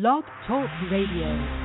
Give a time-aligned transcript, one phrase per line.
[0.00, 1.63] Blog Talk Radio.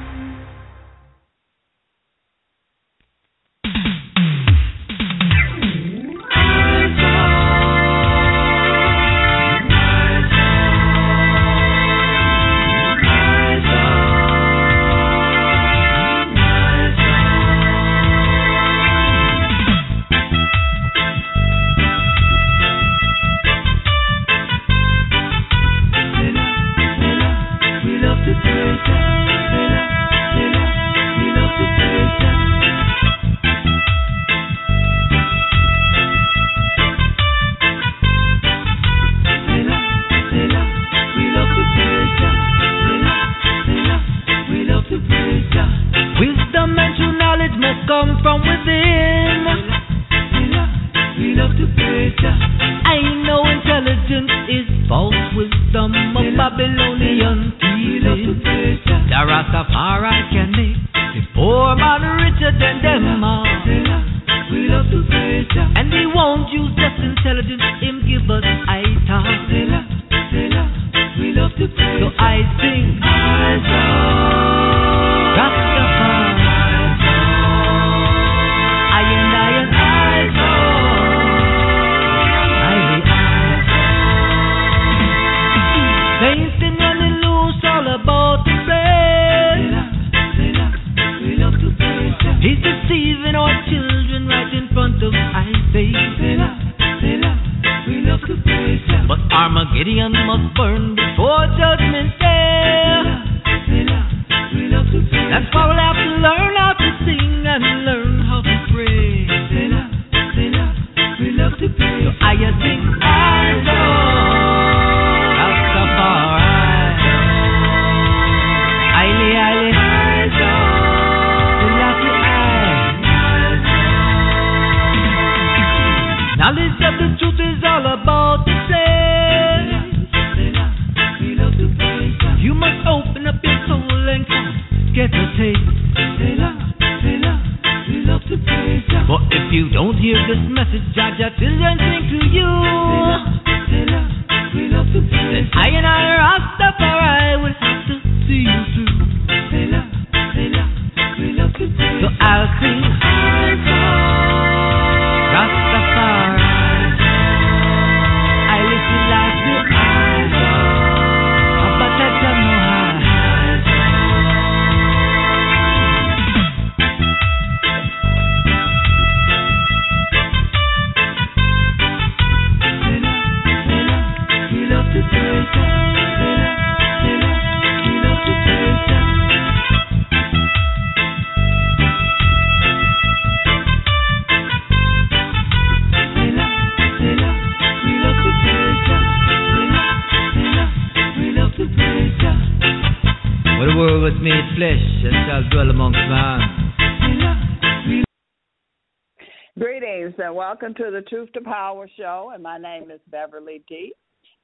[200.50, 203.94] Welcome to the Truth to Power show, and my name is Beverly D.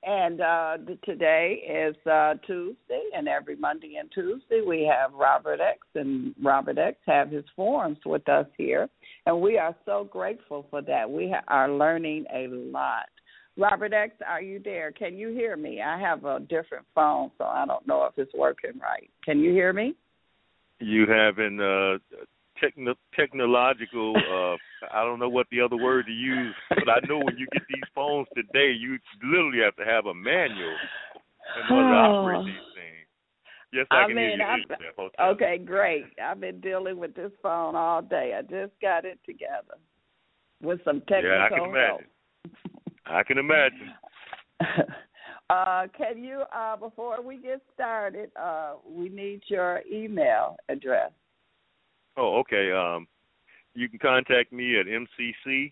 [0.04, 5.80] And uh, today is uh, Tuesday, and every Monday and Tuesday we have Robert X,
[5.96, 8.88] and Robert X have his forums with us here,
[9.26, 11.10] and we are so grateful for that.
[11.10, 13.10] We ha- are learning a lot.
[13.58, 14.92] Robert X, are you there?
[14.92, 15.82] Can you hear me?
[15.82, 19.10] I have a different phone, so I don't know if it's working right.
[19.24, 19.96] Can you hear me?
[20.80, 21.98] You have an uh,
[22.60, 24.16] techno- technological.
[24.16, 27.48] Uh, I don't know what the other word to use, but I know when you
[27.48, 30.78] get these phones today, you literally have to have a manual
[31.62, 33.08] in order to operate these things.
[33.74, 35.08] Yes, I, I can mean, hear you.
[35.20, 36.06] okay, great.
[36.24, 38.34] I've been dealing with this phone all day.
[38.38, 39.76] I just got it together
[40.62, 41.88] with some technical yeah, I can imagine.
[41.88, 42.02] help.
[43.06, 43.94] I can imagine.
[45.50, 51.12] Uh, can you, uh, before we get started, uh, we need your email address.
[52.18, 52.72] Oh, okay.
[52.72, 53.08] Um,
[53.74, 55.72] you can contact me at mcc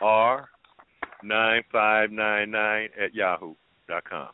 [0.00, 0.48] r
[1.22, 3.54] nine five nine nine at yahoo
[3.88, 4.28] dot com.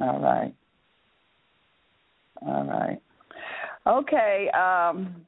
[0.00, 0.54] All right.
[2.46, 3.00] All right.
[3.86, 4.48] Okay.
[4.50, 5.24] Um,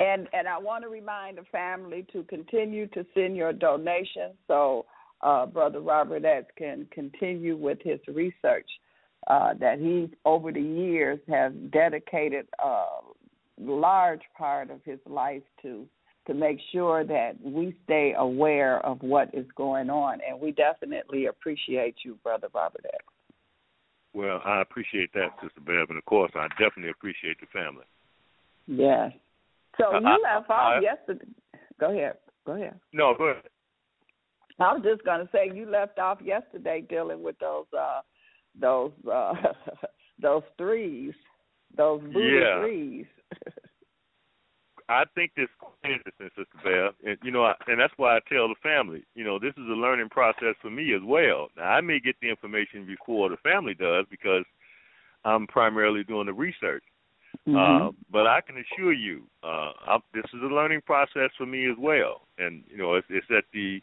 [0.00, 4.86] and and I want to remind the family to continue to send your donations so
[5.22, 8.68] uh, Brother Robert X can continue with his research
[9.26, 12.86] uh, that he over the years has dedicated uh,
[13.60, 15.86] large part of his life to
[16.26, 21.26] to make sure that we stay aware of what is going on and we definitely
[21.26, 23.04] appreciate you brother robert x
[24.12, 27.84] Well, I appreciate that, Sister Bev, and of course, I definitely appreciate the family.
[28.66, 29.12] Yes.
[29.78, 31.26] So you I- left off I- yesterday.
[31.78, 32.16] Go ahead.
[32.44, 32.74] Go ahead.
[32.92, 33.44] No, go ahead.
[34.58, 38.00] I was just going to say you left off yesterday dealing with those uh
[38.60, 39.32] those uh
[40.20, 41.14] those threes,
[41.76, 42.60] those booty Yeah.
[42.60, 43.06] threes.
[44.88, 48.20] I think this is interesting, Sister Bev, and you know, I, and that's why I
[48.28, 51.48] tell the family, you know, this is a learning process for me as well.
[51.56, 54.44] Now, I may get the information before the family does because
[55.24, 56.82] I'm primarily doing the research.
[57.46, 57.56] Mm-hmm.
[57.56, 61.70] Uh, but I can assure you, uh, i this is a learning process for me
[61.70, 62.22] as well.
[62.38, 63.80] And you know, it's, it's at the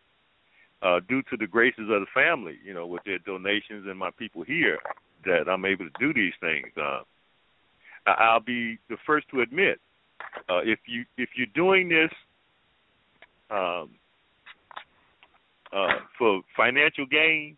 [0.82, 4.10] uh, due to the graces of the family, you know, with their donations and my
[4.20, 4.80] people here,
[5.26, 6.68] that I'm able to do these things.
[6.76, 7.02] Uh,
[8.07, 9.80] I'll be the first to admit,
[10.50, 12.12] uh, if you if you're doing this
[13.50, 13.89] um,
[15.74, 17.57] uh, for financial gain,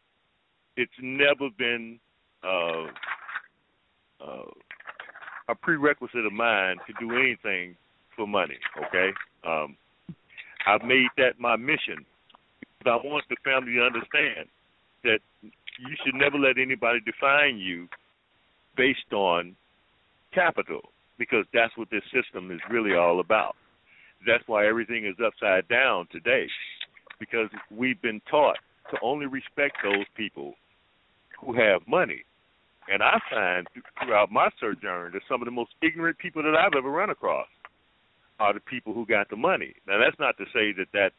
[0.77, 1.99] it's never been
[2.43, 2.85] uh,
[4.21, 4.51] uh,
[5.49, 7.75] a prerequisite of mine to do anything
[8.15, 8.57] for money.
[8.87, 9.09] Okay,
[9.45, 9.75] um,
[10.67, 12.05] I've made that my mission.
[12.83, 14.47] But I want the family to understand
[15.03, 17.87] that you should never let anybody define you
[18.77, 19.55] based on
[20.33, 20.81] capital
[21.17, 23.55] because that's what this system is really all about.
[24.25, 26.47] That's why everything is upside down today
[27.19, 28.57] because we've been taught
[28.91, 30.53] to only respect those people
[31.39, 32.23] who have money.
[32.91, 33.67] And I find
[34.03, 37.47] throughout my sojourn that some of the most ignorant people that I've ever run across
[38.39, 39.73] are the people who got the money.
[39.87, 41.13] Now that's not to say that that's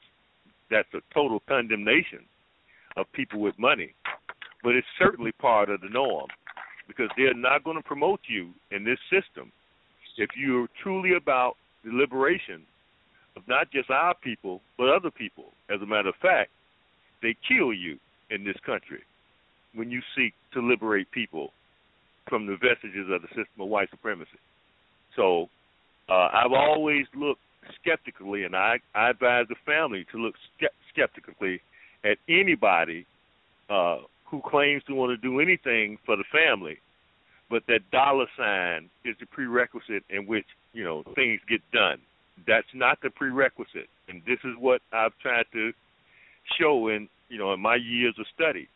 [0.70, 2.20] that's a total condemnation
[2.96, 3.94] of people with money,
[4.62, 6.28] but it's certainly part of the norm
[6.90, 9.52] because they're not going to promote you in this system
[10.18, 11.54] if you're truly about
[11.84, 12.62] the liberation
[13.36, 15.52] of not just our people but other people.
[15.72, 16.50] As a matter of fact,
[17.22, 17.98] they kill you
[18.30, 19.00] in this country
[19.74, 21.52] when you seek to liberate people
[22.28, 24.38] from the vestiges of the system of white supremacy.
[25.16, 25.48] So
[26.08, 27.40] uh, I've always looked
[27.80, 31.60] skeptically, and I, I advise the family to look ske- skeptically
[32.04, 33.06] at anybody
[33.68, 33.98] uh,
[34.30, 36.78] who claims to want to do anything for the family,
[37.50, 41.98] but that dollar sign is the prerequisite in which you know things get done.
[42.46, 45.72] That's not the prerequisite, and this is what I've tried to
[46.58, 48.68] show in you know in my years of study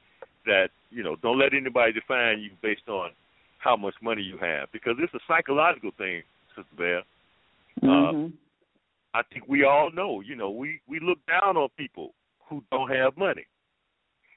[0.44, 3.10] that you know don't let anybody define you based on
[3.58, 6.22] how much money you have because it's a psychological thing,
[6.54, 7.02] Sister Bear.
[7.82, 8.26] Mm-hmm.
[8.26, 8.28] Uh,
[9.14, 12.12] I think we all know, you know, we we look down on people
[12.48, 13.46] who don't have money.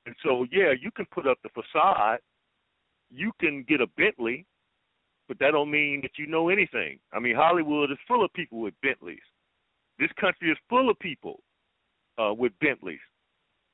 [0.07, 2.19] And so, yeah, you can put up the facade,
[3.09, 4.45] you can get a Bentley,
[5.27, 6.97] but that don't mean that you know anything.
[7.11, 9.19] I mean, Hollywood is full of people with Bentleys.
[9.99, 11.41] This country is full of people
[12.17, 13.01] uh, with Bentleys.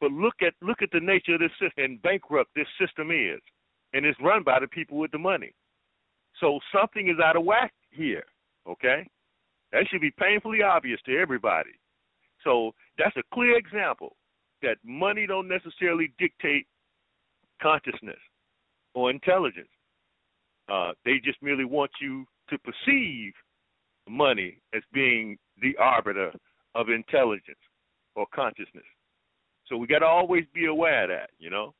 [0.01, 3.39] But look at look at the nature of this system and bankrupt this system is,
[3.93, 5.53] and it's run by the people with the money.
[6.39, 8.23] So something is out of whack here.
[8.67, 9.07] Okay,
[9.71, 11.77] that should be painfully obvious to everybody.
[12.43, 14.15] So that's a clear example
[14.63, 16.65] that money don't necessarily dictate
[17.61, 18.17] consciousness
[18.95, 19.69] or intelligence.
[20.69, 23.33] Uh, they just merely want you to perceive
[24.09, 26.31] money as being the arbiter
[26.75, 27.59] of intelligence
[28.15, 28.83] or consciousness.
[29.67, 31.73] So we got to always be aware of that, you know.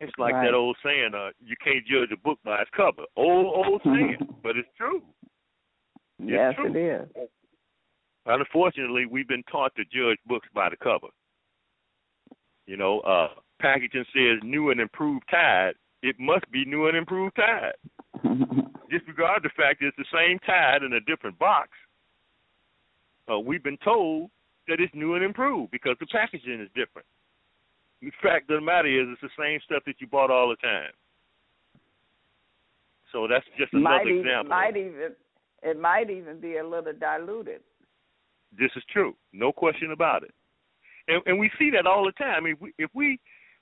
[0.00, 0.46] It's like Right.
[0.46, 4.16] that old saying, uh, "You can't judge a book by its cover." Old, old saying,
[4.42, 5.02] but it's true.
[6.18, 6.70] yes, true.
[6.74, 7.28] it is.
[8.26, 11.08] Unfortunately, we've been taught to judge books by the cover.
[12.66, 13.28] You know, uh,
[13.60, 15.74] packaging says new and improved Tide.
[16.02, 17.74] It must be new and improved Tide.
[18.90, 21.70] Disregard the fact that it's the same Tide in a different box.
[23.30, 24.30] Uh, we've been told
[24.68, 27.06] that it's new and improved because the packaging is different.
[28.00, 30.56] The fact of the matter is, it's the same stuff that you bought all the
[30.56, 30.90] time.
[33.12, 34.50] So that's just another might even, example.
[34.50, 35.10] might even
[35.62, 37.60] it might even be a little diluted.
[38.58, 40.32] This is true, no question about it,
[41.12, 42.46] and and we see that all the time.
[42.46, 43.18] If we, if we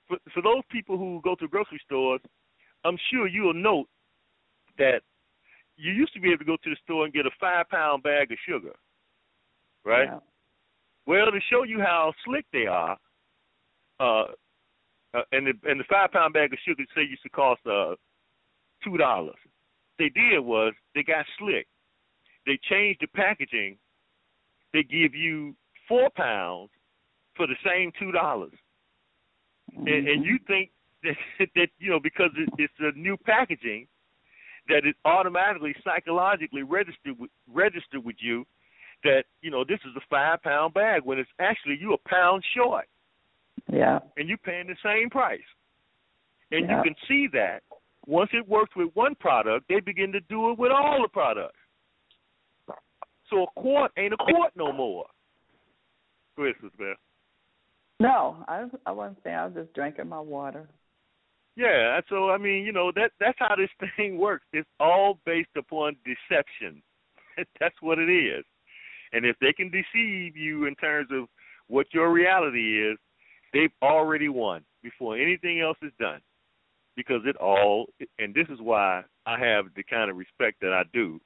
[0.07, 2.21] for, for those people who go to grocery stores,
[2.83, 3.87] I'm sure you'll note
[4.77, 5.01] that
[5.77, 8.03] you used to be able to go to the store and get a five pound
[8.03, 8.73] bag of sugar,
[9.85, 10.07] right?
[10.07, 10.19] Yeah.
[11.07, 12.97] Well, to show you how slick they are,
[13.99, 14.25] uh,
[15.13, 17.95] uh and the and the five pound bag of sugar say used to cost uh
[18.83, 19.35] two dollars.
[19.97, 21.67] They did was they got slick.
[22.45, 23.77] They changed the packaging.
[24.73, 25.55] They give you
[25.87, 26.69] four pounds
[27.35, 28.53] for the same two dollars,
[29.75, 30.23] and, and mm-hmm.
[30.23, 30.71] you think
[31.03, 33.87] that that you know because it, it's a new packaging
[34.69, 38.45] that it automatically psychologically registered with, registered with you
[39.03, 42.43] that you know this is a five pound bag when it's actually you a pound
[42.55, 42.85] short
[43.71, 43.99] Yeah.
[44.17, 45.39] and you're paying the same price.
[46.51, 46.77] And Yeah.
[46.77, 47.63] you can see that
[48.05, 51.57] once it works with one product, they begin to do it with all the products.
[53.29, 55.05] So a quart ain't a quart no more.
[56.35, 56.97] Go ahead, Sister Beth.
[58.01, 59.35] No, I I wasn't saying.
[59.35, 60.67] I was just drinking my water.
[61.55, 64.45] Yeah, so I mean, you know that that's how this thing works.
[64.53, 66.81] It's all based upon deception.
[67.59, 68.43] that's what it is.
[69.13, 71.27] And if they can deceive you in terms of
[71.67, 72.97] what your reality is,
[73.53, 76.21] they've already won before anything else is done.
[76.95, 77.85] Because it all,
[78.17, 81.21] and this is why I have the kind of respect that I do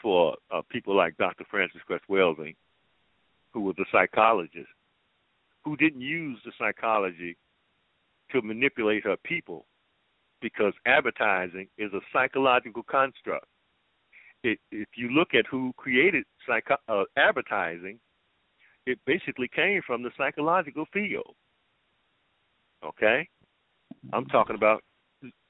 [0.00, 1.44] for uh, people like Dr.
[1.50, 2.54] Frances Cress Welsing,
[3.52, 4.68] who was a psychologist,
[5.70, 7.36] who didn't use the psychology
[8.32, 9.66] to manipulate her people,
[10.42, 13.46] because advertising is a psychological construct.
[14.42, 16.24] It, if you look at who created
[16.88, 18.00] uh, advertising,
[18.84, 21.36] it basically came from the psychological field.
[22.84, 23.28] Okay,
[24.12, 24.82] I'm talking about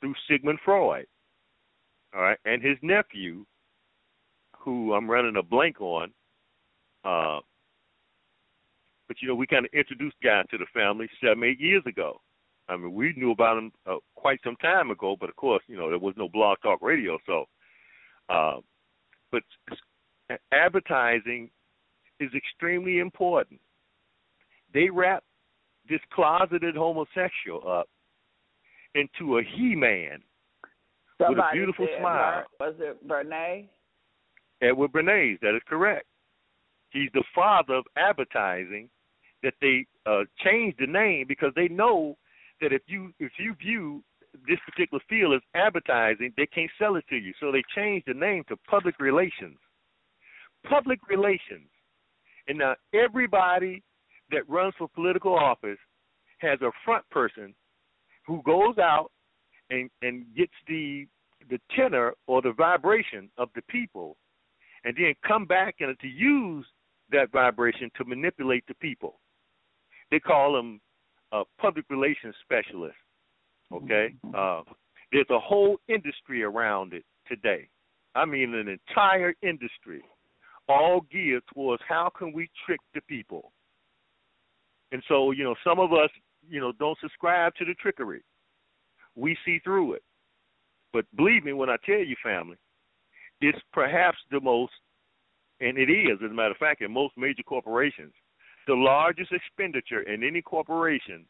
[0.01, 1.07] through Sigmund Freud.
[2.15, 3.47] All right, and his nephew,
[4.59, 6.11] who I'm running a blank on.
[7.07, 7.39] Uh,
[9.11, 12.21] but you know, we kind of introduced guy to the family seven, eight years ago.
[12.69, 15.77] I mean, we knew about him uh, quite some time ago, but of course, you
[15.77, 17.47] know, there was no blog talk radio, so.
[18.29, 18.59] Uh,
[19.33, 19.43] but
[20.53, 21.51] advertising
[22.21, 23.59] is extremely important.
[24.73, 25.25] They wrap
[25.89, 27.89] this closeted homosexual up
[28.95, 30.23] into a he-man
[31.19, 32.45] Somebody with a beautiful said, smile.
[32.61, 33.67] Was it Bernays?
[34.63, 36.07] Edward Bernays, that is correct.
[36.91, 38.89] He's the father of advertising.
[39.43, 42.17] That they uh, changed the name because they know
[42.61, 44.03] that if you if you view
[44.47, 47.33] this particular field as advertising, they can't sell it to you.
[47.41, 49.57] So they changed the name to public relations.
[50.69, 51.69] Public relations.
[52.47, 53.83] And now everybody
[54.31, 55.79] that runs for political office
[56.39, 57.55] has a front person
[58.27, 59.11] who goes out
[59.71, 61.07] and, and gets the
[61.49, 64.17] the tenor or the vibration of the people
[64.85, 66.67] and then come back and to use
[67.11, 69.20] that vibration to manipulate the people.
[70.11, 70.81] They call them
[71.33, 72.99] uh, public relations specialists.
[73.73, 74.63] Okay, uh,
[75.13, 77.69] there's a whole industry around it today.
[78.15, 80.03] I mean, an entire industry,
[80.69, 83.53] all geared towards how can we trick the people.
[84.93, 86.11] And so, you know, some of us,
[86.49, 88.23] you know, don't subscribe to the trickery.
[89.15, 90.03] We see through it.
[90.93, 92.57] But believe me when I tell you, family,
[93.41, 94.73] it's perhaps the most,
[95.61, 98.13] and it is, as a matter of fact, in most major corporations,
[98.67, 101.25] the largest expenditure in any corporation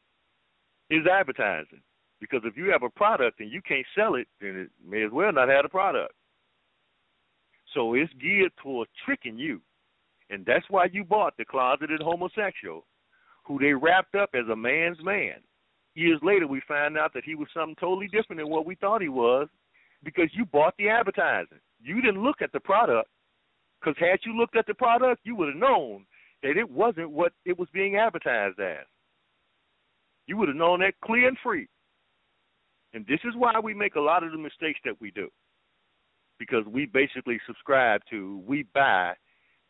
[0.90, 1.82] is advertising.
[2.20, 5.10] Because if you have a product and you can't sell it, then it may as
[5.12, 6.12] well not have a product.
[7.74, 9.60] So it's geared towards tricking you.
[10.28, 12.86] And that's why you bought the closeted homosexual,
[13.46, 15.36] who they wrapped up as a man's man.
[15.94, 19.02] Years later, we find out that he was something totally different than what we thought
[19.02, 19.48] he was
[20.04, 21.58] because you bought the advertising.
[21.82, 23.08] You didn't look at the product
[23.80, 26.04] because had you looked at the product, you would have known
[26.42, 28.86] that it wasn't what it was being advertised as.
[30.26, 31.68] You would have known that clear and free.
[32.92, 35.28] And this is why we make a lot of the mistakes that we do.
[36.38, 39.12] Because we basically subscribe to, we buy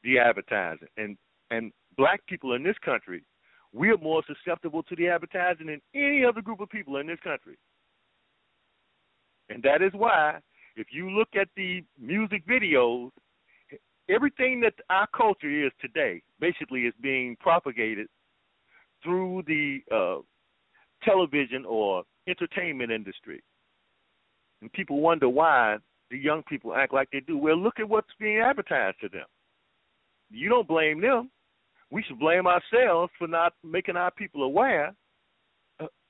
[0.05, 0.89] the advertising.
[0.97, 1.17] And
[1.51, 3.25] and black people in this country,
[3.73, 7.19] we are more susceptible to the advertising than any other group of people in this
[7.25, 7.59] country.
[9.49, 10.39] And that is why
[10.77, 13.11] if you look at the music videos,
[14.11, 18.09] everything that our culture is today basically is being propagated
[19.03, 20.21] through the uh,
[21.05, 23.43] television or entertainment industry.
[24.61, 25.79] And people wonder why
[26.11, 27.39] the young people act like they do.
[27.39, 29.27] Well, look at what's being advertised to them.
[30.31, 31.31] You don't blame them.
[31.91, 34.95] We should blame ourselves for not making our people aware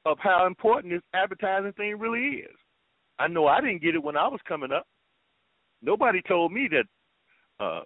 [0.04, 2.56] of how important this advertising thing really is.
[3.18, 4.86] I know I didn't get it when I was coming up.
[5.82, 6.84] Nobody told me that
[7.60, 7.80] uh,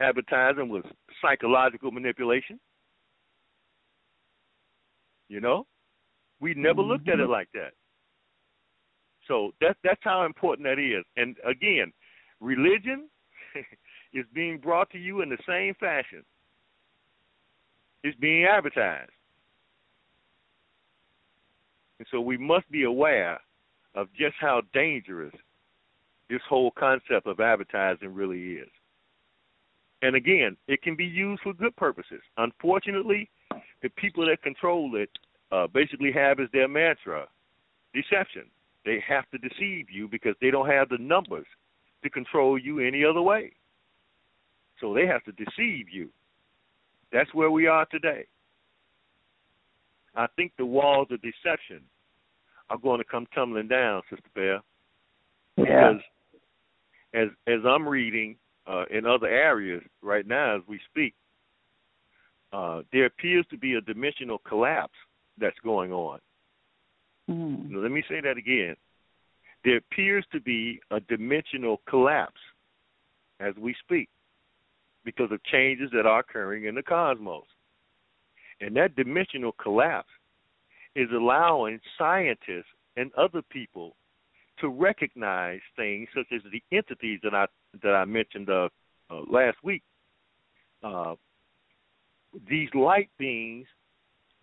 [0.00, 0.84] advertising was
[1.20, 2.60] psychological manipulation.
[5.28, 5.66] You know,
[6.40, 6.90] we never mm-hmm.
[6.90, 7.72] looked at it like that.
[9.26, 11.04] So that's that's how important that is.
[11.16, 11.92] And again,
[12.40, 13.08] religion
[14.12, 16.22] is being brought to you in the same fashion.
[18.02, 19.10] It's being advertised.
[21.98, 23.40] And so we must be aware
[23.94, 25.32] of just how dangerous
[26.28, 28.68] this whole concept of advertising really is.
[30.04, 32.20] And again, it can be used for good purposes.
[32.36, 33.30] Unfortunately,
[33.82, 35.08] the people that control it
[35.50, 37.26] uh, basically have as their mantra
[37.94, 38.42] deception.
[38.84, 41.46] They have to deceive you because they don't have the numbers
[42.02, 43.52] to control you any other way.
[44.78, 46.10] So they have to deceive you.
[47.10, 48.26] That's where we are today.
[50.14, 51.80] I think the walls of deception
[52.68, 54.60] are going to come tumbling down, Sister Bear,
[55.56, 55.64] Yeah.
[55.64, 56.02] Because
[57.14, 61.14] as as I'm reading uh, in other areas right now as we speak,
[62.52, 64.94] uh, there appears to be a dimensional collapse
[65.38, 66.20] that's going on.
[67.28, 67.70] Mm.
[67.70, 68.76] Now, let me say that again.
[69.64, 72.40] There appears to be a dimensional collapse
[73.40, 74.08] as we speak
[75.04, 77.44] because of changes that are occurring in the cosmos.
[78.60, 80.08] And that dimensional collapse
[80.94, 83.96] is allowing scientists and other people
[84.60, 87.46] to recognize things such as the entities that I
[87.82, 88.68] that I mentioned uh,
[89.10, 89.82] uh, last week.
[90.82, 91.14] Uh,
[92.48, 93.66] these light beings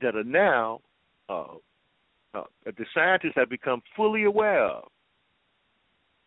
[0.02, 0.82] that are now
[1.30, 1.56] uh,
[2.34, 4.84] uh, the scientists have become fully aware of.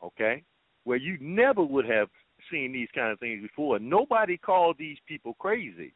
[0.03, 0.43] Okay,
[0.85, 2.09] where you never would have
[2.51, 3.79] seen these kind of things before.
[3.79, 5.95] Nobody called these people crazy.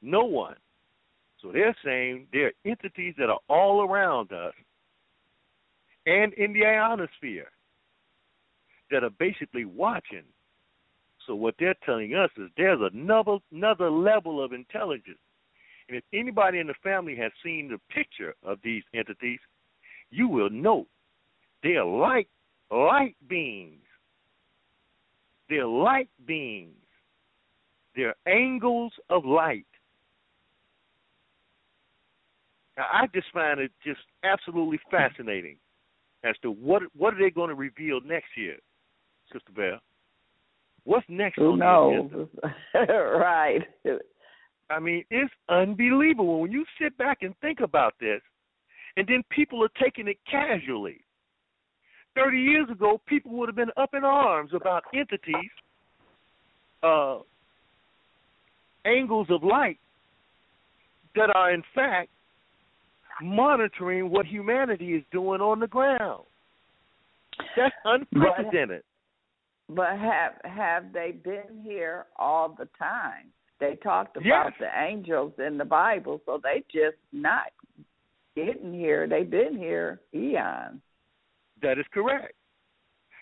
[0.00, 0.56] No one.
[1.42, 4.54] So they're saying they're entities that are all around us
[6.06, 7.50] and in the ionosphere
[8.90, 10.22] that are basically watching.
[11.26, 15.18] So what they're telling us is there's another another level of intelligence.
[15.88, 19.40] And if anybody in the family has seen the picture of these entities,
[20.10, 20.86] you will note
[21.62, 22.28] they are like
[22.70, 23.82] light beings.
[25.48, 26.74] They're light beings.
[27.94, 29.66] They're angles of light.
[32.76, 35.56] Now, I just find it just absolutely fascinating
[36.26, 38.56] as to what what are they going to reveal next year,
[39.32, 39.78] Sister Bell.
[40.84, 42.28] What's next Who on knows?
[42.74, 43.60] right.
[44.70, 48.20] I mean, it's unbelievable when you sit back and think about this,
[48.96, 51.00] and then people are taking it casually.
[52.14, 55.50] Thirty years ago, people would have been up in arms about entities,
[56.82, 57.18] uh,
[58.84, 59.78] angles of light
[61.14, 62.10] that are in fact
[63.22, 66.24] monitoring what humanity is doing on the ground.
[67.56, 68.82] That's unprecedented.
[69.68, 73.32] But have have they been here all the time?
[73.58, 74.52] They talked about Yes.
[74.60, 77.52] the angels in the Bible, so they just not
[78.36, 79.08] getting here.
[79.08, 80.80] They've been here eons.
[81.62, 82.34] That is correct.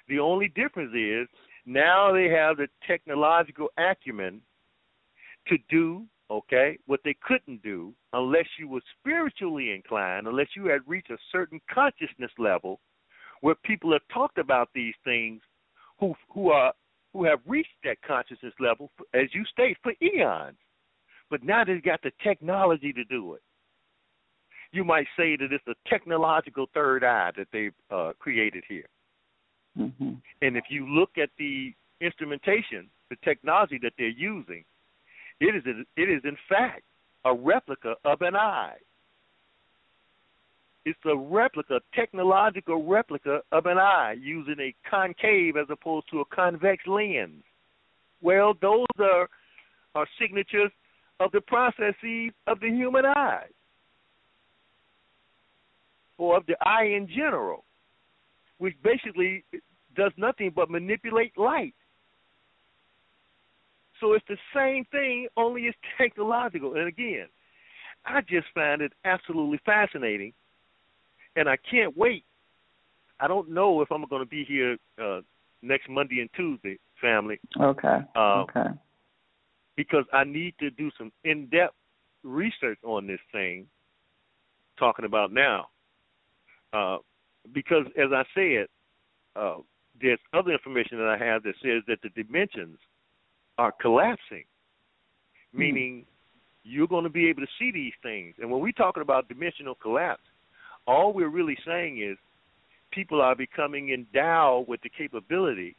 [0.08, 1.28] The only difference is
[1.64, 4.42] now they have the technological acumen
[5.46, 10.80] to do, okay, what they couldn't do unless you were spiritually inclined, unless you had
[10.86, 12.80] reached a certain consciousness level
[13.40, 15.40] where people have talked about these things
[16.00, 16.72] who who are
[17.12, 20.56] who have reached that consciousness level as you state for eons.
[21.30, 23.42] But now they've got the technology to do it.
[24.72, 28.86] You might say that it's a technological third eye that they've uh, created here.
[29.76, 34.64] hmm And if you look at the instrumentation, the technology that they're using,
[35.40, 35.62] it is
[35.96, 36.82] it is in fact
[37.24, 38.76] a replica of an eye.
[40.84, 46.24] It's a replica, technological replica of an eye using a concave as opposed to a
[46.26, 47.42] convex lens.
[48.20, 49.28] Well, those are
[49.94, 50.72] are signatures
[51.20, 53.46] of the processes of the human eye.
[56.18, 57.64] Or of the eye in general,
[58.58, 59.44] which basically
[59.96, 61.74] does nothing but manipulate light.
[64.04, 66.74] So it's the same thing, only it's technological.
[66.74, 67.26] And again,
[68.04, 70.34] I just find it absolutely fascinating,
[71.36, 72.24] and I can't wait.
[73.18, 75.20] I don't know if I'm going to be here uh,
[75.62, 78.00] next Monday and Tuesday, family, Okay.
[78.14, 78.66] Uh, okay.
[79.74, 81.74] because I need to do some in-depth
[82.24, 83.66] research on this thing.
[84.78, 85.68] Talking about now,
[86.72, 86.96] uh,
[87.54, 88.66] because as I said,
[89.36, 89.58] uh,
[89.98, 92.78] there's other information that I have that says that the dimensions
[93.58, 94.44] are collapsing,
[95.52, 96.04] meaning
[96.64, 98.34] you're going to be able to see these things.
[98.40, 100.22] And when we're talking about dimensional collapse,
[100.86, 102.16] all we're really saying is
[102.90, 105.76] people are becoming endowed with the capability,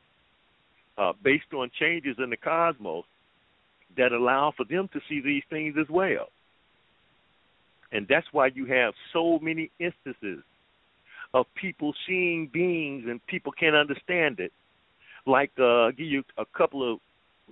[0.98, 3.06] uh, based on changes in the cosmos,
[3.98, 6.28] that allow for them to see these things as well.
[7.92, 10.44] And that's why you have so many instances
[11.34, 14.52] of people seeing beings and people can't understand it.
[15.26, 17.00] Like, uh, I'll give you a couple of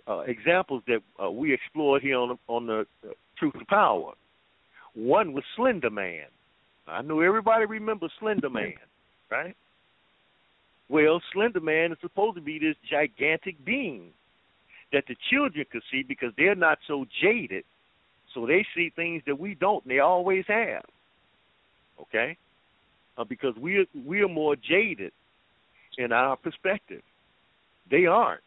[0.07, 4.13] uh, examples that uh, we explored here on the, on the uh, Truth to Power.
[4.93, 6.25] One was Slender Man.
[6.87, 8.73] I know everybody remembers Slender Man,
[9.31, 9.55] right?
[10.89, 14.11] Well, Slender Man is supposed to be this gigantic being
[14.91, 17.63] that the children could see because they're not so jaded,
[18.33, 20.83] so they see things that we don't, and they always have.
[22.01, 22.37] Okay,
[23.17, 25.11] uh, because we're we're more jaded
[25.97, 27.01] in our perspective.
[27.89, 28.41] They aren't,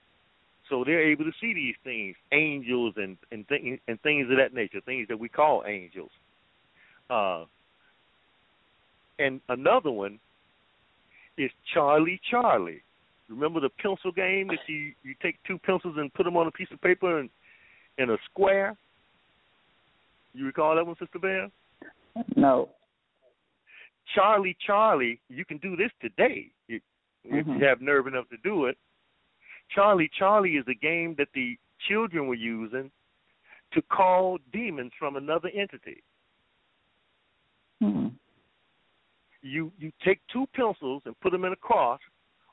[0.69, 4.55] so they're able to see these things, angels and and, th- and things of that
[4.55, 6.11] nature, things that we call angels.
[7.09, 7.45] Uh,
[9.19, 10.19] and another one
[11.39, 12.83] is Charlie Charlie.
[13.29, 16.51] Remember the pencil game that you you take two pencils and put them on a
[16.51, 17.31] piece of paper and
[17.99, 18.77] in a square.
[20.35, 21.51] You recall that one, Sister Bear?
[22.37, 22.69] No.
[24.15, 27.37] Charlie Charlie, you can do this today mm-hmm.
[27.39, 28.77] if you have nerve enough to do it.
[29.71, 31.57] Charlie Charlie is a game that the
[31.89, 32.91] children were using
[33.73, 36.03] to call demons from another entity.
[37.81, 38.09] Hmm.
[39.43, 42.01] You you take two pencils and put them in a cross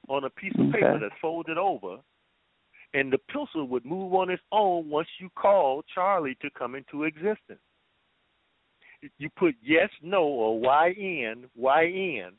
[0.09, 0.79] on a piece of okay.
[0.79, 1.97] paper that's folded over,
[2.93, 7.03] and the pencil would move on its own once you call Charlie to come into
[7.03, 7.59] existence.
[9.17, 12.33] You put yes, no, or YN, YN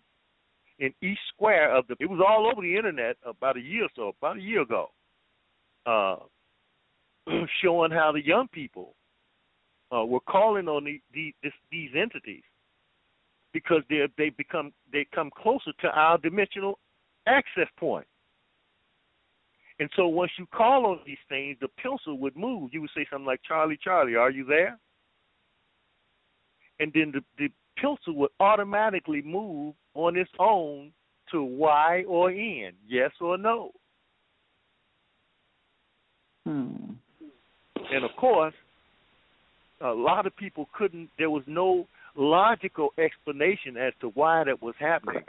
[0.79, 1.97] in each square of the.
[2.01, 4.91] It was all over the internet about a year or so, about a year ago,
[5.87, 6.17] uh,
[7.63, 8.95] showing how the young people
[9.95, 12.43] uh, were calling on the, the, this, these entities
[13.53, 16.79] because they they become they come closer to our dimensional
[17.27, 18.07] access point.
[19.81, 22.71] And so once you call on these things, the pencil would move.
[22.73, 24.79] You would say something like, Charlie, Charlie, are you there?
[26.79, 30.93] And then the, the pencil would automatically move on its own
[31.31, 33.71] to Y or N, yes or no.
[36.45, 36.75] Hmm.
[37.93, 38.55] And of course,
[39.81, 44.75] a lot of people couldn't, there was no logical explanation as to why that was
[44.79, 45.25] happening.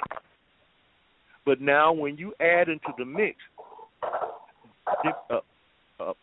[1.46, 3.38] But now, when you add into the mix
[5.04, 5.40] uh, uh,
[6.00, 6.14] uh,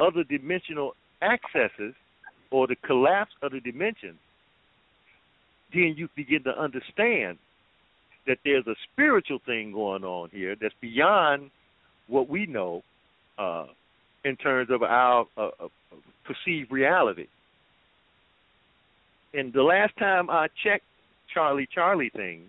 [0.00, 1.94] other dimensional accesses
[2.50, 4.18] or the collapse of the dimensions,
[5.72, 7.38] then you begin to understand
[8.26, 11.50] that there's a spiritual thing going on here that's beyond
[12.06, 12.82] what we know
[13.38, 13.66] uh,
[14.24, 15.68] in terms of our uh, uh,
[16.24, 17.26] perceived reality.
[19.34, 20.84] And the last time I checked
[21.32, 22.42] Charlie Charlie thing,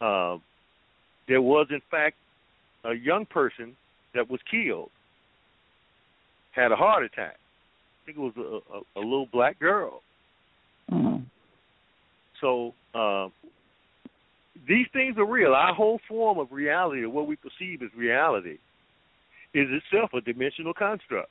[0.00, 0.36] uh,
[1.26, 2.16] there was in fact
[2.84, 3.76] a young person
[4.14, 4.90] that was killed,
[6.52, 7.36] had a heart attack.
[7.36, 10.02] I think it was a, a, a little black girl.
[10.90, 11.22] Mm-hmm.
[12.40, 13.28] So uh,
[14.68, 15.52] these things are real.
[15.52, 18.58] Our whole form of reality, or what we perceive as reality,
[19.54, 21.30] is itself a dimensional construct.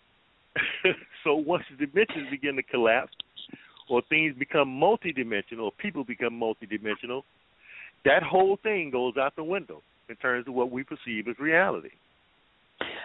[1.23, 3.13] so once the dimensions begin to collapse,
[3.89, 7.23] or things become multidimensional, or people become multidimensional,
[8.05, 11.89] that whole thing goes out the window in terms of what we perceive as reality.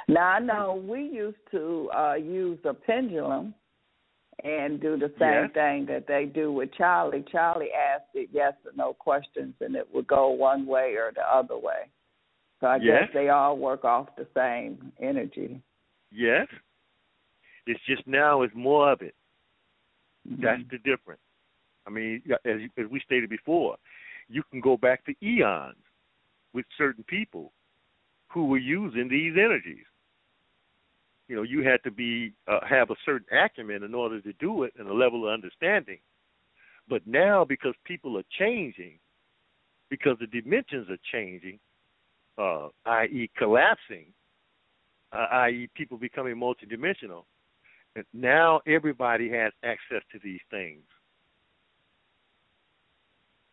[0.09, 3.55] Now I know we used to uh use a pendulum
[4.43, 5.51] and do the same yes.
[5.55, 7.25] thing that they do with Charlie.
[7.31, 11.23] Charlie asked it yes or no questions and it would go one way or the
[11.23, 11.89] other way.
[12.61, 13.03] So I yes.
[13.03, 15.61] guess they all work off the same energy.
[16.11, 16.47] Yes.
[17.67, 19.15] It's just now it's more of it.
[20.29, 20.43] Mm-hmm.
[20.43, 21.21] That's the difference.
[21.87, 23.77] I mean, as, as we stated before,
[24.29, 25.77] you can go back to eons
[26.55, 27.53] with certain people
[28.29, 29.85] who were using these energies.
[31.29, 34.65] You know, you had to be uh, have a certain acumen in order to do
[34.65, 35.99] it and a level of understanding.
[36.89, 38.99] But now, because people are changing,
[39.89, 41.59] because the dimensions are changing,
[42.37, 44.07] uh, i.e., collapsing,
[45.13, 47.25] uh, i.e., people becoming multidimensional,
[48.13, 50.83] now everybody has access to these things.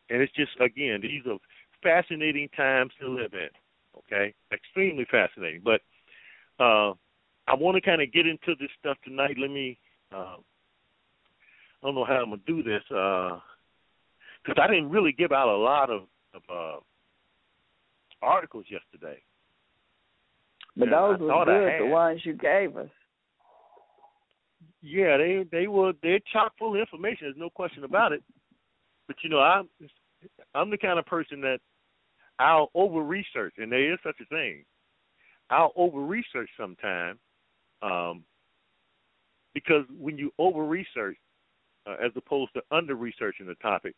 [0.10, 1.38] And it's just, again, these are
[1.82, 3.50] fascinating times to live in,
[3.98, 4.34] okay?
[4.52, 5.62] Extremely fascinating.
[5.64, 5.82] But
[6.62, 6.94] uh,
[7.48, 9.36] I want to kind of get into this stuff tonight.
[9.38, 9.78] Let me,
[10.14, 13.42] uh, I don't know how I'm going to do this, because
[14.58, 16.80] uh, I didn't really give out a lot of, of uh,
[18.22, 19.22] articles yesterday.
[20.78, 22.90] But I those were good, the ones you gave us.
[24.82, 27.28] Yeah, they they were they're chock full of information.
[27.28, 28.24] There's no question about it.
[29.08, 29.70] But you know, I'm
[30.56, 31.60] I'm the kind of person that
[32.40, 34.64] I'll over research, and there is such a thing.
[35.50, 37.20] I'll over research sometime,
[37.82, 38.24] um,
[39.54, 41.18] because when you over research,
[41.88, 43.96] uh, as opposed to under researching the topic,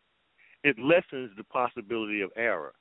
[0.63, 2.73] it lessens the possibility of error.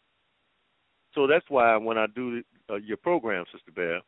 [1.15, 4.01] So that's why when I do uh, your program, Sister Bear,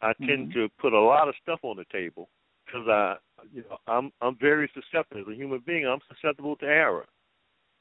[0.00, 0.52] I tend Mhm.
[0.54, 2.30] to put a lot of stuff on the table
[2.64, 3.18] because I,
[3.52, 5.86] you know, I'm I'm very susceptible as a human being.
[5.86, 7.06] I'm susceptible to error.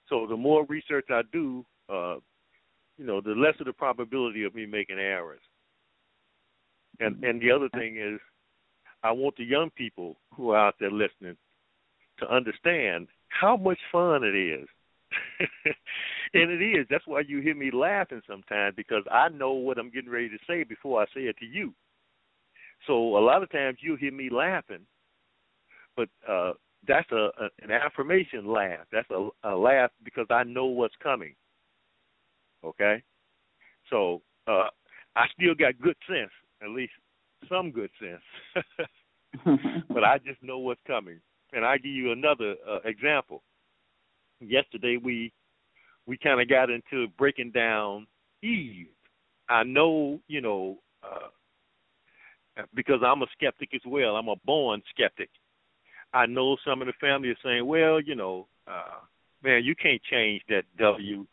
[0.07, 2.17] So the more research I do, uh,
[2.97, 5.41] you know, the lesser the probability of me making errors.
[6.99, 8.19] And and the other thing is,
[9.03, 11.37] I want the young people who are out there listening
[12.19, 14.67] to understand how much fun it is.
[16.33, 16.85] and it is.
[16.89, 20.37] That's why you hear me laughing sometimes because I know what I'm getting ready to
[20.47, 21.73] say before I say it to you.
[22.87, 24.85] So a lot of times you'll hear me laughing,
[25.95, 26.53] but uh
[26.87, 28.85] that's a, a an affirmation laugh.
[28.91, 31.35] That's a, a laugh because I know what's coming.
[32.63, 33.03] Okay,
[33.89, 34.67] so uh,
[35.15, 36.31] I still got good sense,
[36.61, 36.93] at least
[37.47, 38.65] some good sense,
[39.89, 41.19] but I just know what's coming.
[41.53, 43.41] And I give you another uh, example.
[44.39, 45.31] Yesterday we
[46.05, 48.07] we kind of got into breaking down
[48.41, 48.87] Eve.
[49.49, 54.15] I know, you know, uh, because I'm a skeptic as well.
[54.15, 55.29] I'm a born skeptic.
[56.13, 58.99] I know some of the family are saying, well, you know, uh,
[59.43, 61.25] man, you can't change that W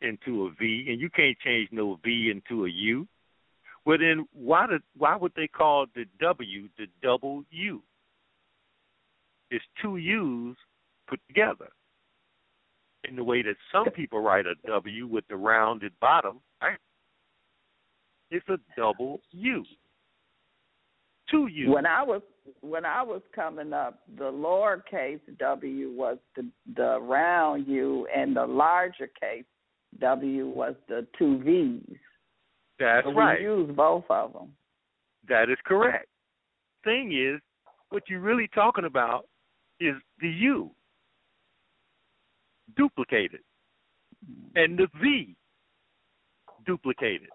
[0.00, 3.06] into a V, and you can't change no V into a U.
[3.90, 7.82] Well, then why did why would they call the W the double U?
[9.50, 10.56] It's two U's
[11.08, 11.70] put together.
[13.08, 16.78] In the way that some people write a W with the rounded bottom, right?
[18.30, 19.64] It's a double U.
[21.28, 21.72] Two U.
[21.72, 22.22] When I was
[22.60, 28.46] when I was coming up, the lowercase W was the the round U, and the
[28.46, 29.46] larger case
[29.98, 31.98] W was the two V's.
[32.80, 33.38] That's so right.
[33.38, 34.48] We use both of them.
[35.28, 36.08] That is correct.
[36.82, 37.40] Thing is,
[37.90, 39.26] what you're really talking about
[39.78, 40.70] is the U
[42.76, 43.40] duplicated
[44.54, 45.36] and the V
[46.66, 47.28] duplicated.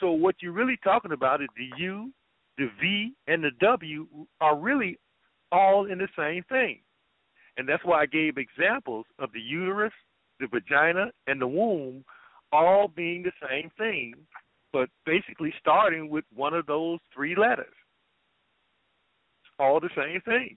[0.00, 2.10] So what you're really talking about is the U,
[2.58, 4.06] the V, and the W
[4.40, 4.98] are really
[5.52, 6.80] all in the same thing.
[7.56, 9.92] And that's why I gave examples of the uterus,
[10.40, 12.04] the vagina, and the womb
[12.52, 14.14] all being the same thing,
[14.72, 17.66] but basically starting with one of those three letters.
[19.42, 20.56] It's all the same thing.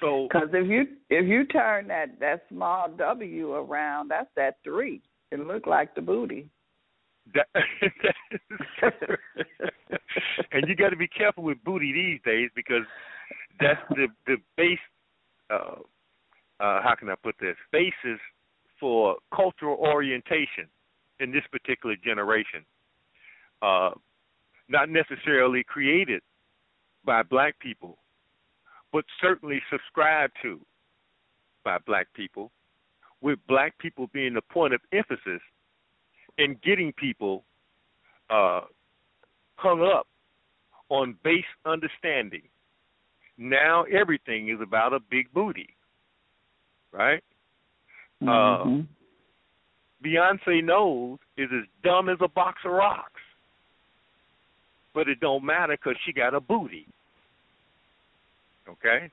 [0.00, 5.02] So because if you if you turn that that small W around, that's that three.
[5.30, 6.48] It looked like the booty.
[7.34, 7.46] That,
[10.52, 12.84] and you got to be careful with booty these days because
[13.60, 14.78] that's the the base.
[15.50, 15.80] Uh,
[16.60, 17.56] uh, how can I put this?
[17.72, 18.20] Basis
[18.80, 20.68] for cultural orientation
[21.20, 22.64] in this particular generation.
[23.62, 23.90] Uh,
[24.68, 26.22] not necessarily created
[27.04, 27.98] by black people,
[28.92, 30.60] but certainly subscribed to
[31.64, 32.50] by black people,
[33.20, 35.40] with black people being the point of emphasis
[36.38, 37.44] in getting people
[38.30, 38.60] uh,
[39.56, 40.06] hung up
[40.88, 42.42] on base understanding.
[43.36, 45.76] Now everything is about a big booty,
[46.92, 47.22] right?
[48.22, 48.80] Mm-hmm.
[48.80, 48.82] Uh,
[50.04, 53.20] Beyonce knows is as dumb as a box of rocks,
[54.94, 56.86] but it don't matter because she got a booty.
[58.68, 59.10] Okay.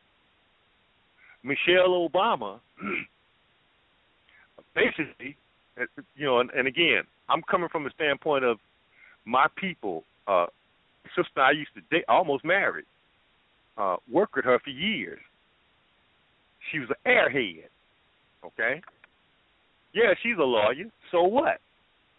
[1.43, 2.59] Michelle Obama,
[4.75, 5.37] basically,
[6.15, 8.57] you know, and, and again, I'm coming from the standpoint of
[9.25, 10.03] my people.
[10.27, 10.47] Uh,
[11.15, 12.85] sister I used to date, almost married,
[13.77, 15.19] uh, worked with her for years.
[16.71, 17.65] She was an airhead.
[18.43, 18.81] Okay.
[19.95, 20.91] Yeah, she's a lawyer.
[21.11, 21.59] So what?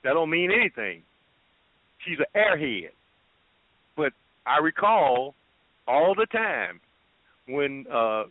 [0.02, 1.02] That don't mean anything.
[2.04, 2.88] She's an airhead.
[3.96, 4.12] But
[4.46, 5.34] I recall
[5.86, 6.80] all the time
[7.48, 8.24] when uh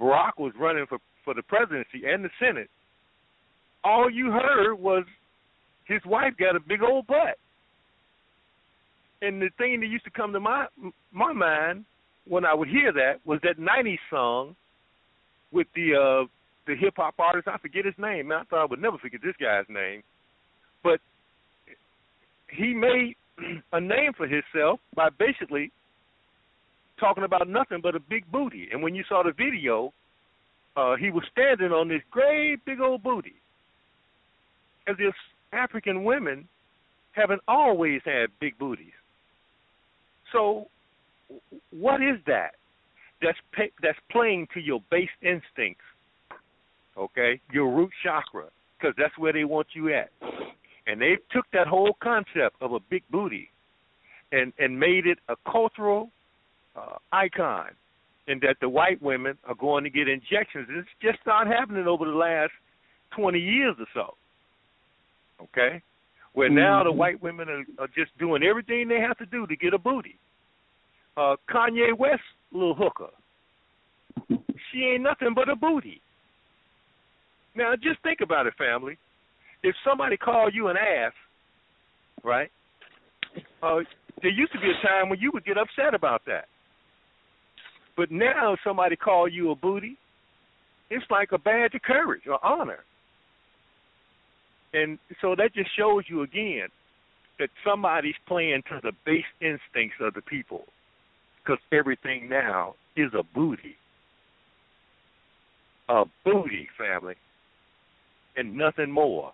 [0.00, 2.70] Barack was running for for the presidency and the Senate,
[3.82, 5.04] all you heard was
[5.84, 7.36] his wife got a big old butt.
[9.20, 10.66] And the thing that used to come to my
[11.12, 11.84] my mind
[12.28, 14.54] when I would hear that was that '90s song
[15.52, 16.28] with the uh
[16.70, 17.48] the hip hop artist.
[17.48, 18.28] I forget his name.
[18.28, 20.02] Man, I thought I would never forget this guy's name,
[20.82, 21.00] but
[22.48, 23.16] he made
[23.72, 25.72] a name for himself by basically
[26.98, 28.68] talking about nothing but a big booty.
[28.70, 29.92] And when you saw the video,
[30.76, 33.34] uh, he was standing on this great big old booty,
[34.86, 35.14] as if
[35.52, 36.46] African women
[37.12, 38.92] haven't always had big booties.
[40.32, 40.66] So,
[41.70, 42.52] what is that?
[43.20, 45.84] That's pay, that's playing to your base instincts,
[46.96, 47.40] okay?
[47.52, 48.46] Your root chakra,
[48.78, 50.10] because that's where they want you at.
[50.86, 53.48] And they took that whole concept of a big booty
[54.32, 56.10] and and made it a cultural
[56.76, 57.68] uh, icon,
[58.28, 60.66] and that the white women are going to get injections.
[60.68, 62.52] And it's just not happening over the last
[63.14, 64.14] twenty years or so.
[65.42, 65.82] Okay,
[66.32, 66.58] where mm-hmm.
[66.58, 69.74] now the white women are, are just doing everything they have to do to get
[69.74, 70.18] a booty.
[71.16, 72.22] Uh, Kanye West,
[72.52, 73.10] little hooker,
[74.70, 76.00] she ain't nothing but a booty.
[77.54, 78.96] Now just think about it, family.
[79.62, 81.12] If somebody called you an ass,
[82.24, 82.50] right?
[83.62, 83.80] Uh,
[84.22, 86.44] there used to be a time when you would get upset about that.
[87.96, 89.96] But now if somebody call you a booty,
[90.90, 92.84] it's like a badge of courage or honor.
[94.72, 96.68] And so that just shows you again
[97.38, 100.64] that somebody's playing to the base instincts of the people
[101.42, 103.76] because everything now is a booty.
[105.88, 107.14] A booty, family.
[108.36, 109.32] And nothing more.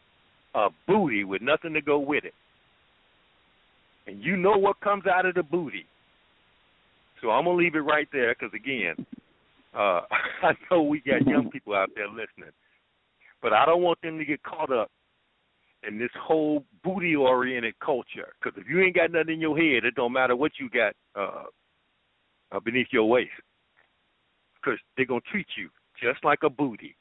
[0.54, 2.32] A booty with nothing to go with it.
[4.06, 5.86] And you know what comes out of the booty.
[7.20, 8.94] So I'm gonna leave it right there because again,
[9.74, 10.02] uh,
[10.42, 12.52] I know we got young people out there listening,
[13.42, 14.90] but I don't want them to get caught up
[15.86, 18.32] in this whole booty-oriented culture.
[18.40, 20.94] Because if you ain't got nothing in your head, it don't matter what you got
[21.14, 21.44] uh,
[22.52, 23.30] uh, beneath your waist,
[24.54, 25.68] because they're gonna treat you
[26.02, 26.96] just like a booty.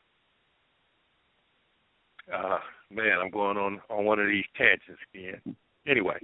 [2.34, 2.58] Uh,
[2.90, 5.56] man, I'm going on on one of these tangents again.
[5.88, 6.18] Anyway,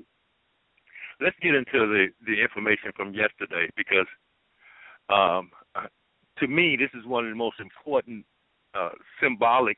[1.19, 4.07] let's get into the the information from yesterday because
[5.09, 5.87] um, uh,
[6.39, 8.25] to me this is one of the most important
[8.73, 8.89] uh,
[9.21, 9.77] symbolic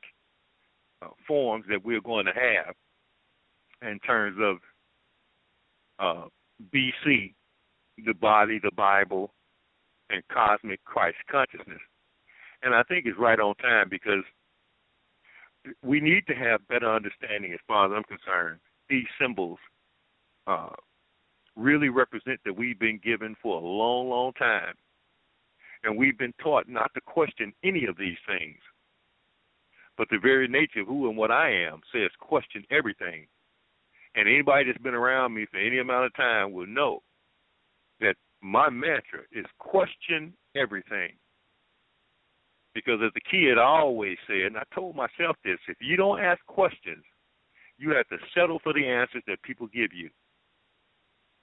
[1.02, 2.76] uh, forms that we're going to have
[3.82, 4.58] in terms of
[6.00, 6.28] uh,
[6.74, 7.34] BC,
[8.06, 9.34] the body, the Bible,
[10.10, 11.82] and cosmic Christ consciousness.
[12.62, 14.24] And I think it's right on time because
[15.84, 18.60] we need to have better understanding as far as I'm concerned.
[18.90, 19.60] These symbols
[20.48, 20.70] uh,
[21.56, 24.74] really represent that we've been given for a long, long time.
[25.84, 28.58] And we've been taught not to question any of these things.
[29.98, 33.28] But the very nature of who and what I am says question everything.
[34.16, 37.02] And anybody that's been around me for any amount of time will know
[38.00, 41.12] that my mantra is question everything.
[42.74, 46.20] Because as a kid, I always said, and I told myself this if you don't
[46.20, 47.04] ask questions,
[47.78, 50.10] you have to settle for the answers that people give you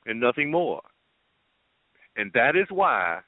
[0.07, 0.81] and nothing more.
[2.17, 3.21] And that is why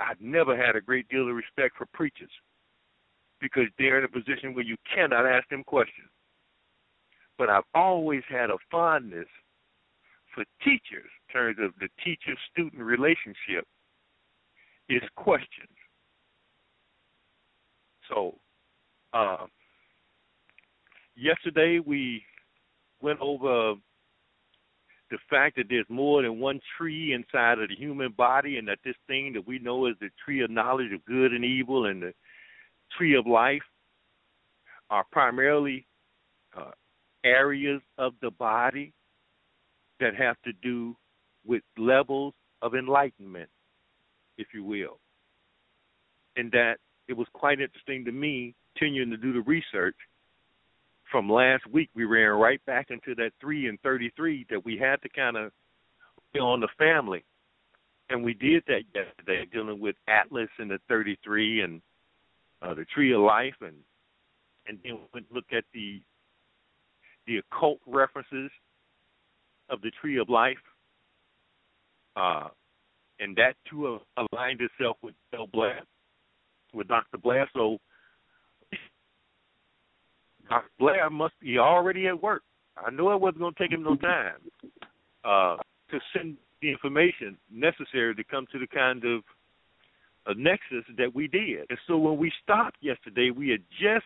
[0.00, 2.30] I've never had a great deal of respect for preachers
[3.40, 6.08] because they're in a position where you cannot ask them questions.
[7.36, 9.28] But I've always had a fondness
[10.34, 13.64] for teachers in terms of the teacher student relationship
[14.88, 15.77] is questions.
[18.08, 18.34] So,
[19.12, 19.46] uh,
[21.16, 22.22] yesterday we
[23.00, 23.74] went over
[25.10, 28.78] the fact that there's more than one tree inside of the human body, and that
[28.84, 32.02] this thing that we know is the tree of knowledge of good and evil and
[32.02, 32.12] the
[32.96, 33.62] tree of life
[34.90, 35.86] are primarily
[36.56, 36.70] uh,
[37.24, 38.92] areas of the body
[40.00, 40.96] that have to do
[41.46, 43.48] with levels of enlightenment,
[44.36, 44.98] if you will.
[46.36, 46.76] And that
[47.08, 49.96] it was quite interesting to me, continuing to do the research,
[51.10, 55.00] from last week, we ran right back into that three and thirty-three that we had
[55.02, 55.52] to kind of
[56.34, 57.24] be on the family,
[58.10, 61.80] and we did that yesterday, dealing with Atlas and the thirty-three and
[62.60, 63.76] uh, the Tree of Life, and
[64.66, 66.02] and then we look at the
[67.26, 68.50] the occult references
[69.70, 70.56] of the Tree of Life,
[72.16, 72.48] uh,
[73.18, 75.80] and that too aligned itself with Bill Blair,
[76.72, 77.18] with Dr.
[77.18, 77.48] Blair.
[77.54, 77.78] So
[80.48, 80.70] Dr.
[80.78, 82.42] Blair must be already at work.
[82.76, 84.36] I knew it wasn't going to take him no time
[85.24, 85.56] uh,
[85.90, 89.22] to send the information necessary to come to the kind of
[90.26, 91.66] a nexus that we did.
[91.70, 94.04] And so when we stopped yesterday, we had just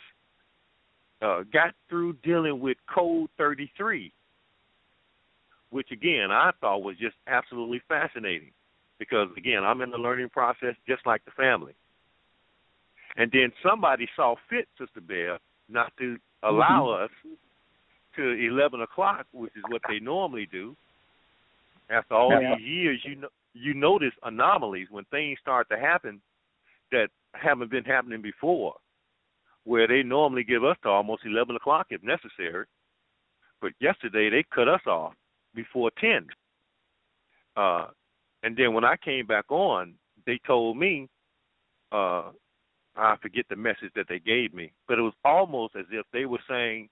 [1.20, 4.12] uh, got through dealing with Code 33,
[5.70, 8.53] which again I thought was just absolutely fascinating
[8.98, 11.75] because again I'm in the learning process just like the family.
[13.16, 17.05] And then somebody saw fit, Sister Bev, not to allow mm-hmm.
[17.05, 17.37] us
[18.16, 20.77] to eleven o'clock, which is what they normally do.
[21.90, 22.55] After all yeah.
[22.57, 26.20] these years, you know, you notice anomalies when things start to happen
[26.90, 28.75] that haven't been happening before,
[29.64, 32.66] where they normally give us to almost eleven o'clock if necessary.
[33.61, 35.12] But yesterday they cut us off
[35.55, 36.27] before ten.
[37.57, 37.88] Uh,
[38.42, 39.94] and then when I came back on,
[40.27, 41.09] they told me
[41.92, 42.31] uh,
[42.96, 46.26] I forget the message that they gave me, but it was almost as if they
[46.26, 46.88] were saying,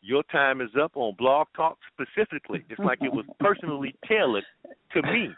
[0.00, 2.64] "Your time is up" on Blog Talk specifically.
[2.70, 4.46] It's like it was personally tailored
[4.92, 5.34] to me,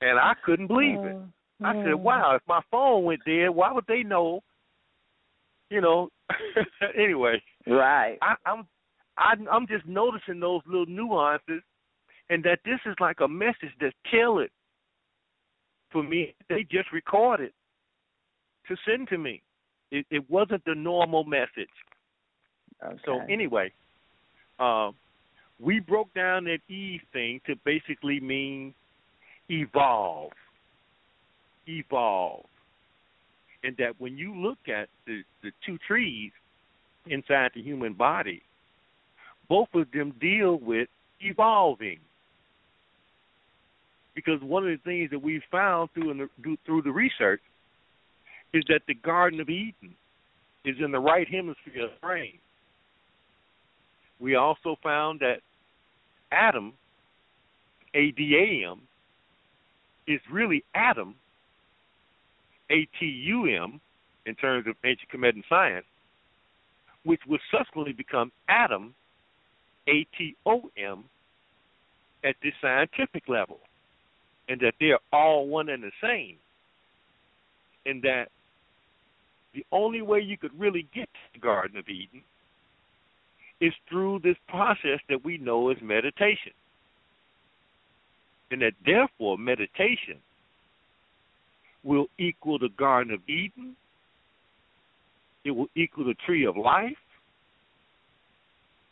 [0.00, 1.16] and I couldn't believe it.
[1.16, 1.28] Oh,
[1.64, 2.34] I said, "Wow!
[2.34, 4.42] If my phone went dead, why would they know?"
[5.70, 6.10] You know.
[6.98, 8.18] anyway, right?
[8.20, 8.66] I, I'm
[9.16, 11.62] I, I'm just noticing those little nuances,
[12.28, 14.50] and that this is like a message that's tailored
[15.90, 16.34] for me.
[16.50, 17.52] They just recorded
[18.74, 19.42] to send to me.
[19.90, 21.68] It, it wasn't the normal message.
[22.82, 22.96] Okay.
[23.04, 23.72] So anyway,
[24.58, 24.90] uh,
[25.60, 28.74] we broke down that Eve thing to basically mean
[29.48, 30.32] evolve,
[31.66, 32.46] evolve,
[33.62, 36.32] and that when you look at the the two trees
[37.06, 38.42] inside the human body,
[39.48, 40.88] both of them deal with
[41.20, 41.98] evolving.
[44.14, 47.40] Because one of the things that we found through the, through the research
[48.54, 49.94] is that the Garden of Eden
[50.64, 52.38] is in the right hemisphere of the brain.
[54.20, 55.38] We also found that
[56.30, 56.72] Adam,
[57.94, 58.80] A D A M,
[60.06, 61.14] is really Adam,
[62.70, 63.80] A T U M,
[64.26, 65.86] in terms of ancient Kemetic science,
[67.04, 68.94] which would subsequently become Adam,
[69.88, 71.04] A T O M,
[72.22, 73.58] at the scientific level,
[74.48, 76.36] and that they are all one and the same,
[77.84, 78.28] and that
[79.54, 82.22] the only way you could really get to the Garden of Eden
[83.60, 86.52] is through this process that we know as meditation.
[88.50, 90.18] And that therefore meditation
[91.84, 93.76] will equal the Garden of Eden,
[95.44, 96.96] it will equal the tree of life,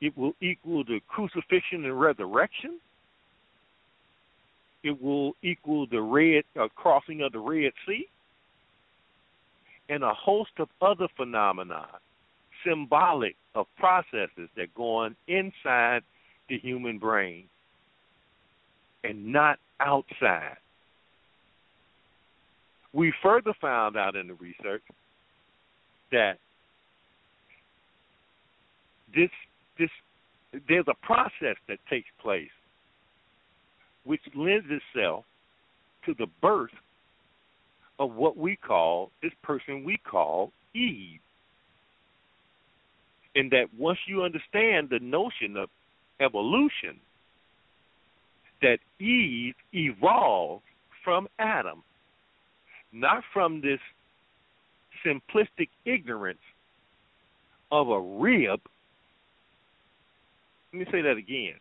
[0.00, 2.80] it will equal the crucifixion and resurrection,
[4.82, 8.06] it will equal the red uh, crossing of the Red Sea,
[9.90, 11.86] and a host of other phenomena
[12.64, 16.02] symbolic of processes that go on inside
[16.48, 17.44] the human brain
[19.02, 20.56] and not outside.
[22.92, 24.82] We further found out in the research
[26.12, 26.38] that
[29.14, 29.30] this
[29.78, 29.90] this
[30.68, 32.50] there's a process that takes place
[34.04, 35.24] which lends itself
[36.04, 36.70] to the birth
[38.00, 41.20] of what we call this person we call Eve.
[43.36, 45.68] And that once you understand the notion of
[46.18, 46.98] evolution,
[48.62, 50.64] that Eve evolved
[51.04, 51.82] from Adam,
[52.92, 53.78] not from this
[55.06, 56.38] simplistic ignorance
[57.70, 58.60] of a rib.
[60.72, 61.54] Let me say that again.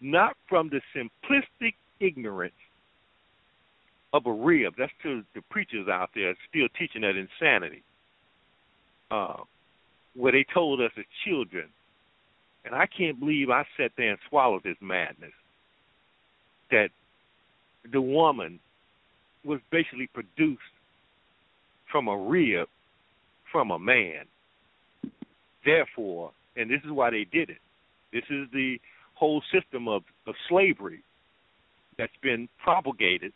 [0.00, 2.54] Not from the simplistic ignorance
[4.26, 4.74] a rib.
[4.78, 7.82] That's to the preachers out there still teaching that insanity.
[9.10, 9.42] Uh,
[10.14, 11.68] where they told us as children,
[12.64, 15.32] and I can't believe I sat there and swallowed this madness,
[16.70, 16.88] that
[17.90, 18.60] the woman
[19.44, 20.60] was basically produced
[21.90, 22.68] from a rib
[23.50, 24.24] from a man.
[25.64, 27.58] Therefore, and this is why they did it.
[28.12, 28.78] This is the
[29.14, 31.02] whole system of, of slavery
[31.98, 33.32] that's been propagated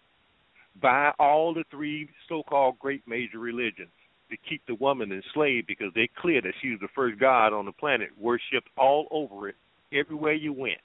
[0.80, 3.90] by all the three so called great major religions
[4.30, 7.64] to keep the woman enslaved because they're clear that she was the first god on
[7.64, 9.54] the planet, worshipped all over it,
[9.92, 10.78] everywhere you went.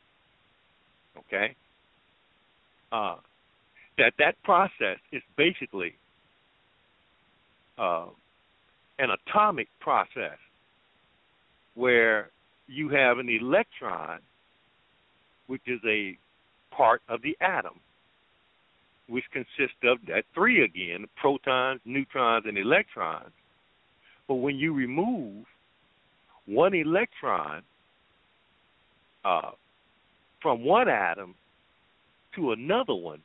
[1.18, 1.56] Okay?
[2.92, 3.16] Uh,
[3.98, 5.94] that that process is basically
[7.78, 8.06] uh,
[9.00, 10.38] an atomic process
[11.76, 12.30] where
[12.68, 14.20] you have an electron,
[15.48, 16.18] which is a
[16.76, 17.80] part of the atom,
[19.12, 23.34] which consists of that three again protons, neutrons, and electrons.
[24.28, 25.46] But when you remove
[26.46, 27.62] one electron
[29.26, 29.52] uh,
[30.42, 31.36] from one atom
[32.36, 33.22] to another one,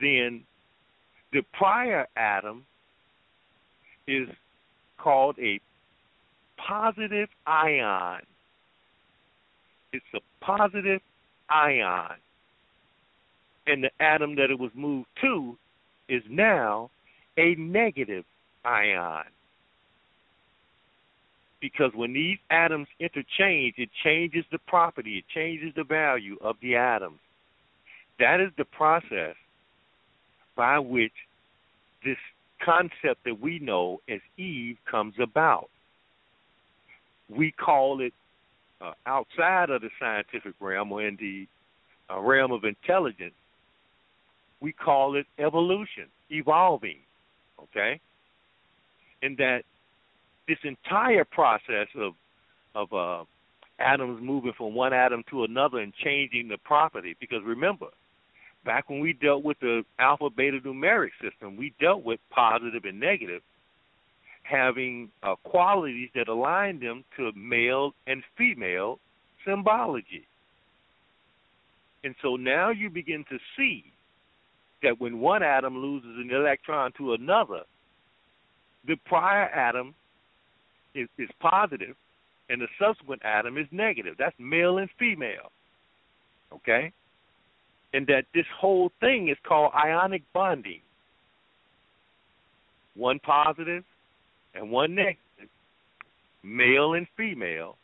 [0.00, 0.42] then
[1.32, 2.64] the prior atom
[4.08, 4.28] is
[4.98, 5.60] called a
[6.56, 8.22] positive ion.
[9.92, 11.00] It's a positive
[11.48, 12.16] ion
[13.68, 15.56] and the atom that it was moved to
[16.08, 16.90] is now
[17.36, 18.24] a negative
[18.64, 19.24] ion.
[21.60, 26.76] Because when these atoms interchange, it changes the property, it changes the value of the
[26.76, 27.18] atoms.
[28.18, 29.34] That is the process
[30.56, 31.12] by which
[32.04, 32.16] this
[32.64, 35.68] concept that we know as Eve comes about.
[37.28, 38.14] We call it
[38.80, 41.46] uh, outside of the scientific realm or in the
[42.12, 43.34] uh, realm of intelligence
[44.60, 46.98] we call it evolution, evolving.
[47.62, 48.00] Okay?
[49.22, 49.62] And that
[50.46, 52.14] this entire process of
[52.74, 53.24] of uh,
[53.78, 57.86] atoms moving from one atom to another and changing the property, because remember,
[58.64, 63.00] back when we dealt with the alpha beta numeric system, we dealt with positive and
[63.00, 63.42] negative
[64.42, 68.98] having uh, qualities that align them to male and female
[69.46, 70.26] symbology.
[72.04, 73.84] And so now you begin to see
[74.82, 77.62] that when one atom loses an electron to another,
[78.86, 79.94] the prior atom
[80.94, 81.96] is, is positive
[82.48, 84.14] and the subsequent atom is negative.
[84.18, 85.52] That's male and female.
[86.52, 86.92] Okay?
[87.92, 90.80] And that this whole thing is called ionic bonding.
[92.94, 93.84] One positive
[94.54, 95.18] and one negative.
[96.42, 97.76] Male and female.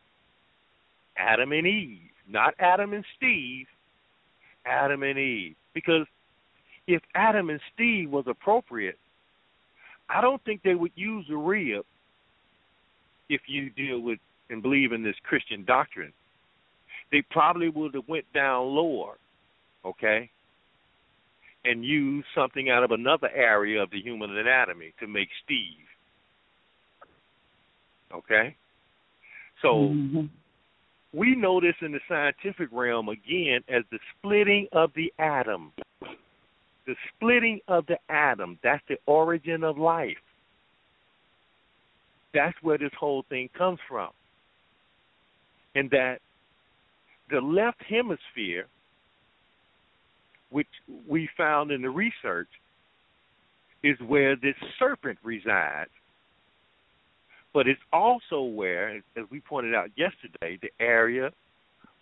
[1.17, 1.99] Adam and Eve.
[2.29, 3.67] Not Adam and Steve.
[4.67, 5.55] Adam and Eve.
[5.75, 6.07] Because
[6.87, 8.99] if Adam and Steve was appropriate,
[10.09, 11.85] I don't think they would use a rib
[13.28, 14.18] if you deal with
[14.51, 16.12] and believe in this Christian doctrine,
[17.11, 19.14] they probably would have went down lower,
[19.85, 20.30] okay,
[21.64, 25.87] and used something out of another area of the human anatomy to make Steve.
[28.14, 28.55] Okay?
[29.62, 30.26] So Mm-hmm.
[31.14, 35.72] we know this in the scientific realm again as the splitting of the atom.
[36.87, 40.16] The splitting of the atom, that's the origin of life.
[42.35, 44.11] That's where this whole thing comes from.
[45.74, 46.18] And that
[47.30, 48.66] the left hemisphere,
[50.51, 50.68] which
[51.09, 52.49] we found in the research,
[53.82, 55.91] is where this serpent resides.
[57.53, 61.30] But it's also where, as we pointed out yesterday, the area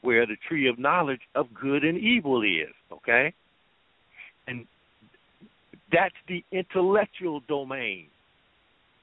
[0.01, 3.35] where the tree of knowledge of good and evil is, okay?
[4.47, 4.67] And
[5.93, 8.07] that's the intellectual domain.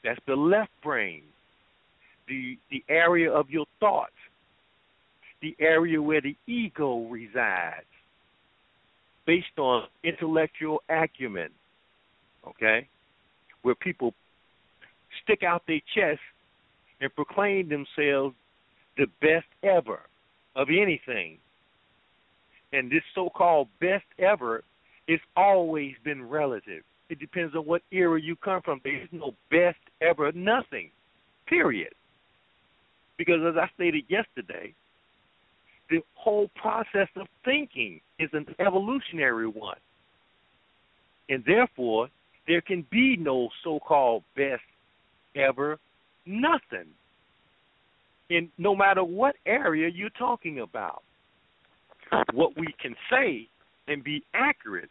[0.03, 1.23] That's the left brain,
[2.27, 4.13] the the area of your thoughts,
[5.41, 7.85] the area where the ego resides,
[9.25, 11.49] based on intellectual acumen.
[12.47, 12.87] Okay,
[13.61, 14.13] where people
[15.23, 16.21] stick out their chest
[17.01, 18.35] and proclaim themselves
[18.97, 20.01] the best ever
[20.55, 21.37] of anything.
[22.71, 24.63] And this so-called best ever
[25.09, 26.83] it's always been relative.
[27.09, 28.79] It depends on what era you come from.
[28.83, 30.91] There's no best ever nothing,
[31.47, 31.93] period.
[33.17, 34.75] Because as I stated yesterday,
[35.89, 39.79] the whole process of thinking is an evolutionary one.
[41.27, 42.09] And therefore,
[42.47, 44.61] there can be no so called best
[45.35, 45.79] ever
[46.27, 46.87] nothing.
[48.29, 51.01] In no matter what area you're talking about.
[52.33, 53.47] What we can say
[53.87, 54.89] and be accurate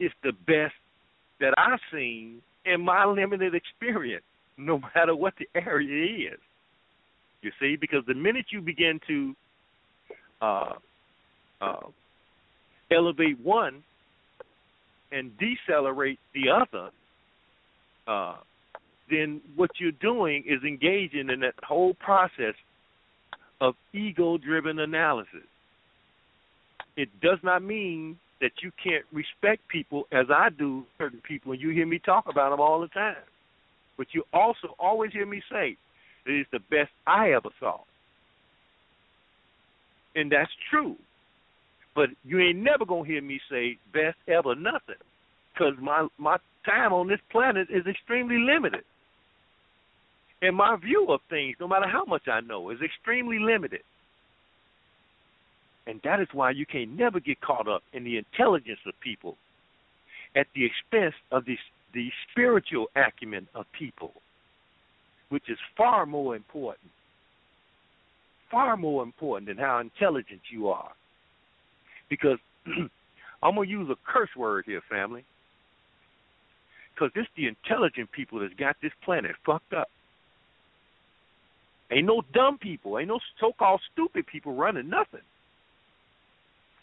[0.00, 0.74] is the best
[1.40, 4.24] that I've seen in my limited experience,
[4.56, 6.40] no matter what the area is.
[7.42, 9.34] You see, because the minute you begin to
[10.40, 10.72] uh,
[11.60, 11.86] uh,
[12.90, 13.82] elevate one
[15.12, 16.90] and decelerate the other,
[18.06, 18.36] uh,
[19.10, 22.54] then what you're doing is engaging in that whole process
[23.60, 25.46] of ego-driven analysis.
[26.96, 31.60] It does not mean that you can't respect people as I do certain people, and
[31.62, 33.24] you hear me talk about them all the time.
[33.96, 35.78] But you also always hear me say
[36.26, 37.78] it's the best I ever saw.
[40.14, 40.96] And that's true.
[41.94, 45.00] But you ain't never gonna hear me say best ever nothing,
[45.54, 46.36] because my my
[46.66, 48.84] time on this planet is extremely limited,
[50.42, 53.80] and my view of things, no matter how much I know, is extremely limited.
[55.86, 59.36] And that is why you can never get caught up in the intelligence of people
[60.34, 61.56] at the expense of the,
[61.92, 64.12] the spiritual acumen of people,
[65.28, 66.90] which is far more important.
[68.50, 70.92] Far more important than how intelligent you are.
[72.08, 72.38] Because
[73.42, 75.24] I'm going to use a curse word here, family.
[76.94, 79.88] Because it's the intelligent people that's got this planet fucked up.
[81.90, 85.20] Ain't no dumb people, ain't no so called stupid people running nothing.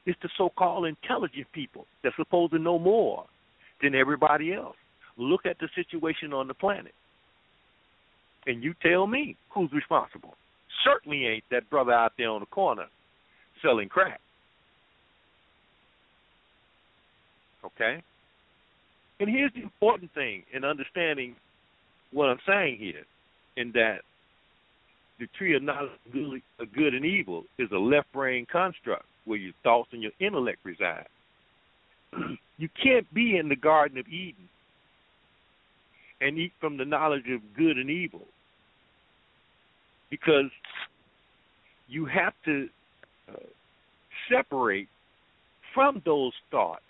[0.06, 3.26] It's the so called intelligent people that's supposed to know more
[3.82, 4.76] than everybody else.
[5.18, 6.93] Look at the situation on the planet.
[8.47, 10.36] And you tell me who's responsible.
[10.84, 12.86] Certainly ain't that brother out there on the corner
[13.62, 14.20] selling crack.
[17.64, 18.02] Okay?
[19.20, 21.36] And here's the important thing in understanding
[22.12, 23.04] what I'm saying here,
[23.56, 23.99] in that
[25.20, 25.91] the tree of knowledge
[26.60, 30.60] of good and evil is a left brain construct where your thoughts and your intellect
[30.64, 31.08] reside.
[32.58, 34.50] you can't be in the Garden of Eden
[36.20, 38.28] and eat from the knowledge of good and evil
[40.10, 40.52] because
[41.88, 42.70] you have to
[43.30, 43.38] uh,
[44.32, 44.88] separate
[45.74, 46.84] from those thoughts,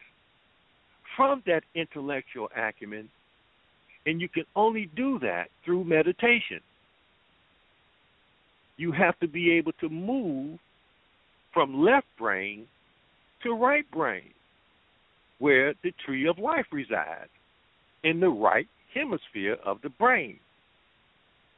[1.15, 3.09] from that intellectual acumen,
[4.05, 6.59] and you can only do that through meditation.
[8.77, 10.59] You have to be able to move
[11.53, 12.65] from left brain
[13.43, 14.31] to right brain,
[15.39, 17.29] where the tree of life resides,
[18.03, 20.39] in the right hemisphere of the brain.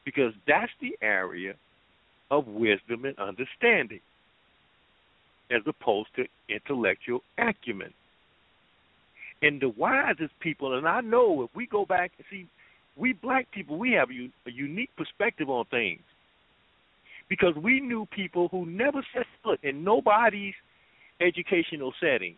[0.05, 1.53] Because that's the area
[2.31, 4.01] of wisdom and understanding,
[5.51, 7.93] as opposed to intellectual acumen.
[9.41, 12.47] And the wisest people, and I know if we go back and see,
[12.95, 16.01] we black people, we have a, unique perspective on things
[17.29, 20.53] because we knew people who never set foot in nobody's
[21.21, 22.35] educational setting.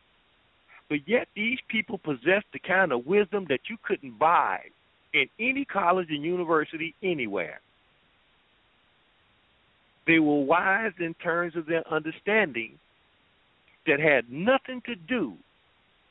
[0.90, 4.60] But yet these people possessed the kind of wisdom that you couldn't buy
[5.14, 7.60] in any college and university anywhere.
[10.06, 12.78] They were wise in terms of their understanding
[13.88, 15.34] that had nothing to do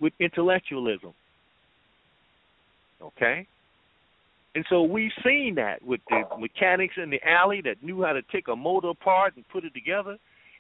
[0.01, 1.13] with intellectualism.
[3.01, 3.47] Okay?
[4.55, 8.23] And so we've seen that with the mechanics in the alley that knew how to
[8.33, 10.17] take a motor apart and put it together,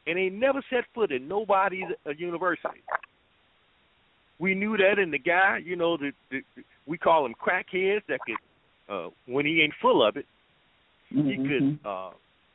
[0.07, 2.83] and they never set foot in nobody's uh, university.
[4.41, 6.41] We knew that in the guy, you know, the, the
[6.87, 10.27] we call him crackheads that could, uh, when he ain't full of it,
[11.15, 11.29] mm-hmm.
[11.29, 12.11] he could uh,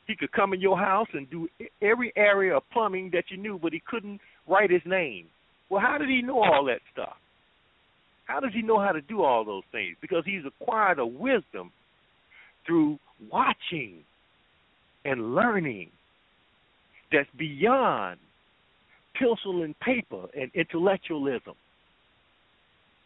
[0.07, 1.47] he could come in your house and do
[1.81, 5.27] every area of plumbing that you knew, but he couldn't write his name.
[5.69, 7.15] Well, how did he know all that stuff?
[8.30, 9.97] How does he know how to do all those things?
[10.01, 11.71] Because he's acquired a wisdom
[12.63, 12.99] through
[13.32, 14.03] watching
[15.03, 15.89] and learning
[17.11, 18.19] that's beyond
[19.15, 21.55] pencil and paper and intellectualism.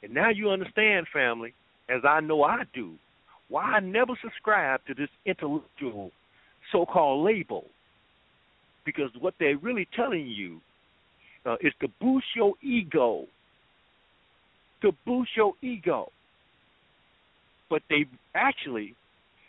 [0.04, 1.54] And now you understand, family,
[1.88, 2.96] as I know I do,
[3.48, 6.12] why I never subscribe to this intellectual
[6.70, 7.68] so called label.
[8.86, 10.60] Because what they're really telling you
[11.46, 13.26] uh, is to boost your ego
[14.84, 16.12] to boost your ego.
[17.70, 18.06] But they
[18.36, 18.96] actually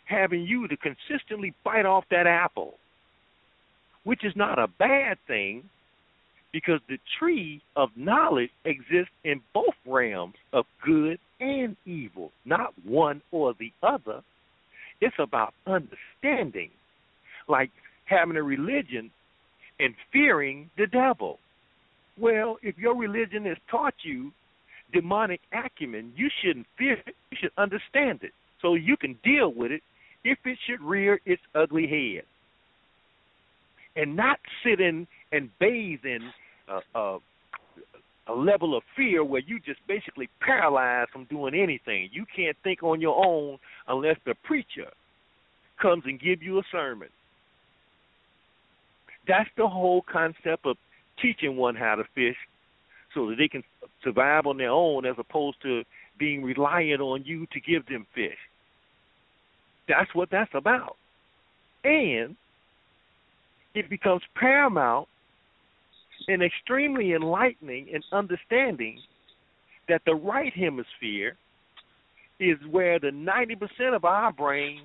[0.05, 2.75] having you to consistently bite off that apple,
[4.03, 5.63] which is not a bad thing
[6.51, 13.21] because the tree of knowledge exists in both realms of good and evil, not one
[13.31, 14.21] or the other.
[15.01, 16.69] It's about understanding,
[17.49, 17.71] like
[18.05, 19.11] having a religion
[19.79, 21.39] and fearing the devil.
[22.17, 24.31] Well, if your religion has taught you
[24.95, 27.15] demonic acumen, you shouldn't fear it.
[27.29, 28.31] You should understand it
[28.61, 29.81] so you can deal with it
[30.23, 32.23] if it should rear its ugly head.
[33.97, 36.29] And not sit in and bathe in
[36.69, 37.17] a, a,
[38.27, 42.09] a level of fear where you just basically paralyzed from doing anything.
[42.11, 44.89] You can't think on your own unless the preacher
[45.81, 47.09] comes and give you a sermon.
[49.27, 50.77] That's the whole concept of
[51.21, 52.37] teaching one how to fish
[53.15, 53.63] so that they can
[54.03, 55.83] survive on their own as opposed to
[56.19, 58.37] being reliant on you to give them fish.
[59.87, 60.97] That's what that's about.
[61.83, 62.35] And
[63.73, 65.07] it becomes paramount
[66.27, 68.99] and extremely enlightening and understanding
[69.87, 71.35] that the right hemisphere
[72.39, 74.81] is where the 90% of our brain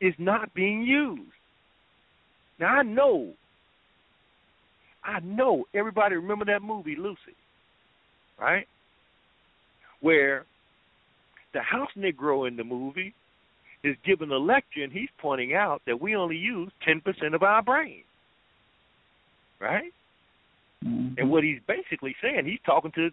[0.00, 1.22] is not being used.
[2.58, 3.32] Now I know,
[5.04, 7.36] I know everybody remember that movie Lucy
[8.42, 8.66] right?
[10.00, 10.44] Where
[11.54, 13.14] the house Negro in the movie
[13.84, 17.62] is giving a lecture and he's pointing out that we only use 10% of our
[17.62, 18.02] brain.
[19.60, 19.92] Right?
[20.84, 21.14] Mm-hmm.
[21.18, 23.10] And what he's basically saying, he's talking to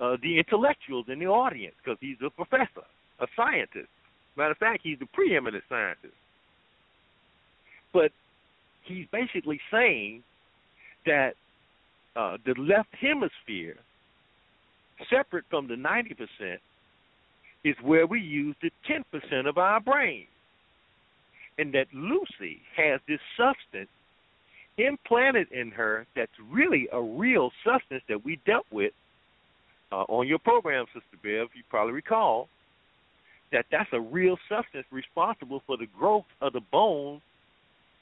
[0.00, 2.86] uh, the intellectuals in the audience because he's a professor,
[3.20, 3.88] a scientist.
[4.36, 6.14] Matter of fact, he's the preeminent scientist.
[7.92, 8.10] But
[8.84, 10.22] he's basically saying
[11.06, 11.34] that
[12.16, 13.76] uh, the left hemisphere
[15.10, 16.58] separate from the 90%
[17.64, 20.26] is where we use the 10% of our brain.
[21.58, 23.90] And that Lucy has this substance
[24.78, 28.92] implanted in her that's really a real substance that we dealt with
[29.92, 32.48] uh, on your program, Sister Bev, you probably recall,
[33.52, 37.20] that that's a real substance responsible for the growth of the bones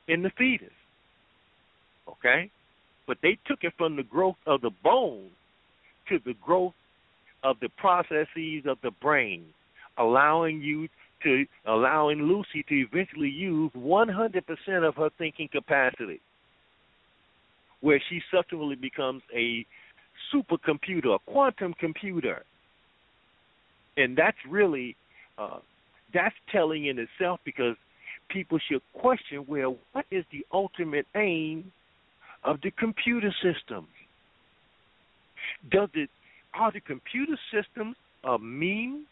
[0.06, 0.70] in the fetus.
[2.08, 2.50] Okay?
[3.08, 5.32] But they took it from the growth of the bones
[6.08, 6.74] to the growth
[7.42, 9.44] of the processes of the brain,
[9.98, 10.88] allowing you
[11.22, 16.20] to allowing Lucy to eventually use 100% of her thinking capacity,
[17.80, 19.66] where she subsequently becomes a
[20.34, 22.42] supercomputer, a quantum computer,
[23.96, 24.96] and that's really
[25.38, 25.58] uh,
[26.12, 27.76] that's telling in itself because
[28.30, 31.72] people should question, well, what is the ultimate aim
[32.44, 33.86] of the computer system?
[35.70, 36.08] Does it
[36.54, 39.06] are the computer systems a mean?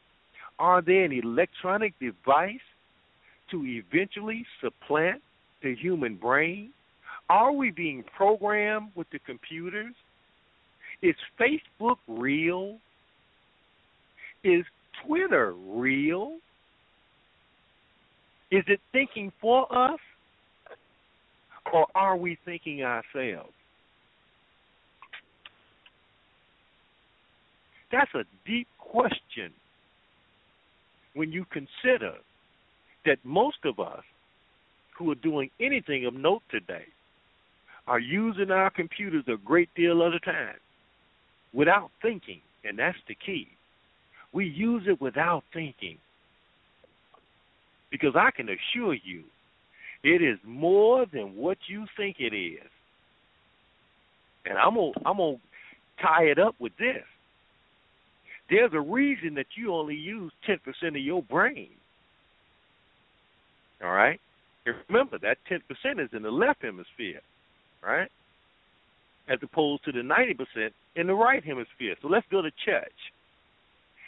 [0.59, 2.59] Are they an electronic device
[3.51, 5.23] to eventually supplant
[5.63, 6.71] the human brain?
[7.31, 9.95] Are we being programmed with the computers?
[11.03, 12.79] Is Facebook real?
[14.43, 14.65] Is
[15.07, 16.39] Twitter real?
[18.51, 20.01] Is it thinking for us?
[21.73, 23.53] Or are we thinking ourselves?
[27.93, 29.53] That's a deep question
[31.15, 32.15] when you consider
[33.07, 34.05] that most of us
[34.99, 36.85] who are doing anything of note today
[37.87, 40.57] are using our computers a great deal of the time
[41.55, 43.49] without thinking, and that's the key.
[44.33, 45.99] We use it without thinking.
[47.91, 49.25] Because I can assure you
[50.05, 52.69] It is more than what you think it is.
[54.47, 55.37] And I'm gonna I'm gonna
[56.01, 57.05] tie it up with this.
[58.51, 61.71] There's a reason that you only use ten percent of your brain.
[63.83, 64.21] All right?
[64.67, 67.21] And remember that ten percent is in the left hemisphere,
[67.83, 68.11] right?
[69.29, 71.95] As opposed to the ninety percent in the right hemisphere.
[72.03, 72.93] So let's go to church.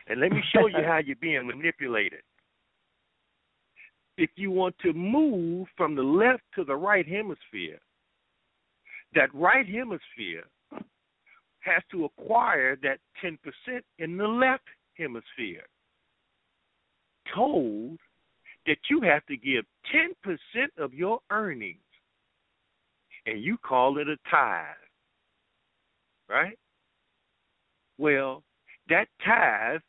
[0.09, 2.21] And let me show you how you're being manipulated
[4.21, 7.79] if you want to move from the left to the right hemisphere,
[9.15, 10.45] that right hemisphere
[11.61, 13.37] has to acquire that 10%
[13.99, 14.65] in the left
[14.97, 15.65] hemisphere.
[17.35, 17.99] Told
[18.67, 21.79] that you have to give 10% of your earnings,
[23.27, 24.67] and you call it a tithe.
[26.29, 26.59] Right?
[27.99, 28.43] Well,
[28.89, 29.81] that tithe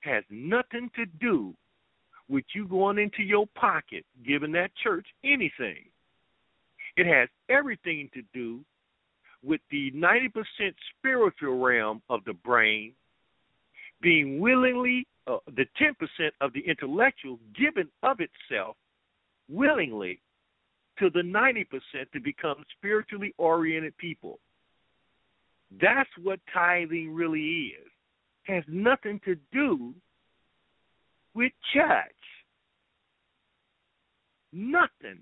[0.00, 1.54] has nothing to do
[2.28, 5.84] with you going into your pocket, giving that church anything.
[6.96, 8.60] It has everything to do
[9.42, 10.32] with the 90%
[10.98, 12.92] spiritual realm of the brain
[14.02, 18.76] being willingly, uh, the 10% of the intellectual given of itself
[19.48, 20.20] willingly
[20.98, 21.66] to the 90%
[22.12, 24.38] to become spiritually oriented people.
[25.80, 27.88] That's what tithing really is.
[28.44, 29.94] Has nothing to do
[31.34, 32.14] with church.
[34.52, 35.20] Nothing.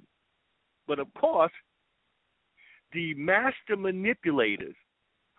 [0.86, 1.52] But of course,
[2.92, 4.74] the master manipulators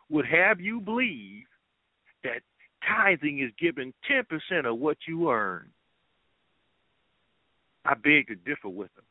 [0.10, 1.46] would have you believe
[2.24, 2.42] that
[2.88, 5.70] tithing is given 10% of what you earn.
[7.86, 9.06] I beg to differ with them.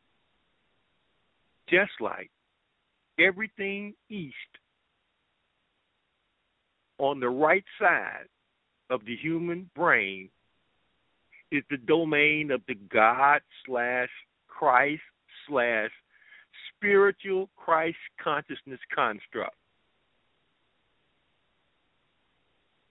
[1.68, 2.30] Just like
[3.18, 4.34] everything east
[6.98, 8.26] on the right side
[8.90, 10.28] of the human brain
[11.50, 14.08] is the domain of the God slash
[14.48, 15.02] Christ
[15.48, 15.90] slash
[16.78, 19.54] spiritual Christ consciousness construct.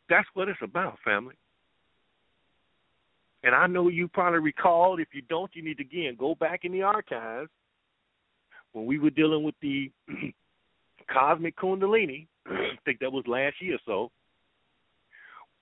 [0.09, 1.35] That's what it's about, family.
[3.43, 4.99] And I know you probably recall.
[4.99, 7.49] If you don't, you need to again go back in the archives
[8.73, 9.91] when we were dealing with the
[11.11, 12.27] cosmic kundalini.
[12.45, 14.11] I think that was last year or so.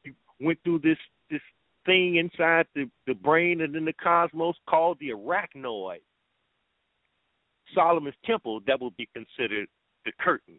[0.04, 0.98] We went through this
[1.30, 1.42] this
[1.86, 6.02] thing inside the, the brain and in the cosmos called the arachnoid.
[7.74, 9.68] Solomon's temple, that would be considered
[10.06, 10.58] the curtain.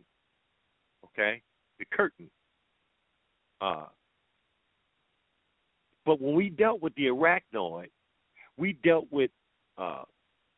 [1.05, 1.43] Okay?
[1.79, 2.31] The curtain.
[3.61, 3.87] Uh,
[6.05, 7.89] but when we dealt with the arachnoid,
[8.57, 9.31] we dealt with
[9.79, 10.03] uh,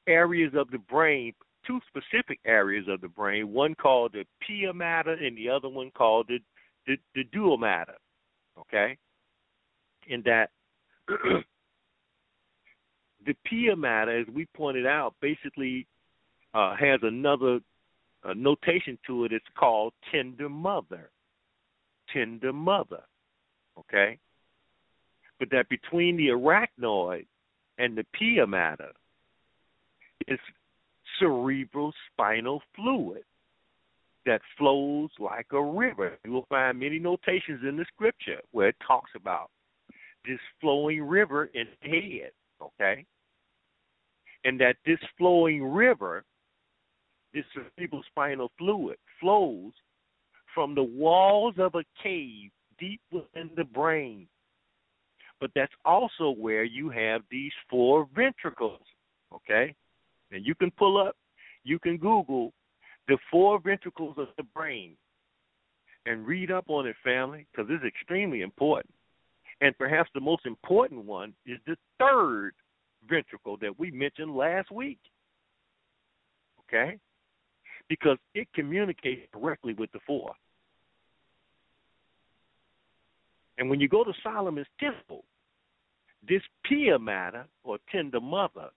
[0.07, 1.33] areas of the brain,
[1.67, 5.91] two specific areas of the brain, one called the pia mater and the other one
[5.97, 6.39] called the,
[6.87, 7.97] the, the dura mater.
[8.59, 8.97] Okay?
[10.09, 10.51] In that
[11.09, 11.45] the
[13.45, 15.87] pia mater, as we pointed out, basically
[16.55, 17.61] uh, has another
[18.25, 19.33] uh, notation to it.
[19.33, 21.11] It's called tender mother.
[22.13, 23.03] Tender mother.
[23.79, 24.19] Okay?
[25.39, 27.27] But that between the arachnoid
[27.79, 28.93] and the pia mater
[30.27, 30.39] is
[31.19, 33.23] cerebral spinal fluid
[34.27, 36.19] that flows like a river.
[36.25, 39.51] You will find many notations in the scripture where it talks about
[40.27, 43.07] this flowing river in the head, okay?
[44.45, 46.25] And that this flowing river,
[47.33, 47.45] this
[47.77, 49.73] cerebral spinal fluid, flows
[50.55, 54.27] from the walls of a cave deep within the brain.
[55.41, 58.81] But that's also where you have these four ventricles,
[59.33, 59.75] okay?
[60.33, 61.17] And you can pull up,
[61.65, 62.53] you can Google
[63.07, 64.97] the four ventricles of the brain
[66.07, 68.93] and read up on it, family, because it's extremely important.
[69.61, 72.53] And perhaps the most important one is the third
[73.09, 74.99] ventricle that we mentioned last week.
[76.65, 76.99] Okay?
[77.89, 80.35] Because it communicates directly with the four.
[83.57, 85.25] And when you go to Solomon's temple,
[86.29, 88.71] this pia mater or tender mother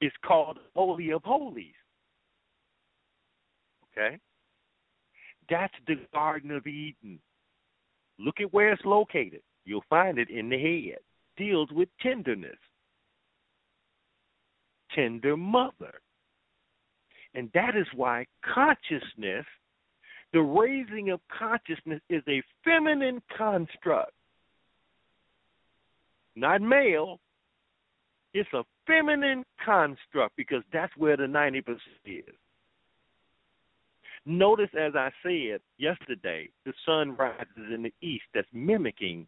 [0.00, 1.74] is called Holy of Holies.
[3.92, 4.18] Okay?
[5.48, 7.18] That's the Garden of Eden.
[8.18, 9.42] Look at where it's located.
[9.64, 10.98] You'll find it in the head.
[11.36, 12.56] Deals with tenderness.
[14.94, 16.00] Tender mother.
[17.36, 19.44] And that is why consciousness,
[20.32, 24.12] the raising of consciousness, is a feminine construct.
[26.34, 27.20] Not male.
[28.32, 31.76] It's a feminine construct because that's where the 90%
[32.06, 32.24] is.
[34.24, 38.24] Notice, as I said yesterday, the sun rises in the east.
[38.34, 39.26] That's mimicking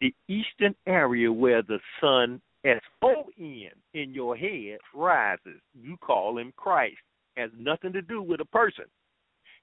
[0.00, 5.60] the eastern area where the sun S O N in your head rises.
[5.74, 6.98] You call him Christ.
[7.36, 8.84] Has nothing to do with a person.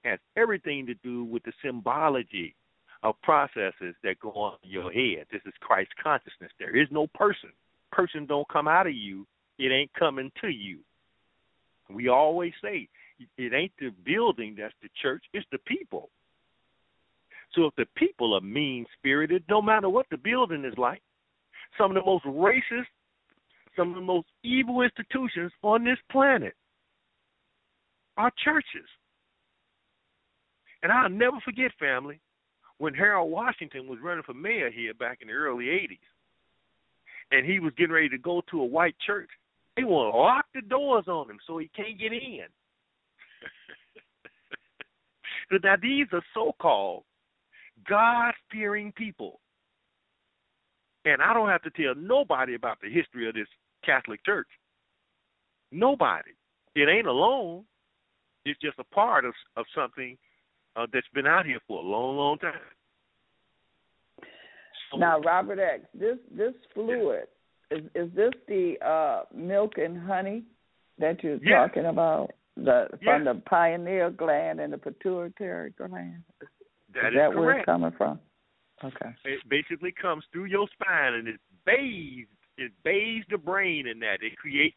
[0.04, 2.54] Has everything to do with the symbology
[3.02, 5.26] of processes that go on in your head.
[5.30, 6.50] This is Christ consciousness.
[6.58, 7.50] There is no person.
[7.92, 9.26] Person don't come out of you.
[9.58, 10.78] It ain't coming to you.
[11.88, 12.88] We always say
[13.36, 16.10] it ain't the building that's the church, it's the people.
[17.54, 21.02] So if the people are mean spirited, no matter what the building is like,
[21.76, 22.86] some of the most racist,
[23.76, 26.54] some of the most evil institutions on this planet
[28.20, 28.88] are churches.
[30.82, 32.20] And I'll never forget, family,
[32.78, 35.98] when Harold Washington was running for mayor here back in the early 80s,
[37.30, 39.28] and he was getting ready to go to a white church,
[39.76, 42.46] they want to lock the doors on him so he can't get in.
[45.50, 47.04] so now these are so-called
[47.88, 49.40] God-fearing people.
[51.04, 53.48] And I don't have to tell nobody about the history of this
[53.84, 54.48] Catholic Church.
[55.72, 56.32] Nobody.
[56.74, 57.64] It ain't alone.
[58.44, 60.16] It's just a part of of something
[60.76, 62.52] uh, that's been out here for a long, long time.
[64.90, 67.28] So, now, Robert X, this this fluid
[67.70, 70.44] is is this the uh, milk and honey
[70.98, 71.68] that you're yes.
[71.68, 72.30] talking about?
[72.56, 73.00] The yes.
[73.04, 76.24] from the pineal gland and the pituitary gland.
[76.94, 77.36] That is, that correct.
[77.36, 78.18] where it's coming from?
[78.82, 79.14] Okay.
[79.24, 82.28] It basically comes through your spine and it bathes
[82.58, 84.18] it bathes the brain in that.
[84.20, 84.76] It creates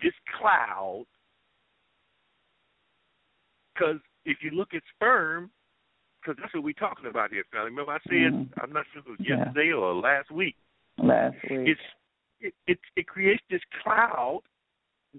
[0.00, 1.04] this cloud.
[3.74, 5.50] Because if you look at sperm,
[6.20, 7.70] because that's what we're talking about here, family.
[7.70, 8.60] Remember I said mm-hmm.
[8.60, 9.80] I'm not sure if it was yesterday yeah.
[9.80, 10.56] or last week.
[10.98, 11.68] Last week.
[11.68, 11.80] It's
[12.40, 14.42] it, it it creates this cloud.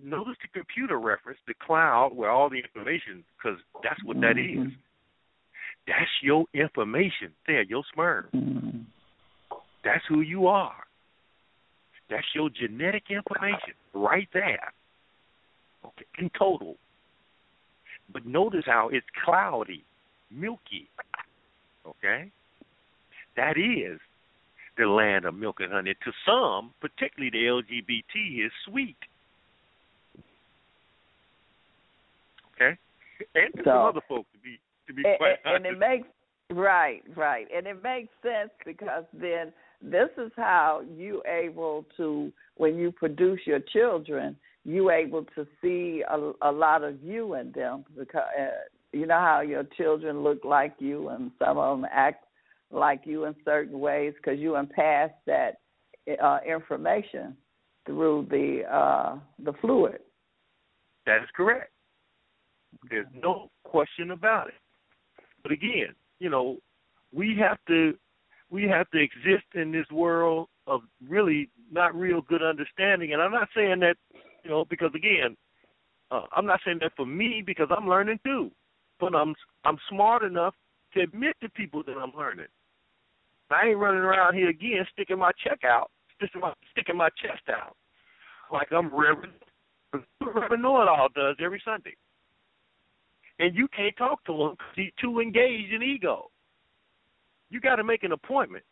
[0.01, 4.67] Notice the computer reference, the cloud where all the information, because that's what that mm-hmm.
[4.67, 4.73] is.
[5.85, 8.25] That's your information there, your sperm.
[8.33, 8.79] Mm-hmm.
[9.83, 10.83] That's who you are.
[12.09, 14.73] That's your genetic information right there.
[15.85, 16.77] Okay, in total.
[18.13, 19.83] But notice how it's cloudy,
[20.31, 20.87] milky.
[21.85, 22.31] Okay?
[23.35, 23.99] That is
[24.77, 25.95] the land of milk and honey.
[26.05, 28.97] To some, particularly the LGBT, is sweet.
[32.55, 32.77] Okay?
[33.35, 35.79] And to so, some other folks to be to be and, quite and, and it
[35.79, 36.07] makes
[36.51, 37.47] right, right.
[37.55, 43.39] And it makes sense because then this is how you able to when you produce
[43.45, 44.35] your children
[44.65, 48.45] you able to see a, a lot of you in them because uh,
[48.91, 52.25] you know how your children look like you and some of them act
[52.71, 55.59] like you in certain ways because you pass that
[56.21, 57.35] uh, information
[57.85, 59.99] through the uh, the fluid.
[61.05, 61.71] That is correct.
[62.89, 64.53] There's no question about it.
[65.43, 66.57] But again, you know,
[67.13, 67.93] we have to
[68.49, 73.13] we have to exist in this world of really not real good understanding.
[73.13, 73.95] And I'm not saying that,
[74.43, 75.35] you know, because again,
[76.11, 78.51] uh, I'm not saying that for me because I'm learning too.
[78.99, 79.35] But I'm
[79.65, 80.53] I'm smart enough
[80.93, 82.47] to admit to people that I'm learning.
[83.49, 87.43] I ain't running around here again sticking my check out, sticking my sticking my chest
[87.49, 87.75] out
[88.51, 89.33] like I'm Reverend
[90.21, 91.95] Reverend Know It All does every Sunday.
[93.39, 96.29] And you can't talk to him because he's too engaged in ego
[97.53, 98.63] you got to make an appointment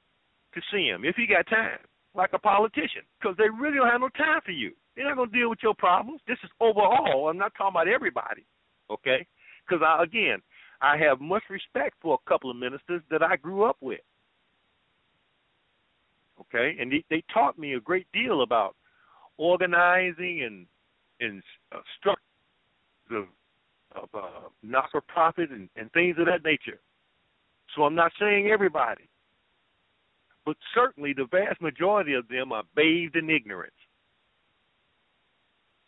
[0.55, 1.77] to see him if he got time,
[2.15, 4.71] like a politician, because they really don't have no time for you.
[4.95, 6.21] They're not going to deal with your problems.
[6.27, 7.29] This is overall.
[7.29, 8.45] I'm not talking about everybody,
[8.89, 9.25] okay?
[9.65, 10.41] Because I, again,
[10.81, 14.01] I have much respect for a couple of ministers that I grew up with.
[16.41, 18.75] Okay, and they, they taught me a great deal about
[19.37, 20.65] organizing and
[21.19, 22.21] and uh, structure
[23.11, 23.25] of,
[23.95, 26.79] of uh, not for profit and, and things of that nature.
[27.75, 29.03] So I'm not saying everybody,
[30.45, 33.73] but certainly the vast majority of them are bathed in ignorance.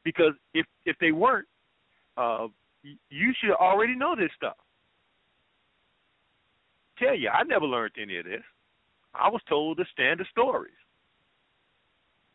[0.04, 1.48] Because if if they weren't,
[2.18, 2.48] uh,
[2.84, 4.58] you should already know this stuff.
[7.00, 8.44] Tell you, I never learned any of this.
[9.14, 10.74] I was told the standard stories,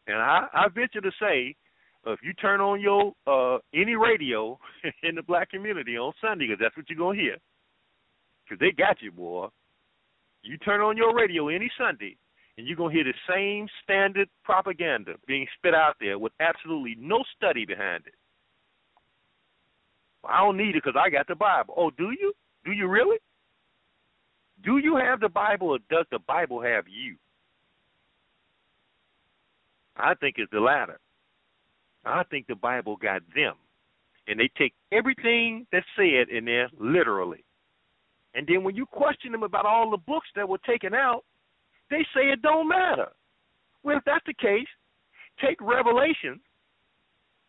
[0.06, 1.54] and I, I venture to say,
[2.06, 4.58] uh, if you turn on your uh, any radio
[5.02, 7.36] in the black community on Sunday, because that's what you're gonna hear,
[8.44, 9.48] because they got you, boy.
[10.42, 12.16] You turn on your radio any Sunday,
[12.56, 16.96] and you're going to hear the same standard propaganda being spit out there with absolutely
[16.98, 18.14] no study behind it.
[20.24, 21.74] I don't need it because I got the Bible.
[21.76, 22.32] Oh, do you?
[22.64, 23.18] Do you really?
[24.64, 27.16] Do you have the Bible, or does the Bible have you?
[29.96, 30.98] I think it's the latter.
[32.04, 33.54] I think the Bible got them.
[34.26, 37.44] And they take everything that's said in there literally.
[38.38, 41.24] And then when you question them about all the books that were taken out,
[41.90, 43.08] they say it don't matter.
[43.82, 44.68] Well, if that's the case,
[45.44, 46.38] take Revelation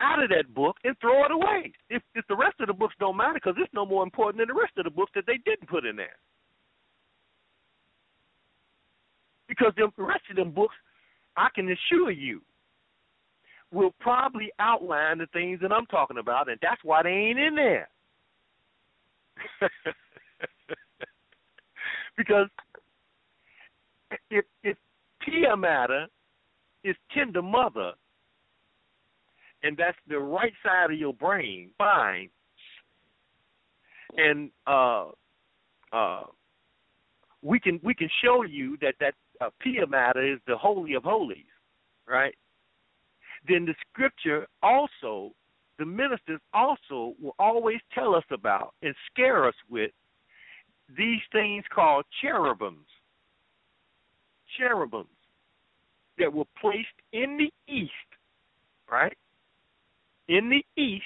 [0.02, 1.74] out of that book and throw it away.
[1.92, 4.48] If if the rest of the books don't matter, because it's no more important than
[4.48, 6.18] the rest of the books that they didn't put in there.
[9.48, 10.76] Because the rest of them books,
[11.38, 12.42] I can assure you,
[13.72, 17.54] will probably outline the things that I'm talking about, and that's why they ain't in
[17.54, 17.90] there.
[22.20, 22.50] because
[24.30, 24.78] if if
[25.58, 26.06] matter
[26.84, 27.94] is tender mother,
[29.64, 32.30] and that's the right side of your brain, fine.
[34.18, 35.06] And uh,
[35.94, 36.24] uh,
[37.42, 41.04] we can we can show you that that uh, Pia mater is the holy of
[41.04, 41.46] holies,
[42.06, 42.36] right?
[43.48, 45.32] Then the scripture also,
[45.78, 49.92] the ministers also will always tell us about and scare us with
[50.98, 52.88] these things called cherubims.
[54.58, 55.08] Cherubims
[56.18, 57.92] that were placed in the east,
[58.92, 59.16] right?
[60.28, 61.06] In the east,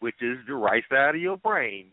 [0.00, 1.86] which is the right side of your brain.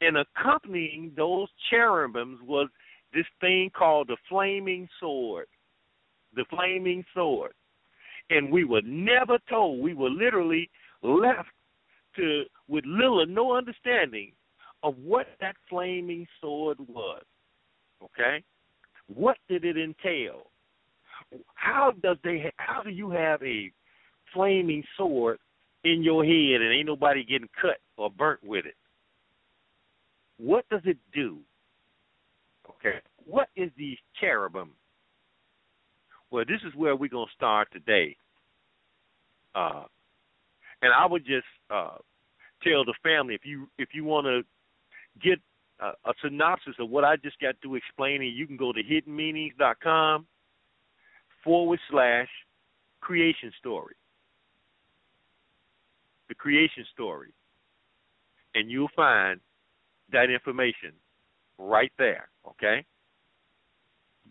[0.00, 2.68] And accompanying those cherubims was
[3.12, 5.46] this thing called the flaming sword.
[6.36, 7.52] The flaming sword.
[8.30, 9.80] And we were never told.
[9.80, 10.70] We were literally
[11.02, 11.48] left
[12.16, 14.32] to with little or no understanding
[14.82, 17.22] of what that flaming sword was.
[18.02, 18.42] Okay?
[19.12, 20.50] What did it entail?
[21.54, 23.72] How does they how do you have a
[24.32, 25.38] flaming sword
[25.84, 28.76] in your head and ain't nobody getting cut or burnt with it?
[30.38, 31.38] What does it do?
[32.70, 32.98] Okay.
[33.26, 34.70] What is the cherubim?
[36.30, 38.16] Well, this is where we're gonna start today.
[39.54, 39.84] Uh,
[40.82, 41.96] and I would just uh,
[42.62, 44.42] tell the family if you if you want to
[45.22, 45.38] get
[45.80, 50.26] a, a, synopsis of what I just got to explaining, you can go to hiddenmeanings.com
[51.44, 52.28] forward slash
[53.00, 53.94] creation story.
[56.28, 57.32] The creation story.
[58.54, 59.40] And you'll find
[60.12, 60.92] that information
[61.58, 62.84] right there, okay?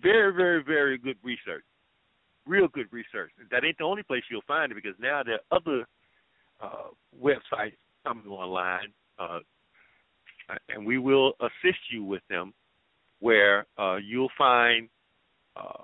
[0.01, 1.63] Very, very, very good research.
[2.45, 3.31] Real good research.
[3.51, 5.85] That ain't the only place you'll find it because now there are other
[6.61, 6.89] uh,
[7.21, 9.39] websites coming online, uh,
[10.69, 12.53] and we will assist you with them
[13.19, 14.89] where uh, you'll find
[15.55, 15.83] uh,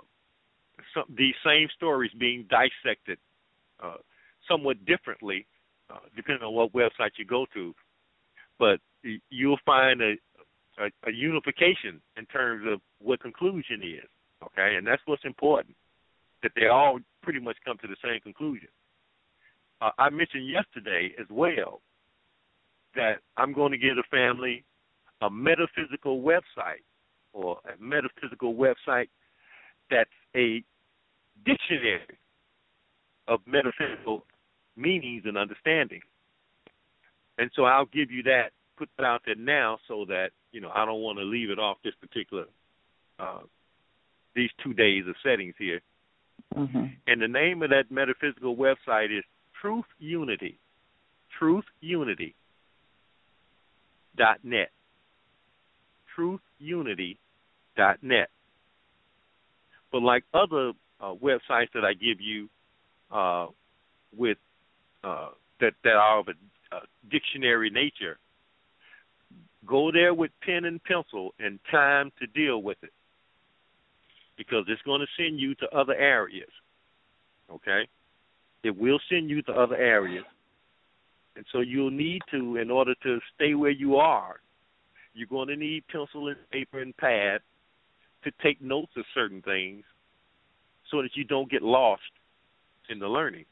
[0.93, 3.17] some, these same stories being dissected
[3.83, 3.95] uh,
[4.47, 5.45] somewhat differently,
[5.89, 7.73] uh, depending on what website you go to.
[8.59, 8.79] But
[9.29, 10.13] you'll find a,
[10.79, 14.07] a, a unification in terms of what conclusion is.
[14.43, 15.75] Okay, and that's what's important
[16.43, 18.67] that they all pretty much come to the same conclusion.
[19.81, 21.81] Uh, I mentioned yesterday as well
[22.95, 24.63] that I'm going to give the family
[25.21, 26.83] a metaphysical website
[27.33, 29.07] or a metaphysical website
[29.89, 30.63] that's a
[31.45, 32.17] dictionary
[33.27, 34.25] of metaphysical
[34.75, 36.01] meanings and understanding.
[37.37, 40.71] And so I'll give you that, put that out there now so that, you know,
[40.73, 42.45] I don't want to leave it off this particular
[43.19, 43.39] uh,
[44.35, 45.81] these two days of settings here.
[46.55, 46.85] Mm-hmm.
[47.07, 49.23] And the name of that metaphysical website is
[49.61, 50.59] Truth Unity.
[51.39, 52.35] Truth Unity
[54.17, 54.69] dot net.
[56.17, 57.17] Truthunity
[57.75, 58.29] dot net.
[59.91, 62.49] But like other uh, websites that I give you
[63.11, 63.47] uh,
[64.15, 64.37] with
[65.03, 68.17] uh, that that are of a, a dictionary nature,
[69.65, 72.91] go there with pen and pencil and time to deal with it
[74.37, 76.49] because it's going to send you to other areas.
[77.51, 77.87] Okay?
[78.63, 80.23] It will send you to other areas.
[81.35, 84.39] And so you'll need to, in order to stay where you are,
[85.13, 87.41] you're going to need pencil and paper and pad
[88.23, 89.83] to take notes of certain things
[90.89, 92.01] so that you don't get lost
[92.89, 93.45] in the learning.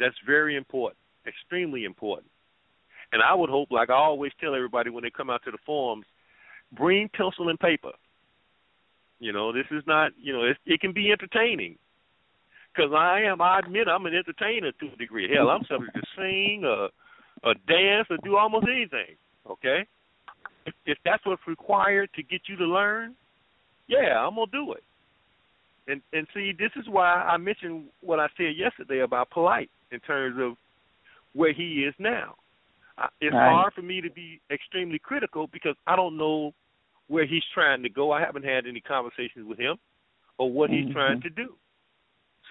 [0.00, 2.30] That's very important, extremely important.
[3.12, 5.58] And I would hope, like I always tell everybody when they come out to the
[5.64, 6.06] forums,
[6.72, 7.92] bring pencil and paper.
[9.20, 11.78] You know, this is not, you know, it, it can be entertaining.
[12.74, 15.28] Because I am, I admit, I'm an entertainer to a degree.
[15.32, 16.88] Hell, I'm subject to sing, or,
[17.44, 19.16] or dance, or do almost anything.
[19.50, 19.86] Okay,
[20.66, 23.14] if, if that's what's required to get you to learn,
[23.88, 24.84] yeah, I'm gonna do it.
[25.88, 30.00] And and see, this is why I mentioned what I said yesterday about Polite in
[30.00, 30.56] terms of
[31.34, 32.36] where he is now.
[33.20, 33.50] It's right.
[33.50, 36.52] hard for me to be extremely critical because I don't know
[37.08, 38.12] where he's trying to go.
[38.12, 39.76] I haven't had any conversations with him
[40.38, 40.86] or what mm-hmm.
[40.86, 41.54] he's trying to do.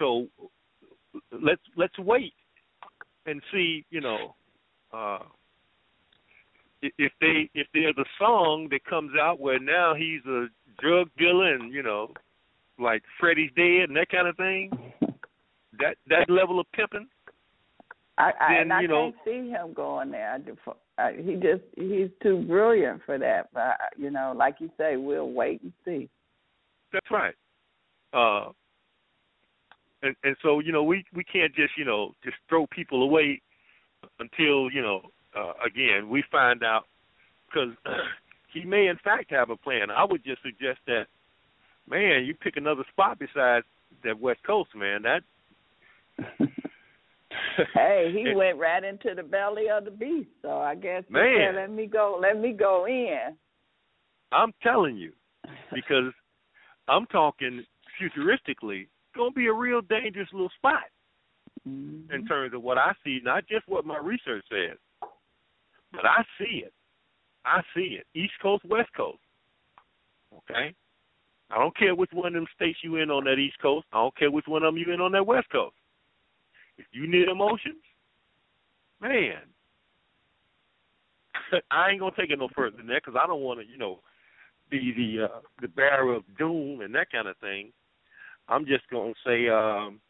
[0.02, 0.26] So
[1.30, 2.32] let's let's wait
[3.26, 3.84] and see.
[3.90, 4.34] You know,
[4.92, 5.20] uh,
[6.82, 10.46] if they if there's a song that comes out where now he's a
[10.80, 12.12] drug dealer and you know
[12.80, 14.72] like Freddie's dead and that kind of thing,
[15.78, 17.06] that that level of pimping.
[18.18, 20.32] I, I, then, and I you know- can't see him going there.
[20.32, 20.56] I do-
[20.98, 23.50] I, he just he's too brilliant for that.
[23.54, 26.08] But you know, like you say, we'll wait and see.
[26.92, 27.34] That's right.
[28.12, 28.50] Uh,
[30.02, 33.40] and and so you know we we can't just you know just throw people away
[34.18, 35.02] until you know
[35.36, 36.84] uh, again we find out
[37.46, 37.74] because
[38.52, 39.90] he may in fact have a plan.
[39.90, 41.06] I would just suggest that
[41.88, 43.66] man, you pick another spot besides
[44.04, 45.02] that West Coast, man.
[45.02, 45.22] That
[47.74, 50.28] hey, he went right into the belly of the beast.
[50.42, 51.34] So I guess he Man.
[51.38, 53.36] said, let me go, let me go in.
[54.32, 55.12] I'm telling you
[55.74, 56.12] because
[56.88, 57.64] I'm talking
[58.00, 58.88] futuristically.
[59.12, 60.84] It's gonna be a real dangerous little spot.
[61.68, 62.12] Mm-hmm.
[62.12, 64.76] in terms of what I see, not just what my research says,
[65.92, 66.72] but I see it.
[67.44, 68.06] I see it.
[68.18, 69.20] East Coast, West Coast.
[70.38, 70.74] Okay?
[71.50, 73.86] I don't care which one of them states you in on that East Coast.
[73.92, 75.76] I don't care which one of them you in on that West Coast.
[76.78, 77.84] If you need emotions,
[79.00, 79.42] man,
[81.70, 83.78] I ain't gonna take it no further than that because I don't want to, you
[83.78, 84.00] know,
[84.68, 87.72] be the uh, the bearer of doom and that kind of thing.
[88.48, 90.00] I'm just gonna say, um,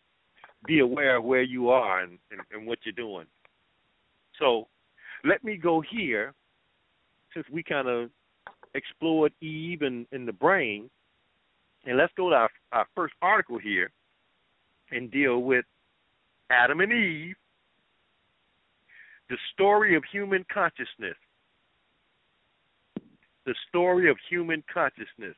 [0.66, 3.26] be aware of where you are and, and, and what you're doing.
[4.38, 4.68] So
[5.24, 6.34] let me go here,
[7.34, 8.10] since we kind of
[8.74, 10.88] explored Eve and, and the brain,
[11.84, 13.90] and let's go to our, our first article here
[14.90, 15.64] and deal with
[16.50, 17.36] Adam and Eve,
[19.30, 21.16] the story of human consciousness.
[23.46, 25.34] The story of human consciousness.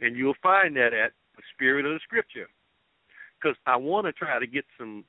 [0.00, 2.48] And you'll find that at the Spirit of the Scripture
[3.40, 5.04] because I want to try to get some.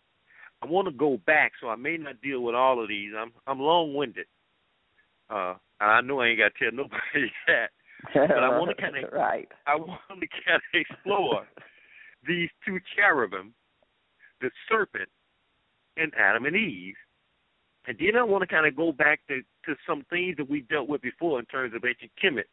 [0.62, 3.12] I want to go back, so I may not deal with all of these.
[3.18, 4.26] I'm I'm long winded.
[5.30, 7.70] Uh, and I know I ain't got to tell nobody that.
[8.14, 9.48] But I wanna kinda- right.
[9.66, 11.48] I want to kind of explore
[12.28, 13.54] these two cherubim,
[14.42, 15.10] the serpent,
[15.98, 16.96] and Adam and Eve.
[17.88, 20.62] And then I want to kind of go back to, to some things that we
[20.62, 22.44] dealt with before in terms of ancient Kemet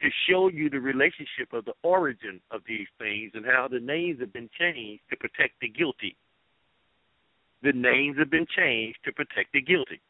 [0.00, 4.20] to show you the relationship of the origin of these things and how the names
[4.20, 6.16] have been changed to protect the guilty.
[7.62, 10.00] The names have been changed to protect the guilty.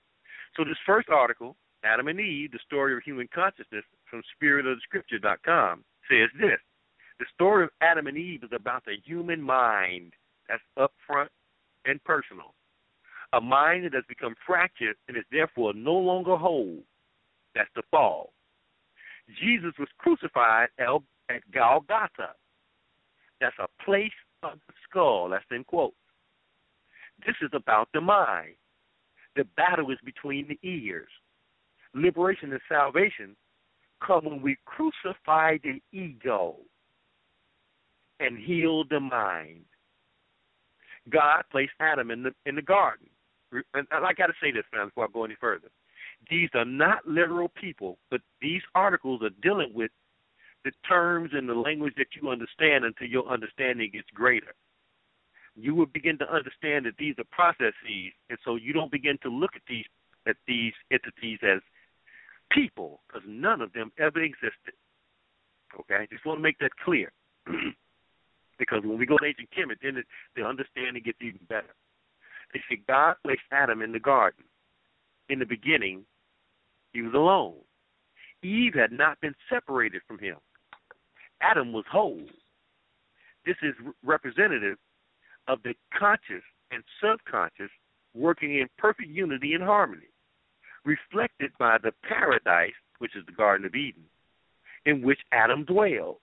[0.56, 6.28] So this first article, Adam and Eve, the story of human consciousness from spiritofthescripture.com, says
[6.38, 6.60] this.
[7.18, 10.12] The story of Adam and Eve is about the human mind
[10.48, 11.28] that's upfront
[11.84, 12.54] and personal.
[13.32, 16.78] A mind that has become fractured and is therefore no longer whole.
[17.54, 18.32] That's the fall.
[19.40, 22.34] Jesus was crucified at Golgotha.
[23.40, 24.10] That's a place
[24.42, 25.28] of the skull.
[25.28, 25.96] That's in quotes.
[27.26, 28.54] This is about the mind.
[29.36, 31.08] The battle is between the ears.
[31.94, 33.36] Liberation and salvation
[34.04, 36.56] come when we crucify the ego
[38.20, 39.64] and heal the mind.
[41.10, 43.08] God placed Adam in the in the garden.
[43.52, 45.68] And I got to say this, man, before I go any further.
[46.30, 49.90] These are not literal people, but these articles are dealing with
[50.64, 54.54] the terms and the language that you understand until your understanding gets greater.
[55.56, 59.28] You will begin to understand that these are processes, and so you don't begin to
[59.28, 59.86] look at these
[60.26, 61.60] at these entities as
[62.52, 64.76] people, because none of them ever existed.
[65.80, 67.12] Okay, just want to make that clear,
[68.58, 71.74] because when we go to ancient Kemet, then it, the understanding gets even better.
[72.52, 74.44] They say God placed Adam in the garden.
[75.28, 76.04] In the beginning,
[76.92, 77.56] he was alone.
[78.42, 80.36] Eve had not been separated from him.
[81.40, 82.22] Adam was whole.
[83.44, 84.78] This is representative
[85.46, 87.70] of the conscious and subconscious
[88.14, 90.08] working in perfect unity and harmony,
[90.84, 94.04] reflected by the paradise, which is the Garden of Eden,
[94.86, 96.18] in which Adam dwelled.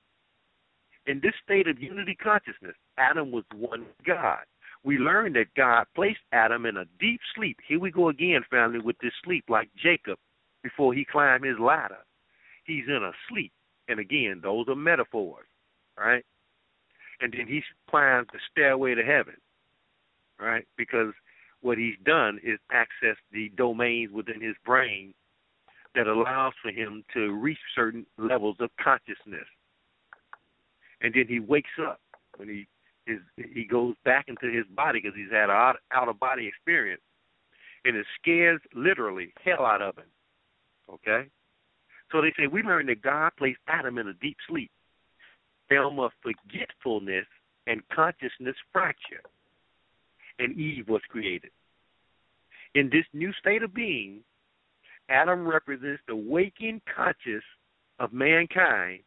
[1.08, 4.40] In this state of unity consciousness, Adam was one with God.
[4.86, 7.58] We learn that God placed Adam in a deep sleep.
[7.68, 10.20] Here we go again, family, with this sleep, like Jacob
[10.62, 11.98] before he climbed his ladder.
[12.66, 13.52] He's in a sleep.
[13.88, 15.48] And again, those are metaphors,
[15.98, 16.24] right?
[17.20, 19.36] And then he climbs the stairway to heaven,
[20.40, 20.68] right?
[20.78, 21.14] Because
[21.62, 25.16] what he's done is access the domains within his brain
[25.96, 29.48] that allows for him to reach certain levels of consciousness.
[31.02, 32.00] And then he wakes up
[32.38, 32.68] when he
[33.08, 36.48] is he goes back into his body because he's had an out, out of body
[36.48, 37.02] experience,
[37.84, 40.06] and it scares literally hell out of him.
[40.92, 41.30] Okay,
[42.12, 44.72] so they say we learned that God placed Adam in a deep sleep,
[45.70, 47.26] realm of forgetfulness
[47.68, 49.24] and consciousness fracture,
[50.40, 51.52] and Eve was created.
[52.76, 54.20] In this new state of being,
[55.10, 57.44] Adam represents the waking conscious
[58.00, 59.00] of mankind,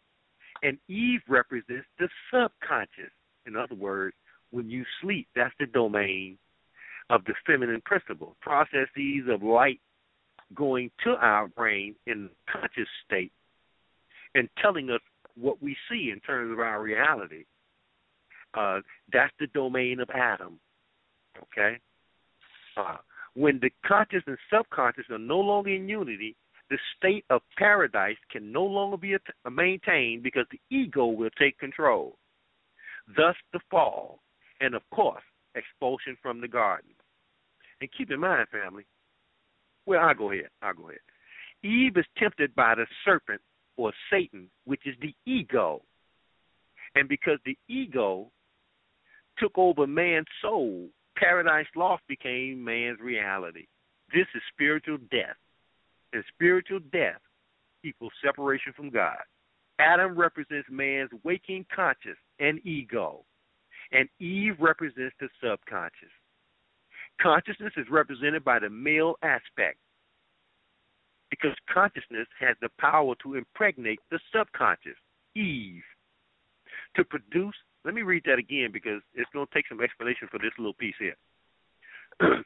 [0.62, 3.12] And Eve represents the subconscious.
[3.48, 4.14] In other words,
[4.50, 6.38] when you sleep, that's the domain
[7.10, 8.36] of the feminine principle.
[8.40, 9.80] Processes of light
[10.54, 13.32] going to our brain in conscious state
[14.34, 15.00] and telling us
[15.34, 17.44] what we see in terms of our reality.
[18.54, 18.80] Uh,
[19.12, 20.58] that's the domain of Adam.
[21.42, 21.78] Okay?
[22.76, 22.96] Uh,
[23.34, 26.36] when the conscious and subconscious are no longer in unity,
[26.70, 29.16] the state of paradise can no longer be
[29.50, 32.17] maintained because the ego will take control.
[33.16, 34.20] Thus, the fall,
[34.60, 35.22] and of course,
[35.54, 36.90] expulsion from the garden.
[37.80, 38.84] And keep in mind, family,
[39.86, 40.48] well, I'll go ahead.
[40.62, 41.00] I'll go ahead.
[41.62, 43.40] Eve is tempted by the serpent
[43.76, 45.82] or Satan, which is the ego.
[46.94, 48.30] And because the ego
[49.38, 53.66] took over man's soul, paradise lost became man's reality.
[54.12, 55.36] This is spiritual death.
[56.12, 57.20] And spiritual death
[57.84, 59.18] equals separation from God.
[59.78, 63.24] Adam represents man's waking conscious and ego,
[63.92, 66.12] and Eve represents the subconscious.
[67.20, 69.78] Consciousness is represented by the male aspect
[71.30, 74.96] because consciousness has the power to impregnate the subconscious,
[75.34, 75.82] Eve,
[76.96, 77.54] to produce.
[77.84, 80.74] Let me read that again because it's going to take some explanation for this little
[80.74, 81.16] piece here.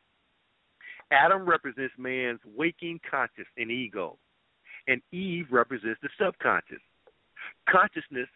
[1.12, 4.18] Adam represents man's waking conscious and ego,
[4.88, 6.80] and Eve represents the subconscious.
[7.68, 8.28] Consciousness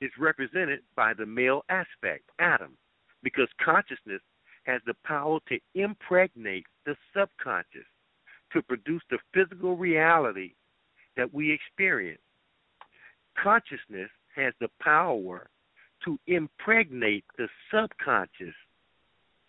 [0.00, 2.76] is represented by the male aspect, Adam,
[3.22, 4.22] because consciousness
[4.64, 7.86] has the power to impregnate the subconscious
[8.52, 10.54] to produce the physical reality
[11.16, 12.20] that we experience.
[13.40, 15.48] Consciousness has the power
[16.04, 18.54] to impregnate the subconscious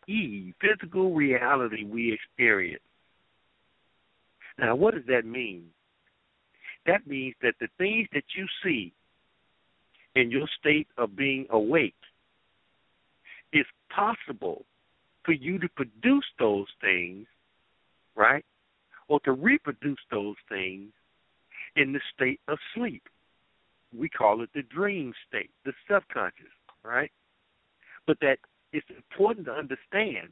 [0.07, 2.84] E, physical reality we experience.
[4.57, 5.68] Now, what does that mean?
[6.86, 8.94] That means that the things that you see
[10.16, 11.96] in your state of being awake,
[13.52, 14.66] it's possible
[15.24, 17.28] for you to produce those things,
[18.16, 18.46] right?
[19.08, 20.92] Or to reproduce those things
[21.76, 23.04] in the state of sleep.
[23.98, 26.48] We call it the dream state, the subconscious,
[26.84, 27.12] right?
[28.08, 28.38] But that
[28.74, 30.30] it's important to understand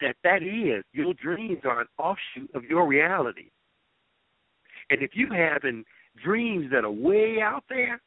[0.00, 3.50] that that is your dreams are an offshoot of your reality.
[4.90, 5.84] And if you're having
[6.22, 8.00] dreams that are way out there,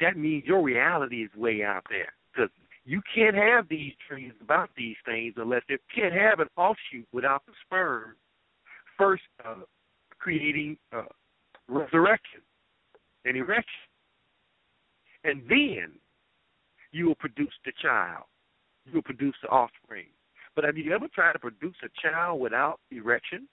[0.00, 2.12] that means your reality is way out there.
[2.32, 2.50] Because
[2.84, 7.44] you can't have these dreams about these things unless it can't have an offshoot without
[7.46, 8.16] the sperm
[8.98, 9.62] first uh,
[10.18, 11.02] creating uh,
[11.68, 12.40] resurrection
[13.24, 13.64] and erection.
[15.24, 15.92] And then
[16.90, 18.24] you will produce the child.
[18.86, 20.06] You will produce the offspring.
[20.54, 23.48] But have you ever tried to produce a child without erection?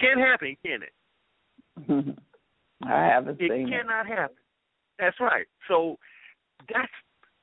[0.00, 2.16] Can't happen, can it?
[2.82, 3.70] I haven't it seen it.
[3.70, 4.36] cannot happen.
[4.98, 5.46] That's right.
[5.68, 5.96] So
[6.72, 6.92] that's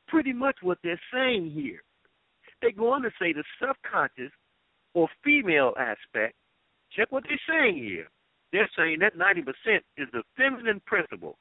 [0.08, 1.82] pretty much what they're saying here.
[2.62, 4.32] They're going to say the subconscious
[4.94, 6.36] or female aspect.
[6.96, 8.08] Check what they're saying here.
[8.52, 9.48] They're saying that 90%
[9.98, 11.38] is the feminine principle.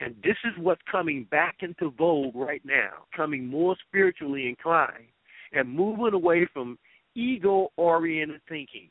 [0.00, 5.06] And this is what's coming back into vogue right now, coming more spiritually inclined
[5.52, 6.78] and moving away from
[7.14, 8.88] ego oriented thinking.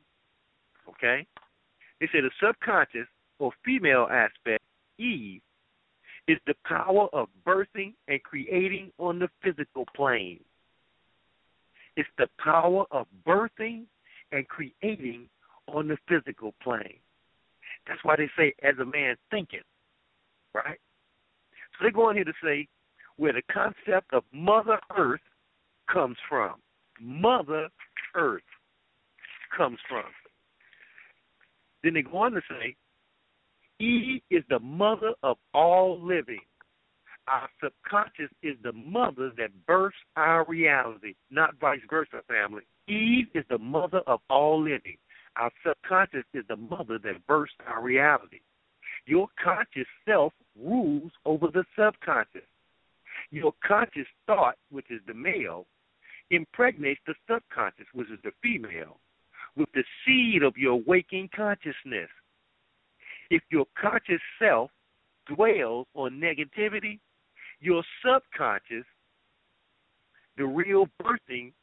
[0.90, 1.26] Okay?
[2.00, 3.08] They say the subconscious
[3.40, 4.64] or female aspect,
[4.98, 5.42] Eve,
[6.28, 10.40] is the power of birthing and creating on the physical plane.
[11.96, 13.86] It's the power of birthing
[14.32, 15.30] and creating
[15.68, 17.00] on the physical plane.
[17.88, 19.64] That's why they say, as a man thinketh,
[20.54, 20.80] right?
[21.78, 22.68] So they go on here to say
[23.16, 25.22] where the concept of Mother Earth
[25.92, 26.56] comes from.
[27.00, 27.70] Mother
[28.16, 28.44] Earth
[29.56, 30.06] comes from.
[31.84, 32.76] Then they go on to say,
[33.80, 36.42] Eve is the mother of all living.
[37.28, 42.64] Our subconscious is the mother that births our reality, not vice versa, family.
[42.88, 44.98] Eve is the mother of all living.
[45.36, 48.40] Our subconscious is the mother that births our reality.
[49.06, 52.48] Your conscious self rules over the subconscious.
[53.30, 55.66] Your conscious thought, which is the male,
[56.32, 59.00] impregnates the subconscious, which is the female,
[59.56, 62.10] with the seed of your waking consciousness.
[63.30, 64.72] If your conscious self
[65.28, 67.00] dwells on negativity,
[67.60, 68.86] your subconscious,
[70.38, 71.54] the real birthing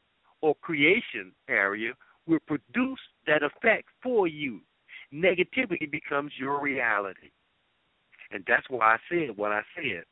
[0.41, 1.93] or creation area,
[2.27, 4.59] will produce that effect for you.
[5.13, 7.31] Negativity becomes your reality.
[8.31, 10.03] And that's why I said what I said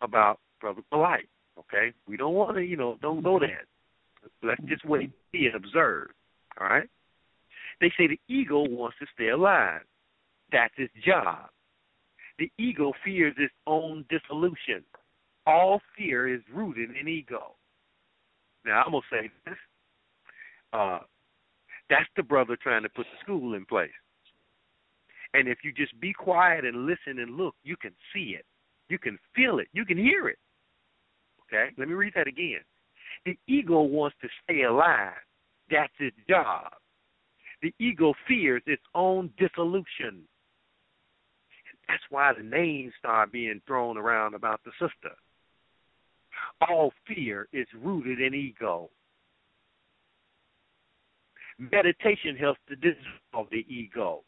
[0.00, 1.28] about Brother Polite.
[1.58, 1.92] Okay?
[2.06, 3.66] We don't want to, you know, don't know that.
[4.42, 6.08] Let's just wait and observe.
[6.60, 6.88] All right?
[7.80, 9.82] They say the ego wants to stay alive.
[10.52, 11.48] That's its job.
[12.38, 14.84] The ego fears its own dissolution.
[15.46, 17.54] All fear is rooted in ego.
[18.64, 19.56] Now I'm gonna say this.
[20.72, 20.98] Uh,
[21.88, 23.90] that's the brother trying to put the school in place.
[25.34, 28.44] And if you just be quiet and listen and look, you can see it.
[28.88, 29.68] You can feel it.
[29.72, 30.38] You can hear it.
[31.46, 31.72] Okay?
[31.76, 32.60] Let me read that again.
[33.24, 35.12] The ego wants to stay alive.
[35.70, 36.72] That's its job.
[37.62, 40.22] The ego fears its own dissolution.
[41.88, 45.16] That's why the names start being thrown around about the sister.
[46.68, 48.90] All fear is rooted in ego.
[51.58, 54.22] Meditation helps to dissolve the ego.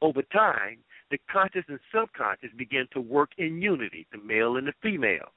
[0.00, 0.78] Over time,
[1.10, 5.32] the conscious and subconscious begin to work in unity, the male and the female.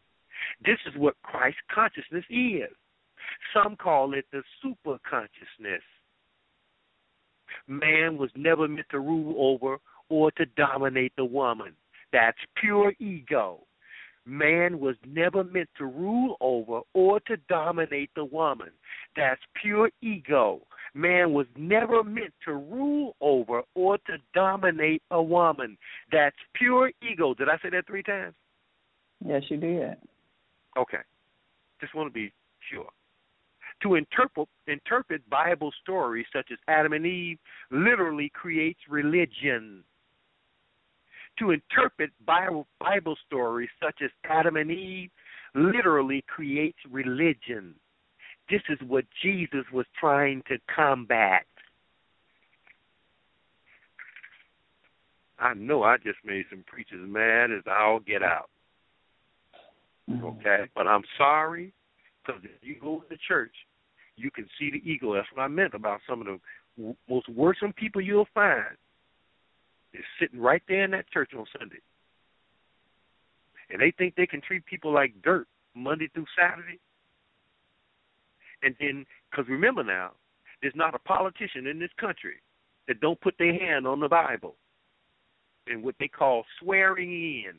[0.63, 2.75] This is what Christ consciousness is.
[3.53, 5.81] Some call it the super consciousness.
[7.67, 9.77] Man was never meant to rule over
[10.09, 11.73] or to dominate the woman.
[12.11, 13.61] That's pure ego.
[14.25, 18.69] Man was never meant to rule over or to dominate the woman.
[19.15, 20.61] That's pure ego.
[20.95, 25.77] Man was never meant to rule over or to dominate a woman.
[26.11, 27.33] That's pure ego.
[27.33, 28.33] Did I say that three times?
[29.23, 29.95] Yes, you did.
[30.77, 31.03] Okay.
[31.79, 32.31] Just want to be
[32.71, 32.89] sure.
[33.83, 37.37] To interpret interpret Bible stories such as Adam and Eve
[37.71, 39.83] literally creates religion.
[41.39, 45.09] To interpret Bible, Bible stories such as Adam and Eve
[45.53, 47.75] literally creates religion.
[48.49, 51.45] This is what Jesus was trying to combat.
[55.39, 58.49] I know I just made some preachers mad as all get out.
[60.09, 60.25] Mm-hmm.
[60.25, 60.69] Okay?
[60.73, 61.73] But I'm sorry
[62.25, 63.53] because if you go to the church,
[64.15, 65.13] you can see the ego.
[65.13, 68.77] That's what I meant about some of the most worrisome people you'll find
[69.97, 71.79] is sitting right there in that church on Sunday.
[73.69, 76.79] And they think they can treat people like dirt Monday through Saturday.
[78.61, 80.11] And then, because remember now,
[80.61, 82.35] there's not a politician in this country
[82.87, 84.55] that don't put their hand on the Bible
[85.67, 87.53] and what they call swearing in.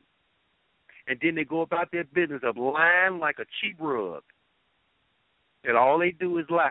[1.09, 4.23] And then they go about their business of lying like a cheap rug.
[5.65, 6.71] And all they do is lie.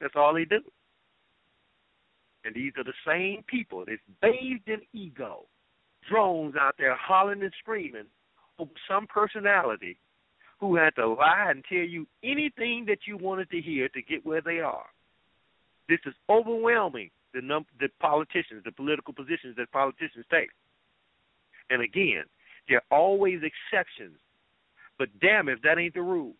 [0.00, 0.60] That's all they do.
[2.48, 5.44] And these are the same people that's bathed in ego,
[6.08, 8.06] drones out there hollering and screaming
[8.58, 9.98] over some personality
[10.58, 14.24] who had to lie and tell you anything that you wanted to hear to get
[14.24, 14.86] where they are.
[15.90, 20.48] This is overwhelming the num the politicians, the political positions that politicians take.
[21.68, 22.24] And again,
[22.66, 24.16] there are always exceptions,
[24.98, 26.32] but damn if that ain't the rule.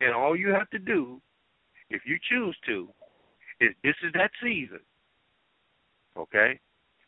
[0.00, 1.20] And all you have to do,
[1.90, 2.90] if you choose to,
[3.62, 4.80] is this is that season.
[6.16, 6.58] Okay?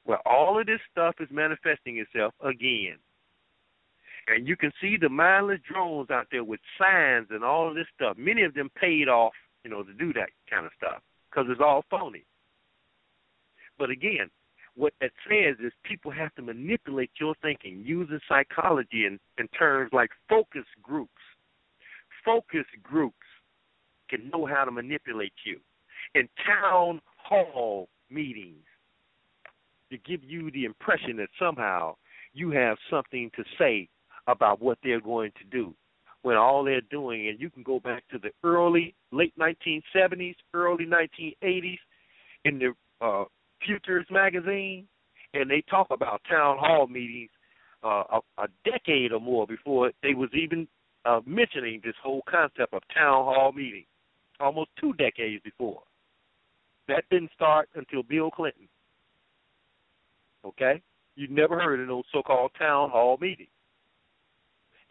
[0.05, 2.97] Where all of this stuff is manifesting itself again.
[4.27, 7.87] And you can see the mindless drones out there with signs and all of this
[7.95, 8.17] stuff.
[8.17, 11.61] Many of them paid off, you know, to do that kind of stuff because it's
[11.63, 12.25] all phony.
[13.79, 14.31] But again,
[14.77, 19.91] what that says is people have to manipulate your thinking using psychology in, in terms
[19.93, 21.11] like focus groups.
[22.25, 23.17] Focus groups
[24.09, 25.61] can know how to manipulate you.
[26.15, 28.65] In town hall meetings,
[29.91, 31.97] to give you the impression that somehow
[32.32, 33.89] you have something to say
[34.27, 35.74] about what they're going to do
[36.23, 40.86] when all they're doing, and you can go back to the early, late 1970s, early
[40.86, 41.78] 1980s,
[42.45, 42.73] in the
[43.05, 43.24] uh,
[43.65, 44.86] Futures magazine,
[45.35, 47.31] and they talk about town hall meetings
[47.85, 48.05] uh,
[48.39, 50.66] a, a decade or more before they was even
[51.05, 53.86] uh, mentioning this whole concept of town hall meetings,
[54.41, 55.82] almost two decades before.
[56.89, 58.69] That didn't start until Bill Clinton.
[60.44, 60.82] Okay?
[61.16, 63.48] You never heard of those so-called town hall meetings.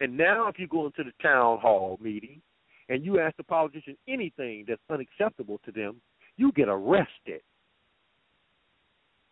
[0.00, 2.42] And now, if you go into the town hall meeting
[2.88, 6.00] and you ask the politician anything that's unacceptable to them,
[6.36, 7.40] you get arrested.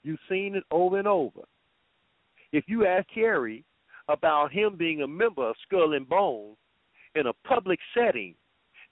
[0.05, 1.41] You've seen it over and over.
[2.53, 3.65] If you ask Kerry
[4.09, 6.57] about him being a member of Skull and Bones
[7.15, 8.35] in a public setting,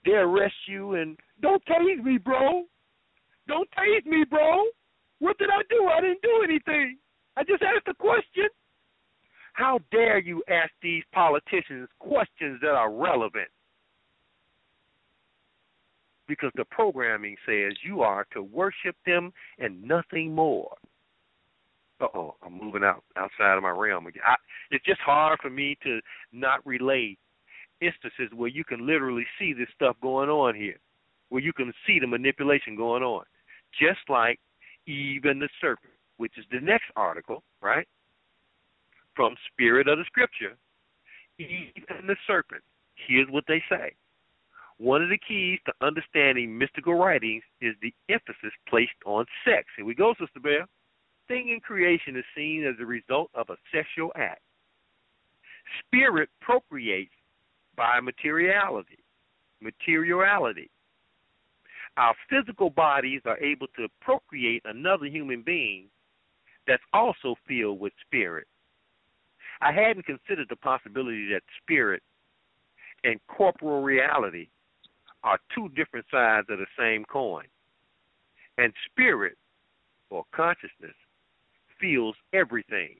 [0.05, 2.63] they arrest you and don't tase me, bro.
[3.47, 4.65] Don't tase me, bro.
[5.19, 5.87] What did I do?
[5.87, 6.97] I didn't do anything.
[7.37, 8.47] I just asked a question.
[9.53, 13.49] How dare you ask these politicians questions that are relevant?
[16.27, 20.73] Because the programming says you are to worship them and nothing more.
[21.99, 24.23] Uh oh, I'm moving out outside of my realm again.
[24.25, 24.35] I,
[24.71, 25.99] it's just hard for me to
[26.31, 27.19] not relate
[27.81, 30.79] instances where you can literally see this stuff going on here,
[31.31, 33.23] where you can see the manipulation going on,
[33.79, 34.39] just like
[34.85, 37.87] Eve and the serpent which is the next article, right?
[39.15, 40.55] From Spirit of the Scripture,
[41.39, 42.61] Eve and the serpent.
[43.07, 43.95] Here's what they say.
[44.77, 49.65] One of the keys to understanding mystical writings is the emphasis placed on sex.
[49.75, 50.67] Here we go, Sister Bev.
[51.27, 54.41] Thing in creation is seen as a result of a sexual act.
[55.79, 57.13] Spirit procreates
[57.75, 58.99] by materiality.
[59.59, 60.69] Materiality.
[61.97, 65.87] Our physical bodies are able to procreate another human being
[66.67, 68.47] that's also filled with spirit.
[69.61, 72.01] I hadn't considered the possibility that spirit
[73.03, 74.47] and corporal reality
[75.23, 77.45] are two different sides of the same coin.
[78.57, 79.37] And spirit,
[80.09, 80.95] or consciousness,
[81.79, 82.95] feels everything.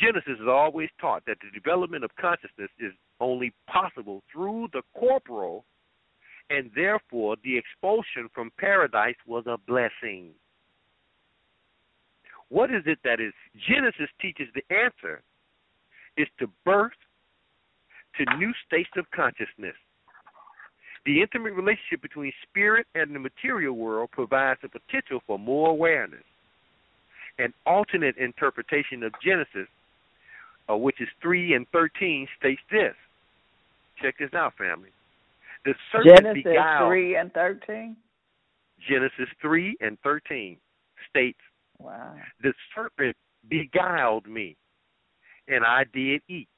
[0.00, 5.64] Genesis has always taught that the development of consciousness is only possible through the corporal,
[6.50, 10.30] and therefore the expulsion from paradise was a blessing.
[12.48, 13.32] What is it that is
[13.68, 15.22] Genesis teaches the answer
[16.16, 16.92] is to birth
[18.16, 19.74] to new states of consciousness.
[21.04, 26.24] The intimate relationship between spirit and the material world provides the potential for more awareness.
[27.38, 29.68] An alternate interpretation of Genesis,
[30.68, 32.94] uh, which is 3 and 13, states this.
[34.02, 34.88] Check this out, family.
[35.66, 37.96] The serpent Genesis beguiled, 3 and 13?
[38.88, 40.56] Genesis 3 and 13
[41.10, 41.38] states,
[41.78, 42.14] Wow.
[42.40, 43.16] The serpent
[43.48, 44.56] beguiled me,
[45.48, 46.48] and I did eat.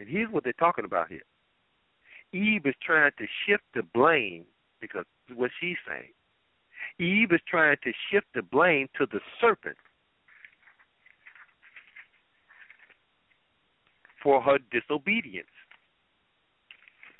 [0.00, 1.22] And here's what they're talking about here.
[2.32, 4.44] Eve is trying to shift the blame
[4.80, 5.04] because
[5.34, 6.12] what she's saying.
[7.00, 9.76] Eve is trying to shift the blame to the serpent
[14.22, 15.48] for her disobedience.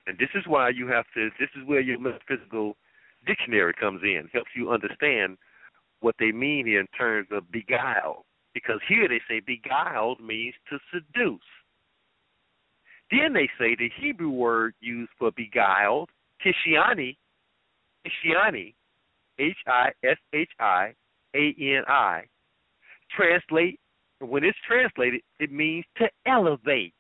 [0.09, 2.77] And this is why you have to this is where your metaphysical
[3.27, 5.37] dictionary comes in, helps you understand
[6.01, 8.25] what they mean here in terms of beguiled.
[8.55, 11.41] Because here they say beguiled means to seduce.
[13.11, 16.09] Then they say the Hebrew word used for beguiled,
[16.45, 17.17] kishiani,
[18.07, 18.75] kishiani,
[19.39, 20.95] H I S H I
[21.35, 22.23] A N I,
[23.15, 23.79] translate
[24.21, 26.95] when it's translated, it means to elevate.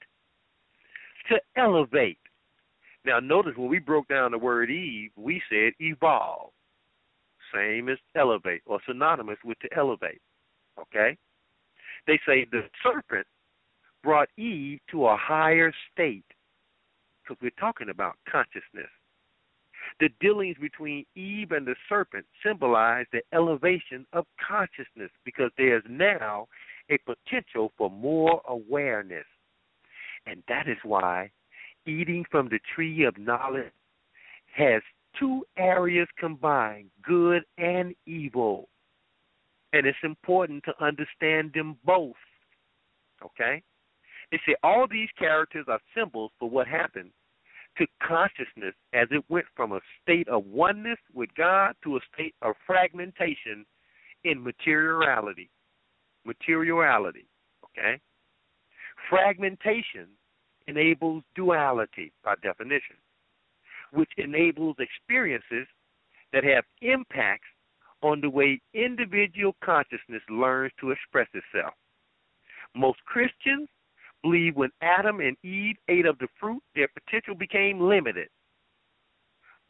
[1.30, 2.18] To elevate.
[3.08, 6.50] Now notice when we broke down the word Eve, we said evolve.
[7.54, 10.20] Same as elevate or synonymous with to elevate.
[10.78, 11.16] Okay?
[12.06, 13.26] They say the serpent
[14.04, 16.26] brought Eve to a higher state
[17.22, 18.90] because we're talking about consciousness.
[20.00, 26.46] The dealings between Eve and the serpent symbolize the elevation of consciousness because there's now
[26.90, 29.24] a potential for more awareness.
[30.26, 31.30] And that is why
[31.88, 33.72] eating from the tree of knowledge
[34.54, 34.82] has
[35.18, 38.68] two areas combined good and evil.
[39.72, 42.14] And it's important to understand them both.
[43.24, 43.62] Okay?
[44.30, 47.10] They say all these characters are symbols for what happened
[47.78, 52.34] to consciousness as it went from a state of oneness with God to a state
[52.42, 53.64] of fragmentation
[54.24, 55.48] in materiality.
[56.24, 57.26] Materiality.
[57.64, 58.00] Okay?
[59.08, 60.08] Fragmentation
[60.68, 62.96] enables duality by definition,
[63.92, 65.66] which enables experiences
[66.32, 67.48] that have impacts
[68.02, 71.74] on the way individual consciousness learns to express itself.
[72.76, 73.68] Most Christians
[74.22, 78.28] believe when Adam and Eve ate of the fruit, their potential became limited.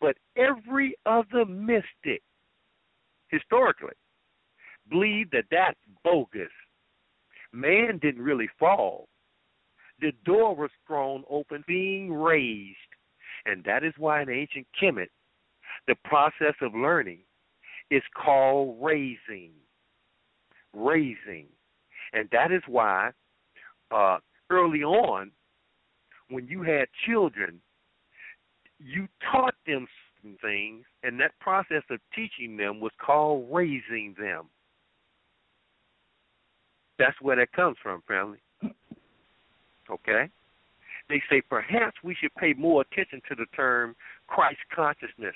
[0.01, 2.23] But every other mystic,
[3.29, 3.95] historically,
[4.91, 6.53] believed that that's bogus.
[7.53, 9.09] Man didn't really fall.
[10.01, 12.77] The door was thrown open, being raised.
[13.47, 15.09] And that is why in ancient Kemet,
[15.87, 17.20] the process of learning
[17.91, 19.53] is called raising.
[20.75, 21.47] Raising.
[22.12, 23.11] And that is why
[23.91, 24.19] uh,
[24.51, 25.31] early on,
[26.31, 27.61] when you had children,
[28.79, 34.49] you taught them certain things, and that process of teaching them was called raising them.
[36.99, 38.39] That's where that comes from, family.
[39.90, 40.28] Okay?
[41.09, 43.97] They say perhaps we should pay more attention to the term
[44.27, 45.35] Christ consciousness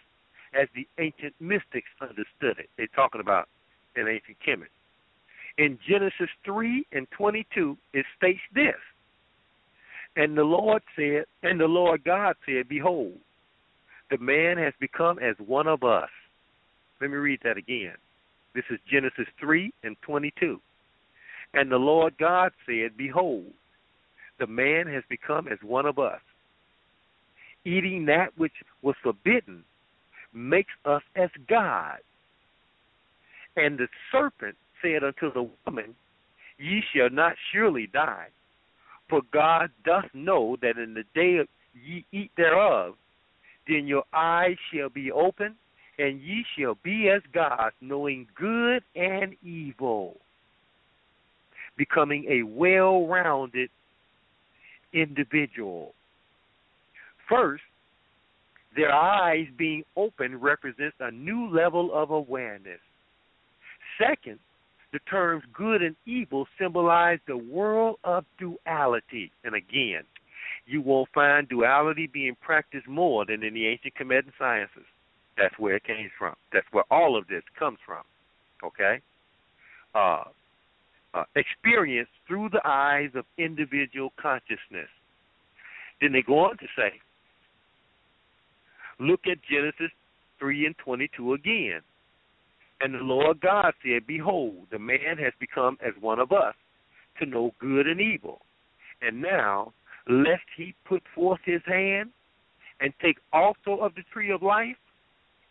[0.54, 2.68] as the ancient mystics understood it.
[2.76, 3.48] They're talking about
[3.96, 4.68] an ancient Kemet.
[5.58, 8.74] In Genesis 3 and 22, it states this
[10.16, 13.18] And the Lord said, and the Lord God said, Behold,
[14.10, 16.10] the man has become as one of us.
[17.00, 17.94] Let me read that again.
[18.54, 20.60] This is Genesis 3 and 22.
[21.54, 23.46] And the Lord God said, Behold,
[24.42, 26.20] the man has become as one of us.
[27.64, 28.52] Eating that which
[28.82, 29.62] was forbidden
[30.34, 31.98] makes us as God.
[33.56, 35.94] And the serpent said unto the woman,
[36.58, 38.26] Ye shall not surely die,
[39.08, 42.94] for God doth know that in the day ye eat thereof,
[43.68, 45.54] then your eyes shall be opened,
[46.00, 50.16] and ye shall be as gods, knowing good and evil,
[51.76, 53.70] becoming a well rounded
[54.92, 55.94] individual.
[57.28, 57.62] First,
[58.74, 62.80] their eyes being open represents a new level of awareness.
[63.98, 64.38] Second,
[64.92, 69.30] the terms good and evil symbolize the world of duality.
[69.44, 70.02] And again,
[70.66, 74.84] you will find duality being practiced more than in the ancient Kemetic sciences.
[75.36, 76.34] That's where it came from.
[76.52, 78.02] That's where all of this comes from.
[78.64, 79.00] Okay?
[79.94, 80.24] Uh,
[81.14, 84.88] uh, experience through the eyes of individual consciousness.
[86.00, 86.92] Then they go on to say,
[88.98, 89.92] look at Genesis
[90.38, 91.80] 3 and 22 again.
[92.80, 96.54] And the Lord God said, Behold, the man has become as one of us
[97.20, 98.40] to know good and evil.
[99.00, 99.72] And now,
[100.08, 102.10] lest he put forth his hand
[102.80, 104.76] and take also of the tree of life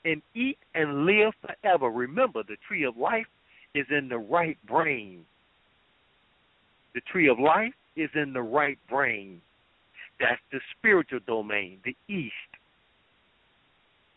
[0.03, 1.89] and eat and live forever.
[1.89, 3.27] Remember, the tree of life
[3.73, 5.25] is in the right brain.
[6.93, 9.41] The tree of life is in the right brain.
[10.19, 12.33] That's the spiritual domain, the east.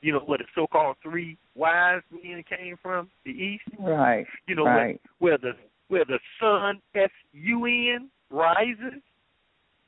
[0.03, 3.65] You know where the so-called three wise men came from, the east.
[3.79, 4.27] Right.
[4.47, 5.01] You know right.
[5.19, 5.53] where, where the
[5.89, 9.01] where the sun S U N rises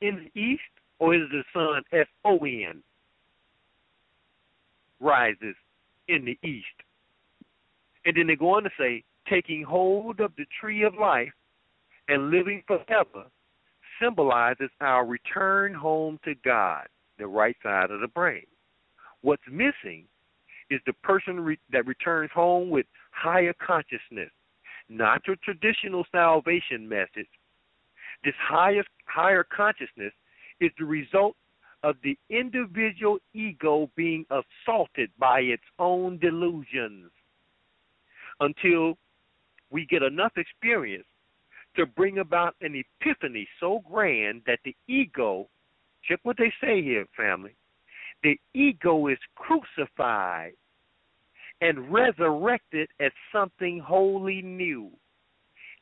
[0.01, 0.61] in the east,
[0.99, 2.81] or is the sun S O N
[4.99, 5.55] rises
[6.07, 6.65] in the east?
[8.05, 11.33] And then they go on to say, taking hold of the tree of life
[12.07, 13.25] and living forever
[14.01, 18.45] symbolizes our return home to God, the right side of the brain.
[19.21, 20.05] What's missing
[20.69, 24.29] is the person re- that returns home with higher consciousness,
[24.89, 27.27] not your traditional salvation message.
[28.23, 30.13] This highest, higher consciousness
[30.59, 31.35] is the result
[31.83, 37.11] of the individual ego being assaulted by its own delusions
[38.39, 38.97] until
[39.69, 41.05] we get enough experience
[41.77, 45.47] to bring about an epiphany so grand that the ego,
[46.07, 47.55] check what they say here, family,
[48.23, 50.53] the ego is crucified
[51.61, 54.89] and resurrected as something wholly new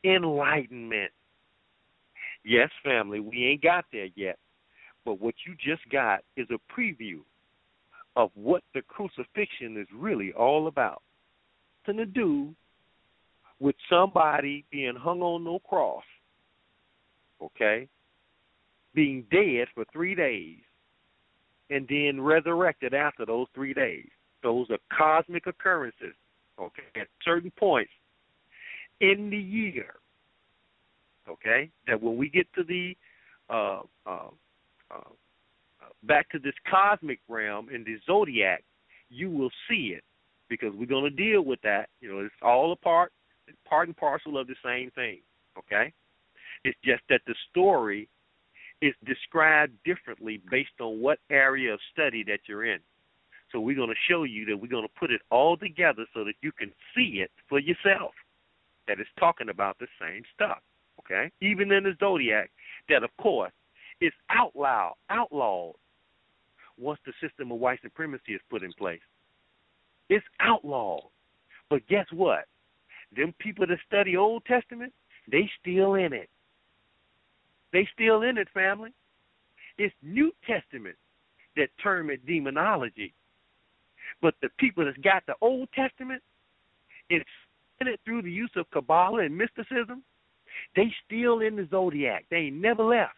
[0.03, 1.11] enlightenment.
[2.43, 4.37] Yes, family, we ain't got there yet,
[5.03, 7.21] but what you just got is a preview
[8.15, 11.01] of what the crucifixion is really all about.
[11.85, 12.53] To do
[13.59, 16.03] with somebody being hung on no cross,
[17.41, 17.87] okay,
[18.93, 20.59] being dead for three days,
[21.69, 24.07] and then resurrected after those three days.
[24.43, 26.13] Those are cosmic occurrences,
[26.59, 27.91] okay, at certain points
[29.01, 29.95] in the year,
[31.29, 32.95] okay, that when we get to the
[33.49, 34.29] uh, uh,
[34.91, 35.09] uh,
[36.03, 38.63] back to this cosmic realm in the zodiac,
[39.09, 40.03] you will see it
[40.49, 41.89] because we're going to deal with that.
[42.01, 43.11] You know, it's all a part,
[43.67, 45.19] part and parcel of the same thing.
[45.57, 45.93] Okay,
[46.63, 48.09] it's just that the story
[48.81, 52.79] is described differently based on what area of study that you're in.
[53.51, 56.23] So we're going to show you that we're going to put it all together so
[56.25, 58.11] that you can see it for yourself.
[58.87, 60.59] That it's talking about the same stuff.
[60.99, 62.51] Okay, even in the zodiac,
[62.89, 63.51] that of course
[64.01, 65.75] is outlawed, outlawed
[66.77, 69.01] once the system of white supremacy is put in place.
[70.09, 71.03] It's outlawed.
[71.69, 72.45] But guess what?
[73.15, 74.93] Them people that study Old Testament,
[75.31, 76.29] they still in it.
[77.71, 78.93] They still in it, family.
[79.77, 80.95] It's New Testament
[81.55, 83.13] that term it demonology.
[84.21, 86.21] But the people that's got the Old Testament,
[87.09, 87.25] it's
[87.81, 90.03] in it through the use of Kabbalah and mysticism,
[90.75, 92.25] they still in the zodiac.
[92.29, 93.13] They ain't never left.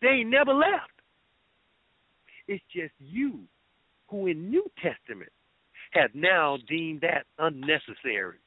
[0.00, 0.92] They ain't never left.
[2.46, 3.40] It's just you
[4.08, 5.30] who in New Testament
[5.92, 8.38] have now deemed that unnecessary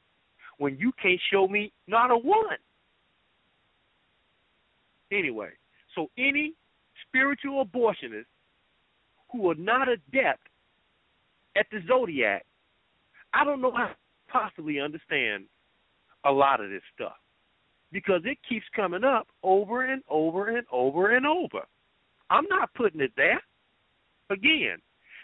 [0.58, 2.58] when you can't show me not a one.
[5.10, 5.50] Anyway,
[5.94, 6.54] so any
[7.06, 8.26] spiritual abortionist
[9.30, 10.48] who are not adept
[11.56, 12.44] at the zodiac,
[13.34, 13.96] I don't know how to
[14.30, 15.44] possibly understand
[16.24, 17.16] a lot of this stuff
[17.92, 21.60] because it keeps coming up over and over and over and over.
[22.30, 23.42] I'm not putting it there.
[24.30, 24.78] Again,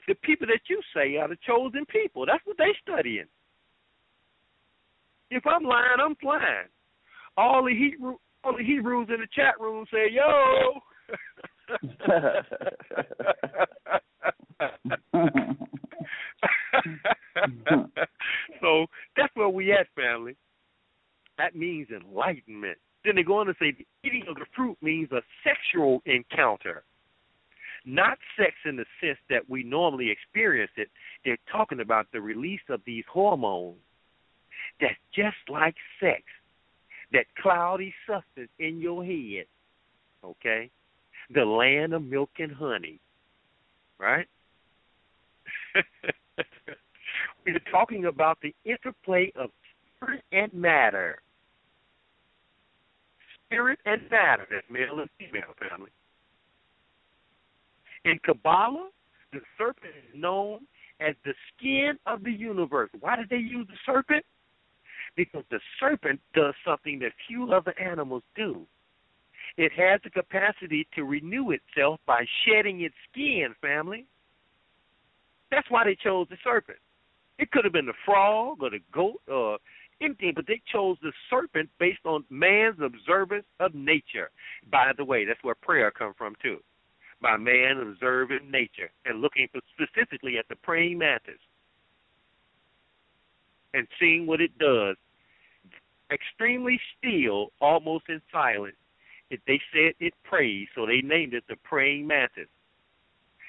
[0.06, 2.26] the people that you say are the chosen people.
[2.26, 3.26] That's what they're studying.
[5.30, 6.68] If I'm lying, I'm flying.
[7.36, 10.80] All the Hebrew, all the Hebrews in the chat room say, "Yo."
[18.60, 18.86] so
[19.16, 20.36] that's where we at, family.
[21.36, 22.78] That means enlightenment.
[23.04, 26.84] Then they go on to say the eating of the fruit means a sexual encounter.
[27.84, 30.88] Not sex in the sense that we normally experience it.
[31.24, 33.78] They're talking about the release of these hormones
[34.80, 36.22] that's just like sex,
[37.12, 39.46] that cloudy substance in your head,
[40.24, 40.70] okay?
[41.34, 43.00] The land of milk and honey,
[43.98, 44.26] right?
[47.46, 49.50] We're talking about the interplay of
[49.96, 51.18] spirit and matter.
[53.46, 55.90] Spirit and matter, that's male and female family.
[58.04, 58.90] In Kabbalah,
[59.32, 60.60] the serpent is known
[61.00, 62.90] as the skin of the universe.
[63.00, 64.24] Why did they use the serpent?
[65.16, 68.66] Because the serpent does something that few other animals do.
[69.56, 74.06] It has the capacity to renew itself by shedding its skin, family.
[75.50, 76.78] That's why they chose the serpent.
[77.38, 79.58] It could have been the frog or the goat or
[80.00, 84.30] anything, but they chose the serpent based on man's observance of nature.
[84.70, 86.58] By the way, that's where prayer comes from too.
[87.20, 91.40] By man observing nature and looking specifically at the praying mantis
[93.74, 94.96] and seeing what it does.
[96.12, 98.76] Extremely still, almost in silence.
[99.30, 102.48] It, they said it prays, so they named it the praying mantis.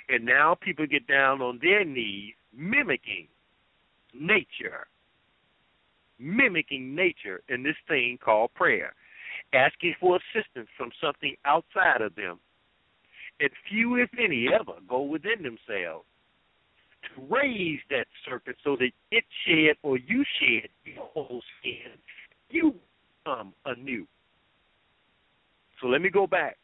[0.09, 3.27] And now people get down on their knees mimicking
[4.13, 4.87] nature,
[6.17, 8.93] mimicking nature in this thing called prayer,
[9.53, 12.39] asking for assistance from something outside of them.
[13.39, 16.05] And few, if any, ever go within themselves
[17.03, 20.69] to raise that serpent so that it shed or you shed
[21.13, 21.91] whole skin.
[22.49, 22.75] You
[23.23, 24.05] become anew.
[25.81, 26.57] So let me go back.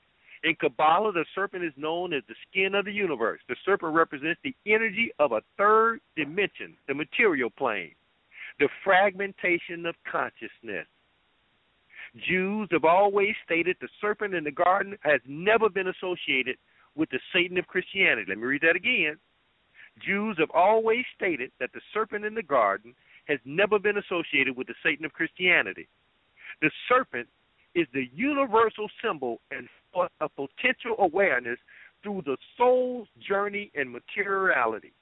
[0.44, 3.40] In Kabbalah, the serpent is known as the skin of the universe.
[3.50, 7.96] The serpent represents the energy of a third dimension, the material plane,
[8.60, 10.86] the fragmentation of consciousness.
[12.28, 16.58] Jews have always stated the serpent in the garden has never been associated
[16.96, 18.26] with the Satan of Christianity.
[18.30, 19.18] Let me read that again.
[20.00, 22.94] Jews have always stated that the serpent in the garden
[23.28, 25.88] has never been associated with the Satan of Christianity.
[26.62, 27.28] The serpent
[27.74, 29.68] is the universal symbol and
[30.22, 31.60] a potential awareness
[32.04, 34.94] through the soul's journey and materiality.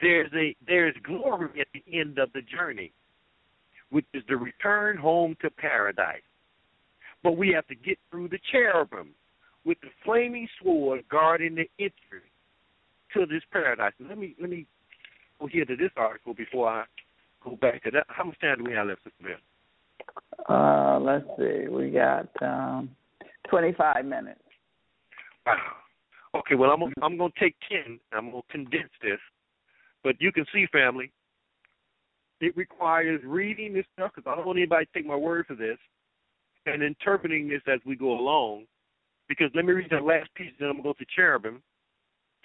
[0.00, 2.92] There's a there's glory at the end of the journey,
[3.90, 6.22] which is the return home to paradise.
[7.22, 9.10] But we have to get through the cherubim
[9.64, 12.30] with the flaming sword guarding the entry
[13.14, 13.92] to this paradise.
[14.00, 14.66] Let me let me
[15.40, 16.84] go here to this article before I
[17.44, 18.06] go back to that.
[18.08, 19.36] How much time do we have left, Sister Bev?
[20.48, 21.68] Uh, let's see.
[21.68, 22.90] We got um,
[23.48, 24.40] 25 minutes.
[25.46, 25.56] Wow.
[26.34, 27.98] Okay, well, I'm I'm going to take 10.
[28.12, 29.18] I'm going to condense this.
[30.02, 31.12] But you can see, family,
[32.40, 35.54] it requires reading this stuff because I don't want anybody to take my word for
[35.54, 35.76] this
[36.66, 38.64] and interpreting this as we go along.
[39.28, 41.62] Because let me read that last piece, then I'm going to go to cherubim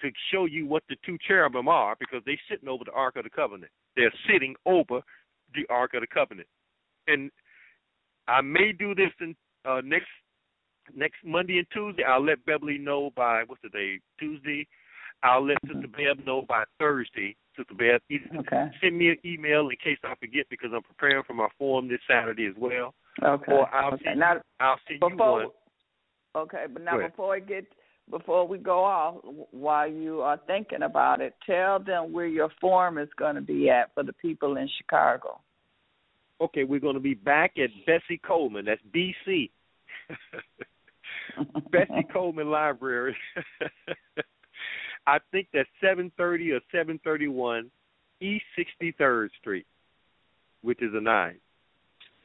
[0.00, 3.24] to show you what the two cherubim are because they're sitting over the Ark of
[3.24, 3.70] the Covenant.
[3.96, 5.00] They're sitting over
[5.54, 6.48] the Ark of the Covenant.
[7.06, 7.30] And
[8.28, 10.08] I may do this in uh, next
[10.94, 12.04] next Monday and Tuesday.
[12.04, 14.00] I'll let Beverly know by what's the day?
[14.18, 14.66] Tuesday.
[15.22, 15.80] I'll let mm-hmm.
[15.80, 17.36] Sister Bev know by Thursday.
[17.56, 18.00] Sister Bev,
[18.38, 18.70] okay.
[18.82, 22.00] send me an email in case I forget because I'm preparing for my forum this
[22.08, 22.94] Saturday as well.
[23.22, 23.52] Okay.
[23.52, 24.12] Or I'll okay.
[24.12, 24.18] see.
[24.18, 26.44] Now, I'll see before, you one.
[26.44, 27.64] Okay, but now before we get
[28.10, 29.16] before we go off,
[29.50, 33.68] while you are thinking about it, tell them where your forum is going to be
[33.68, 35.40] at for the people in Chicago.
[36.40, 38.66] Okay, we're going to be back at Bessie Coleman.
[38.66, 39.50] That's BC.
[41.70, 43.16] Bessie Coleman Library.
[45.06, 47.70] I think that's 730 or 731
[48.20, 49.66] East 63rd Street,
[50.62, 51.36] which is a nine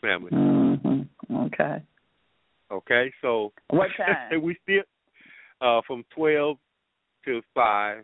[0.02, 0.32] family.
[0.32, 1.36] Mm-hmm.
[1.36, 1.82] Okay.
[2.72, 4.42] Okay, so what time?
[4.42, 4.84] we still
[5.62, 6.58] uh from 12
[7.26, 8.04] to 5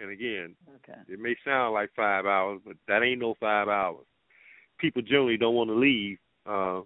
[0.00, 0.98] and again, okay.
[1.08, 4.06] it may sound like 5 hours, but that ain't no 5 hours
[4.78, 6.80] people generally don't want to leave uh,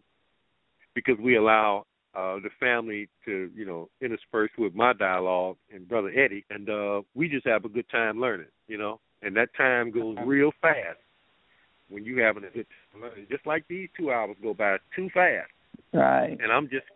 [0.94, 6.10] because we allow uh, the family to, you know, intersperse with my dialogue and Brother
[6.10, 9.00] Eddie, and uh, we just have a good time learning, you know.
[9.22, 10.98] And that time goes real fast
[11.88, 13.26] when you having a good time learning.
[13.30, 15.50] Just like these two hours go by too fast.
[15.94, 16.36] Right.
[16.42, 16.86] And I'm just,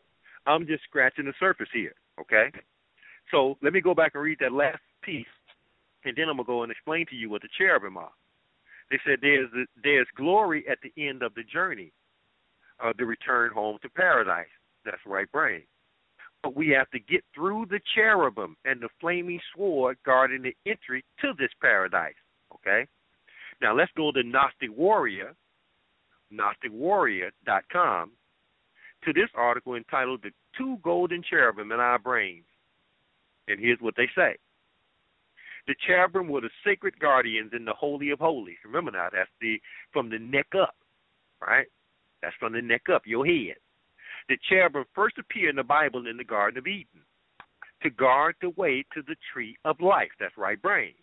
[0.47, 1.94] I'm just scratching the surface here.
[2.20, 2.51] Okay.
[3.31, 5.27] So let me go back and read that last piece,
[6.05, 8.12] and then I'm gonna go and explain to you what the cherubim are.
[8.90, 9.51] They said there's
[9.82, 11.93] there's glory at the end of the journey,
[12.82, 14.47] uh, the return home to paradise.
[14.85, 15.62] That's right brain.
[16.43, 21.05] But we have to get through the cherubim and the flaming sword guarding the entry
[21.20, 22.15] to this paradise.
[22.55, 22.86] Okay.
[23.61, 25.35] Now let's go to Gnostic warrior.
[26.32, 28.11] GnosticWarrior.com
[29.05, 32.44] to this article entitled The Two Golden Cherubim in Our Brains.
[33.48, 34.36] And here's what they say.
[35.66, 38.59] The cherubim were the sacred guardians in the Holy of Holies.
[38.64, 39.60] Remember now, that's the
[39.93, 40.77] from the neck up,
[41.40, 41.66] right?
[42.23, 43.56] That's from the neck up, your head.
[44.28, 47.02] The cherubim first appear in the Bible in the Garden of Eden
[47.82, 50.10] to guard the way to the tree of life.
[50.18, 50.94] That's right brain.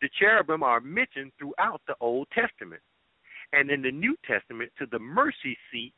[0.00, 2.82] The cherubim are mentioned throughout the Old Testament
[3.52, 5.92] and in the New Testament to the mercy seat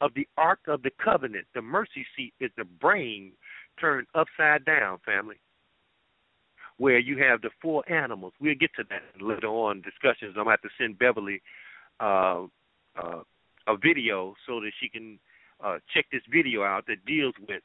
[0.00, 1.46] of the Ark of the Covenant.
[1.54, 3.32] The mercy seat is the brain
[3.80, 5.36] turned upside down, family,
[6.78, 8.32] where you have the four animals.
[8.40, 10.34] We'll get to that later on discussions.
[10.36, 11.40] I'm going to have to send Beverly
[12.00, 12.44] uh,
[13.02, 13.22] uh,
[13.66, 15.18] a video so that she can
[15.64, 17.62] uh, check this video out that deals with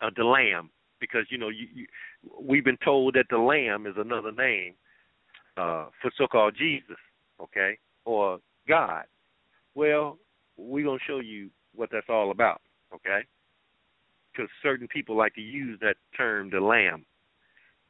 [0.00, 1.86] uh, the lamb because you know you, you
[2.40, 4.74] we've been told that the lamb is another name
[5.56, 6.96] uh, for so-called Jesus,
[7.40, 8.38] okay, or
[8.68, 9.04] God.
[9.74, 10.18] Well,
[10.56, 12.60] we're gonna show you what that's all about,
[12.94, 13.20] okay?
[14.36, 17.06] Because certain people like to use that term, the lamb.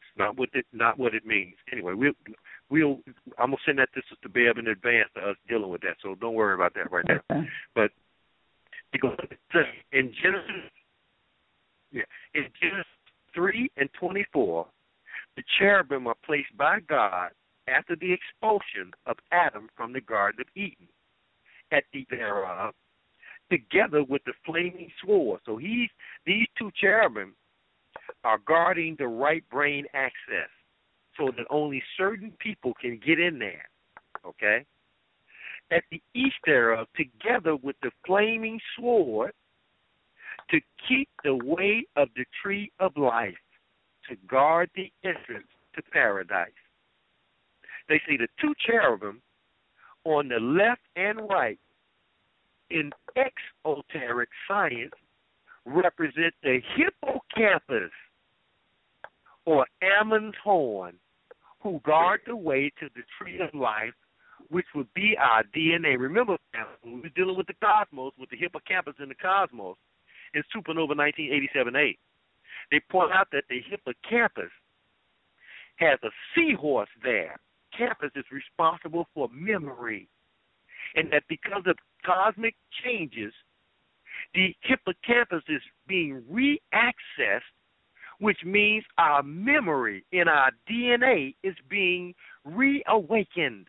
[0.01, 1.56] It's not what it not what it means.
[1.73, 2.12] Anyway, we'll
[2.70, 3.01] we'll
[3.39, 5.97] I'm gonna send that this to Sister Bev in advance to us dealing with that.
[6.02, 7.44] So don't worry about that right now.
[7.74, 7.90] But
[8.93, 9.16] because
[9.93, 10.70] in Genesis,
[11.90, 12.02] yeah,
[12.35, 12.86] in Genesis
[13.35, 14.66] three and twenty four,
[15.36, 17.31] the cherubim are placed by God
[17.68, 20.89] after the expulsion of Adam from the Garden of Eden
[21.73, 22.74] at the thereof,
[23.51, 25.40] together with the flaming sword.
[25.47, 25.89] So he's
[26.24, 27.35] these two cherubim
[28.24, 30.51] are guarding the right brain access
[31.16, 33.68] so that only certain people can get in there.
[34.27, 34.64] Okay?
[35.70, 39.32] At the east thereof, together with the flaming sword,
[40.51, 43.35] to keep the way of the tree of life,
[44.09, 46.51] to guard the entrance to paradise.
[47.89, 49.20] They see the two cherubim
[50.05, 51.59] on the left and right
[52.70, 54.93] in exoteric science
[55.64, 57.90] represent the hippocampus
[59.44, 60.94] or Ammon's horn,
[61.62, 63.94] who guard the way to the tree of life,
[64.51, 65.98] which would be our DNA.
[65.98, 66.36] Remember,
[66.84, 69.76] we were dealing with the cosmos, with the hippocampus in the cosmos,
[70.34, 71.97] in Supernova 1987A,
[72.70, 74.51] they point out that the hippocampus
[75.76, 77.38] has a seahorse there.
[77.76, 80.09] Campus is responsible for memory.
[80.94, 81.76] And that because of
[82.07, 82.55] cosmic
[82.85, 83.33] changes,
[84.35, 87.41] the hippocampus is being reaccessed,
[88.19, 92.15] which means our memory in our DNA is being
[92.45, 93.66] reawakened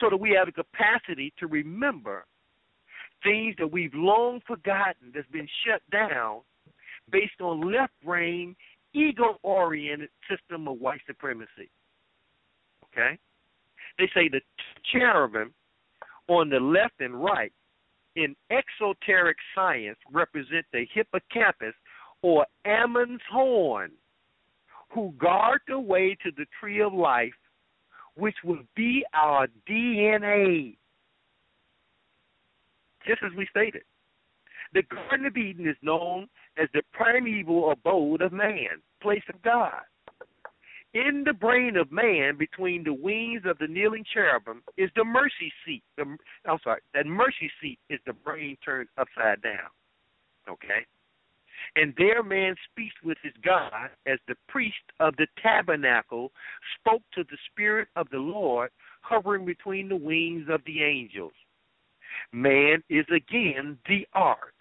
[0.00, 2.24] so that we have the capacity to remember
[3.22, 6.40] things that we've long forgotten that's been shut down
[7.10, 8.56] based on left brain,
[8.94, 11.70] ego oriented system of white supremacy.
[12.84, 13.18] Okay?
[13.98, 14.40] They say the
[14.90, 15.52] cherubim
[16.30, 17.52] on the left and right
[18.14, 21.74] in exoteric science represent the hippocampus
[22.22, 23.90] or Ammon's horn,
[24.94, 27.34] who guard the way to the tree of life,
[28.14, 30.76] which will be our DNA.
[33.06, 33.82] Just as we stated.
[34.72, 39.80] The Garden of Eden is known as the primeval abode of man, place of God.
[40.92, 45.52] In the brain of man, between the wings of the kneeling cherubim, is the mercy
[45.64, 45.84] seat.
[45.96, 49.70] The, I'm sorry, that mercy seat is the brain turned upside down.
[50.48, 50.84] Okay?
[51.76, 56.32] And there man speaks with his God as the priest of the tabernacle
[56.80, 58.70] spoke to the Spirit of the Lord
[59.02, 61.32] hovering between the wings of the angels.
[62.32, 64.54] Man is again the ark.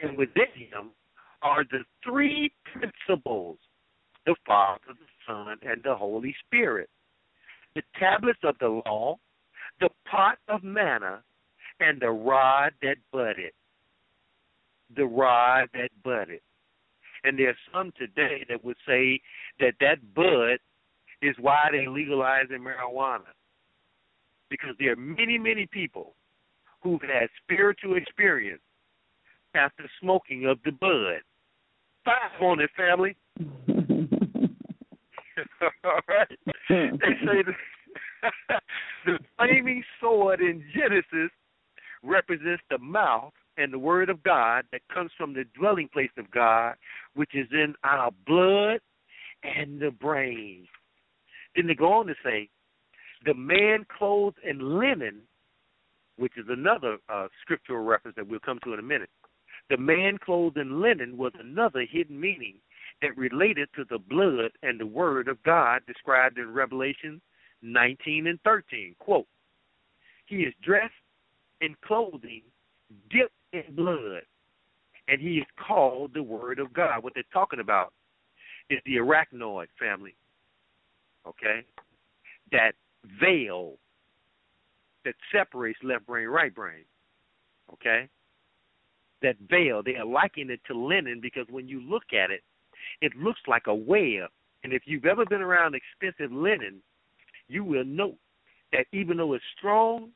[0.00, 0.90] And within him
[1.42, 3.58] are the three principles
[4.26, 4.94] the Father, the
[5.26, 6.88] Son, and the Holy Spirit.
[7.74, 9.16] The tablets of the law,
[9.80, 11.22] the pot of manna,
[11.80, 13.52] and the rod that budded.
[14.96, 16.40] The rod that budded.
[17.24, 19.20] And there's some today that would say
[19.60, 20.58] that that bud
[21.20, 23.32] is why they legalizing marijuana.
[24.50, 26.14] Because there are many, many people
[26.82, 28.62] who've had spiritual experience
[29.54, 31.20] after smoking of the bud.
[32.04, 33.16] Five on it, family.
[35.84, 36.38] All right.
[36.68, 37.52] They say the,
[39.06, 41.30] the flaming sword in Genesis
[42.02, 46.30] represents the mouth and the word of God that comes from the dwelling place of
[46.30, 46.74] God,
[47.14, 48.80] which is in our blood
[49.42, 50.66] and the brain.
[51.56, 52.48] Then they go on to say,
[53.24, 55.22] the man clothed in linen,
[56.16, 59.10] which is another uh, scriptural reference that we'll come to in a minute.
[59.70, 62.54] The man clothed in linen was another hidden meaning
[63.02, 67.20] that related to the blood and the word of God described in Revelation
[67.62, 68.94] 19 and 13.
[68.98, 69.26] Quote,
[70.26, 70.92] He is dressed
[71.60, 72.42] in clothing
[73.10, 74.22] dipped in blood,
[75.08, 77.02] and he is called the Word of God.
[77.02, 77.92] What they're talking about
[78.70, 80.14] is the arachnoid family,
[81.26, 81.64] okay?
[82.52, 82.72] That
[83.20, 83.74] veil
[85.04, 86.84] that separates left brain, right brain,
[87.72, 88.08] okay?
[89.22, 92.42] That veil, they are likening it to linen because when you look at it,
[93.00, 94.30] it looks like a web.
[94.64, 96.82] And if you've ever been around expensive linen,
[97.48, 98.18] you will note
[98.72, 100.10] that even though it's strong,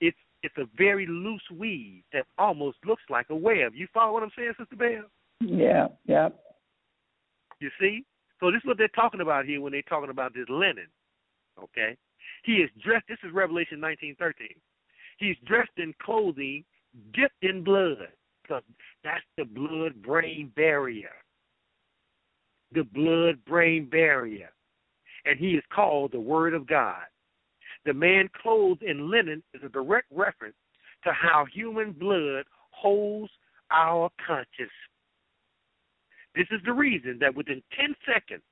[0.00, 3.72] it's it's a very loose weave that almost looks like a web.
[3.74, 5.04] You follow what I'm saying, Sister Bev?
[5.40, 6.28] Yeah, yeah.
[7.60, 8.04] You see?
[8.40, 10.88] So this is what they're talking about here when they're talking about this linen.
[11.62, 11.96] Okay?
[12.42, 14.56] He is dressed this is Revelation nineteen thirteen.
[15.18, 16.64] He's dressed in clothing
[17.12, 18.08] dipped in blood.
[18.42, 18.62] Because
[19.02, 21.12] that's the blood brain barrier.
[22.74, 24.50] The blood brain barrier.
[25.24, 27.04] And he is called the Word of God.
[27.86, 30.56] The man clothed in linen is a direct reference
[31.04, 33.30] to how human blood holds
[33.70, 34.70] our conscience.
[36.34, 38.42] This is the reason that within 10 seconds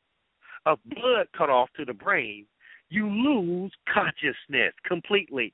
[0.66, 2.46] of blood cut off to the brain,
[2.90, 5.52] you lose consciousness completely.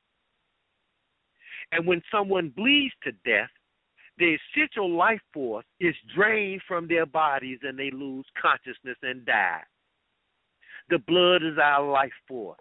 [1.73, 3.51] And when someone bleeds to death,
[4.19, 9.63] the essential life force is drained from their bodies and they lose consciousness and die.
[10.91, 12.59] The blood is our life force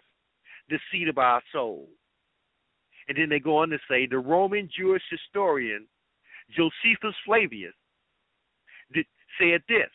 [0.68, 1.88] the seat of our soul.
[3.08, 5.86] And then they go on to say the Roman Jewish historian
[6.50, 7.74] Josephus Flavius
[8.92, 9.06] did,
[9.40, 9.90] said this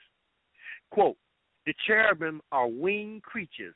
[0.92, 1.18] quote,
[1.66, 3.76] The cherubim are winged creatures,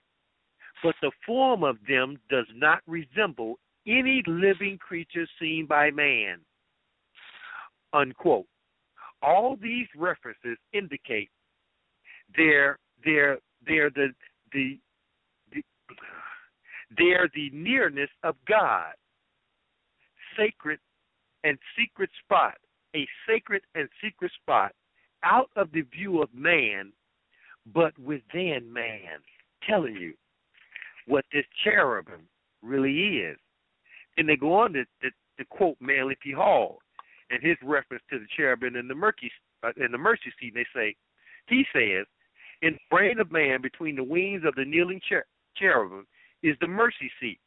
[0.84, 6.39] but the form of them does not resemble any living creature seen by man.
[7.98, 8.45] Unquote.
[9.24, 11.32] All these references indicate
[12.36, 14.10] they're they're they're the
[14.53, 14.80] the
[16.95, 18.94] they're the nearness of God.
[20.38, 20.80] Sacred
[21.44, 22.53] and secret spot,
[22.95, 24.74] a sacred and secret spot
[25.24, 26.94] out of the view of man,
[27.74, 29.19] but within man.
[29.68, 30.14] Telling you
[31.07, 32.22] what this cherubim
[32.61, 33.38] really is.
[34.18, 35.10] And they go on to, to,
[35.40, 36.32] to quote Manly P.
[36.32, 36.80] Hall
[37.30, 39.32] and his reference to the cherubim in the mercy
[39.64, 40.54] uh, in the mercy seat.
[40.54, 40.95] They say,
[41.48, 42.06] he says,
[42.62, 45.26] in the brain of man between the wings of the kneeling cher-
[45.56, 46.08] cherubim
[46.44, 47.40] is the mercy seat.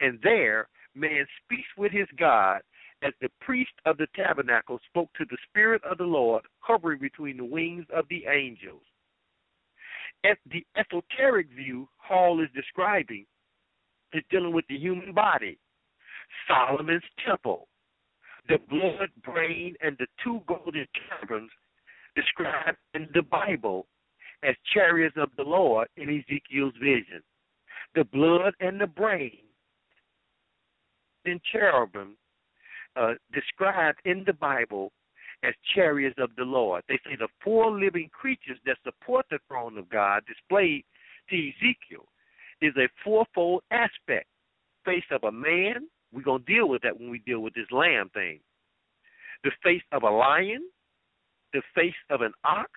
[0.00, 2.62] And there, man speaks with his God
[3.02, 7.36] as the priest of the tabernacle spoke to the Spirit of the Lord hovering between
[7.36, 8.82] the wings of the angels.
[10.24, 13.24] At the esoteric view Hall is describing
[14.12, 15.58] is dealing with the human body,
[16.48, 17.68] Solomon's temple,
[18.48, 21.50] the blood, brain, and the two golden cherubims
[22.16, 23.86] described in the Bible
[24.42, 27.22] as chariots of the Lord in Ezekiel's vision
[27.94, 29.38] the blood and the brain
[31.24, 32.16] and cherubim
[32.96, 34.92] uh, described in the Bible
[35.42, 36.82] as chariots of the Lord.
[36.88, 40.84] They say the four living creatures that support the throne of God displayed
[41.30, 42.06] to Ezekiel
[42.60, 44.26] is a fourfold aspect.
[44.84, 47.70] Face of a man, we're going to deal with that when we deal with this
[47.70, 48.40] lamb thing.
[49.44, 50.62] The face of a lion,
[51.52, 52.70] the face of an ox.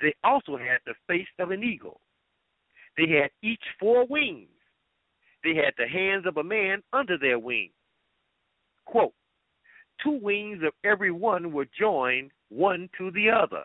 [0.00, 2.00] They also had the face of an eagle.
[2.96, 4.48] They had each four wings.
[5.44, 7.72] They had the hands of a man under their wings.
[8.84, 9.14] Quote,
[10.02, 13.64] two wings of every one were joined one to the other,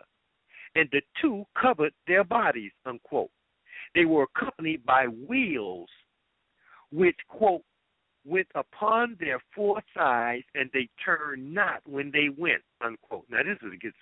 [0.74, 3.30] and the two covered their bodies, unquote.
[3.94, 5.88] They were accompanied by wheels,
[6.90, 7.62] which, quote,
[8.24, 13.24] went upon their four sides, and they turned not when they went, unquote.
[13.30, 13.96] Now, this is gets.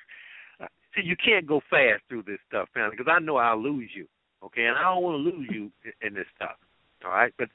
[0.61, 3.91] Uh, see, you can't go fast through this stuff, family, because I know I'll lose
[3.95, 4.07] you.
[4.43, 5.71] Okay, and I don't want to lose you
[6.07, 6.57] in this stuff.
[7.05, 7.49] All right, but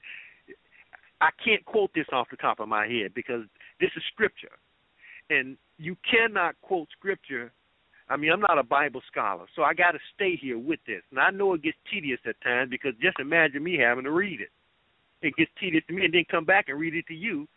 [1.22, 3.44] I can't quote this off the top of my head because
[3.80, 4.58] this is scripture,
[5.30, 7.52] and you cannot quote scripture.
[8.08, 11.02] I mean, I'm not a Bible scholar, so I got to stay here with this.
[11.10, 14.42] And I know it gets tedious at times because just imagine me having to read
[14.42, 14.50] it.
[15.26, 17.48] It gets tedious to me, and then come back and read it to you.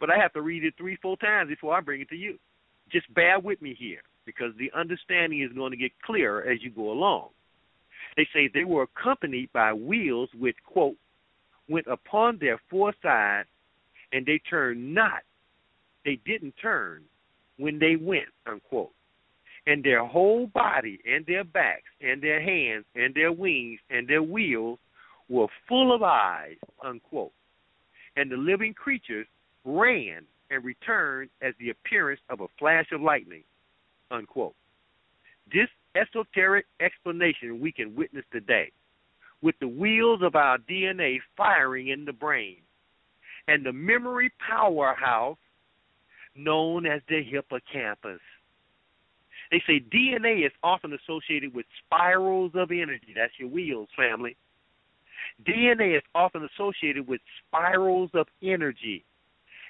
[0.00, 2.38] But I have to read it three, four times before I bring it to you.
[2.90, 6.70] Just bear with me here because the understanding is going to get clearer as you
[6.70, 7.28] go along.
[8.16, 10.96] They say they were accompanied by wheels which, quote,
[11.68, 13.48] went upon their four sides,
[14.12, 15.22] and they turned not.
[16.04, 17.02] They didn't turn
[17.58, 18.92] when they went, unquote.
[19.66, 24.22] And their whole body and their backs and their hands and their wings and their
[24.22, 24.78] wheels
[25.28, 27.32] were full of eyes, unquote.
[28.16, 29.26] And the living creatures
[29.64, 33.44] ran and returned as the appearance of a flash of lightning,
[34.10, 34.54] unquote.
[35.52, 38.70] This esoteric explanation we can witness today
[39.42, 42.56] with the wheels of our DNA firing in the brain
[43.46, 45.38] and the memory powerhouse
[46.36, 48.20] known as the hippocampus.
[49.50, 53.14] They say DNA is often associated with spirals of energy.
[53.16, 54.36] That's your wheels, family.
[55.46, 59.04] DNA is often associated with spirals of energy,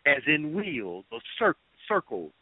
[0.07, 1.55] as in wheels or cir-
[1.87, 2.33] circles,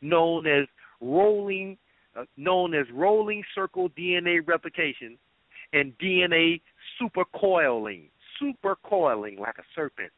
[0.00, 0.66] known as
[1.00, 1.76] rolling,
[2.16, 5.16] uh, known as rolling circle DNA replication,
[5.72, 6.60] and DNA
[7.00, 8.08] supercoiling,
[8.42, 10.10] supercoiling like a serpent.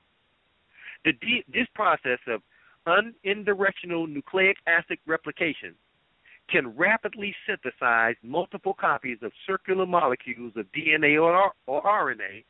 [1.05, 2.43] The D- this process of
[2.87, 5.75] unidirectional nucleic acid replication
[6.51, 12.45] can rapidly synthesize multiple copies of circular molecules of DNA or, or RNA,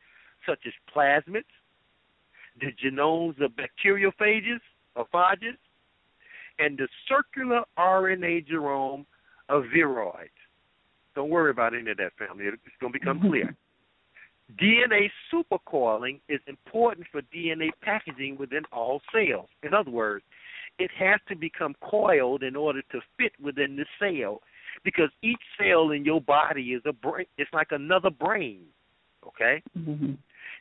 [0.47, 1.43] such as plasmids,
[2.59, 4.59] the genomes of bacteriophages
[4.95, 5.57] or phages,
[6.59, 9.05] and the circular RNA genome
[9.49, 10.29] of viroids.
[11.15, 12.45] Don't worry about any of that, family.
[12.45, 13.29] It's going to become mm-hmm.
[13.29, 13.55] clear.
[14.59, 19.47] DNA supercoiling is important for DNA packaging within all cells.
[19.63, 20.25] In other words,
[20.79, 24.41] it has to become coiled in order to fit within the cell
[24.83, 28.61] because each cell in your body is a brain it's like another brain
[29.27, 29.61] okay?
[29.77, 30.13] Mm-hmm.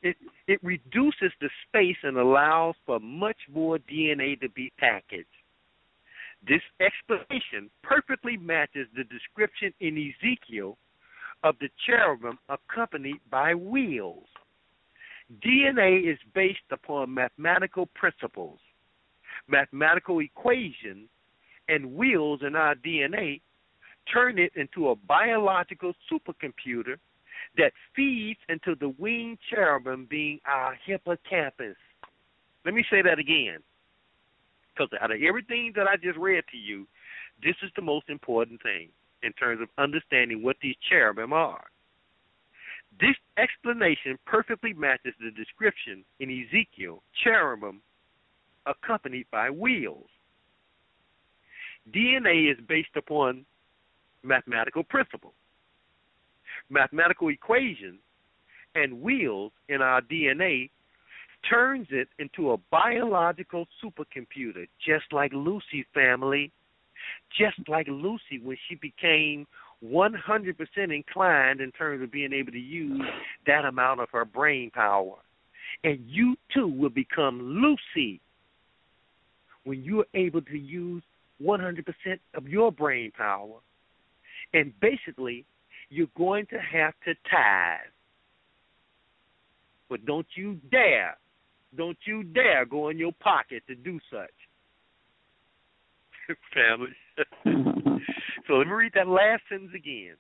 [0.03, 0.17] it
[0.47, 5.27] it reduces the space and allows for much more dna to be packaged.
[6.47, 10.79] This explanation perfectly matches the description in ezekiel
[11.45, 14.27] of the cherubim accompanied by wheels.
[15.45, 18.59] Dna is based upon mathematical principles
[19.51, 21.09] mathematical equations
[21.69, 23.41] and wheels in our DNA
[24.13, 26.97] turn it into a biological supercomputer
[27.57, 31.77] that feeds into the winged cherubim being our hippocampus.
[32.65, 33.59] Let me say that again.
[34.75, 36.87] Because out of everything that I just read to you,
[37.43, 38.89] this is the most important thing
[39.23, 41.65] in terms of understanding what these cherubim are.
[43.01, 47.81] This explanation perfectly matches the description in Ezekiel, cherubim
[48.67, 50.09] accompanied by wheels.
[51.95, 53.45] DNA is based upon
[54.23, 55.35] mathematical principles,
[56.69, 58.01] mathematical equations,
[58.75, 60.71] and wheels in our DNA
[61.49, 66.53] turns it into a biological supercomputer, just like Lucy family,
[67.37, 69.47] just like Lucy when she became
[69.85, 70.15] 100%
[70.95, 73.01] inclined in terms of being able to use
[73.47, 75.17] that amount of her brain power.
[75.83, 78.21] And you too will become Lucy
[79.65, 81.03] when you're able to use
[81.43, 81.85] 100%
[82.35, 83.59] of your brain power.
[84.53, 85.45] And basically,
[85.89, 87.91] you're going to have to tithe.
[89.89, 91.17] But don't you dare,
[91.77, 94.31] don't you dare go in your pocket to do such.
[96.55, 96.91] Family.
[98.47, 100.15] so let me read that last sentence again.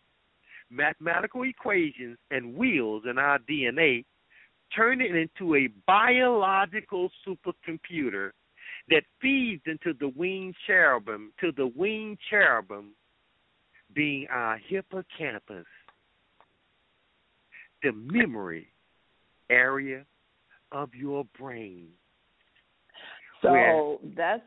[0.70, 4.04] Mathematical equations and wheels in our DNA
[4.74, 8.30] turn it into a biological supercomputer
[8.90, 12.90] that feeds into the winged cherubim, to the winged cherubim
[13.94, 15.66] being our hippocampus,
[17.82, 18.68] the memory
[19.48, 20.04] area
[20.72, 21.88] of your brain.
[23.42, 24.42] So Where- that's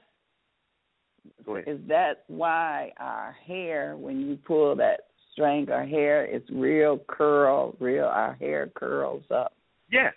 [1.66, 7.76] is that why our hair, when you pull that string, our hair is real curl,
[7.80, 9.54] real our hair curls up.
[9.90, 10.14] Yes,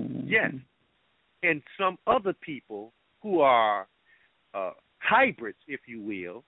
[0.00, 0.22] Mhm.
[0.24, 0.54] yes.
[1.42, 2.92] And some other people
[3.24, 3.88] who are
[4.52, 6.44] uh, hybrids, if you will,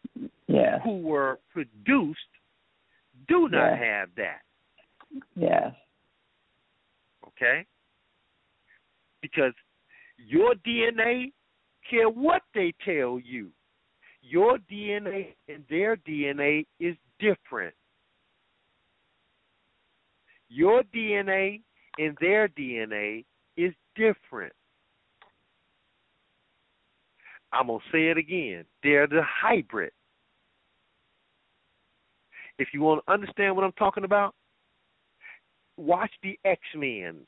[0.47, 0.81] Yes.
[0.85, 2.21] who were produced,
[3.27, 3.77] do not Yeah.
[3.77, 4.43] have that.
[5.35, 5.75] Yes.
[7.27, 7.67] okay?
[9.21, 9.55] Because
[10.19, 11.33] your DNA,
[11.91, 13.51] care what they tell you,
[14.23, 17.75] your DNA and their DNA is different.
[20.49, 21.63] Your DNA
[21.99, 23.25] and their DNA
[23.57, 24.55] is different.
[27.59, 28.65] I'm going to say it again.
[28.83, 29.93] They're the hybrid.
[32.59, 34.35] If you want to understand what I'm talking about,
[35.77, 37.19] watch the X Men.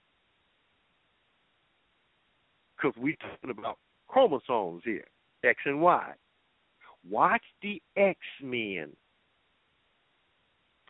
[2.77, 5.05] Because we're talking about chromosomes here,
[5.45, 6.13] X and Y.
[7.09, 8.91] Watch the X Men.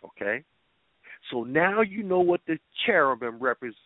[0.05, 0.44] Okay?
[1.31, 3.78] So now you know what the cherubim represents.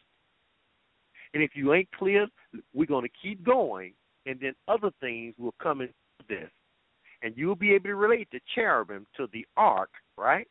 [1.34, 2.26] And if you ain't clear,
[2.74, 3.94] we're going to keep going,
[4.26, 5.94] and then other things will come into
[6.28, 6.50] this.
[7.22, 10.48] And you'll be able to relate the cherubim to the ark, right?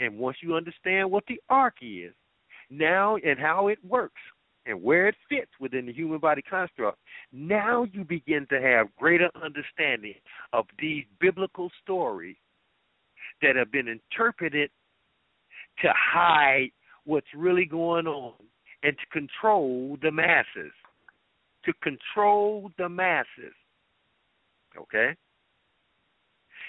[0.00, 2.12] And once you understand what the ark is,
[2.70, 4.20] now and how it works
[4.66, 6.98] and where it fits within the human body construct,
[7.32, 10.14] now you begin to have greater understanding
[10.52, 12.36] of these biblical stories
[13.42, 14.70] that have been interpreted
[15.82, 16.70] to hide
[17.04, 18.34] what's really going on
[18.82, 20.72] and to control the masses.
[21.66, 23.54] To control the masses.
[24.76, 25.14] Okay?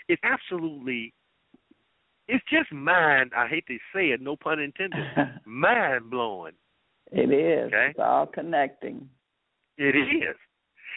[0.07, 1.13] It's absolutely
[2.27, 4.99] it's just mind I hate to say it, no pun intended.
[5.45, 6.53] mind blowing.
[7.11, 7.67] It is.
[7.67, 7.89] Okay?
[7.91, 9.09] It's all connecting.
[9.77, 10.35] It is.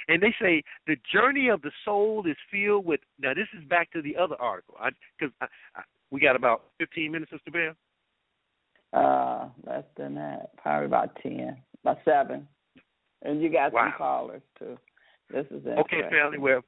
[0.08, 3.00] And they say the journey of the soul is filled with.
[3.18, 4.76] Now this is back to the other article,
[5.18, 5.34] because
[6.10, 7.76] we got about fifteen minutes, Sister Bev.
[8.92, 12.48] Uh, less than that, probably about ten, about seven,
[13.22, 13.84] and you got wow.
[13.84, 14.78] some callers too.
[15.30, 15.78] This is it.
[15.78, 16.38] okay, family.
[16.38, 16.60] Well,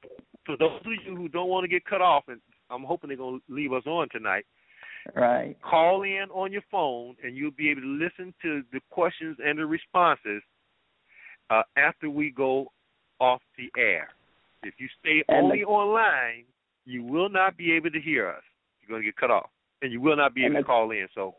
[0.45, 3.17] for those of you who don't want to get cut off, and I'm hoping they're
[3.17, 4.45] gonna leave us on tonight.
[5.15, 5.57] Right.
[5.63, 9.57] Call in on your phone, and you'll be able to listen to the questions and
[9.57, 10.43] the responses
[11.49, 12.67] uh, after we go
[13.19, 14.09] off the air.
[14.63, 16.45] If you stay and only the, online,
[16.85, 18.43] you will not be able to hear us.
[18.81, 19.49] You're going to get cut off,
[19.81, 21.07] and you will not be able the, to call in.
[21.15, 21.35] So,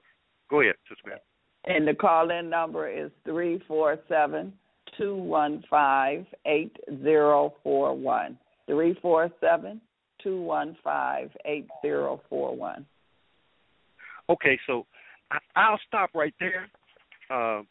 [0.51, 1.21] go ahead, Sister Smith.
[1.65, 4.53] And the call-in number is three four seven
[4.99, 8.39] two one five eight zero four one.
[8.67, 9.81] Three four seven
[10.23, 12.87] two one five eight zero four one.
[14.31, 14.87] Okay, so
[15.31, 16.69] I, I'll stop right there
[17.31, 17.63] uh,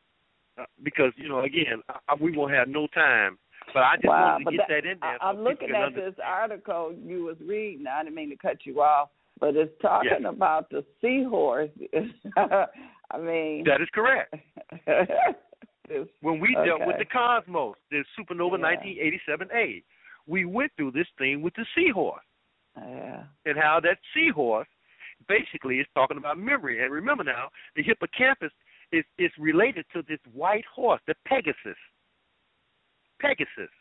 [0.59, 3.37] uh, because you know again I, we won't have no time.
[3.73, 5.17] But I just wow, wanted to get that, that in there.
[5.23, 6.13] I, am so looking at understand.
[6.13, 7.85] this article you was reading.
[7.87, 10.33] I didn't mean to cut you off, but it's talking yes.
[10.33, 11.69] about the seahorse.
[12.37, 14.33] I mean, that is correct.
[16.21, 16.67] when we okay.
[16.67, 19.15] dealt with the cosmos, the supernova yeah.
[19.39, 19.83] 1987A,
[20.27, 22.21] we went through this thing with the seahorse.
[22.77, 23.23] Yeah.
[23.45, 24.67] And how that seahorse
[25.27, 26.83] basically is talking about memory.
[26.83, 28.51] And remember now, the hippocampus
[28.91, 31.77] is is related to this white horse, the Pegasus.
[33.19, 33.71] Pegasus.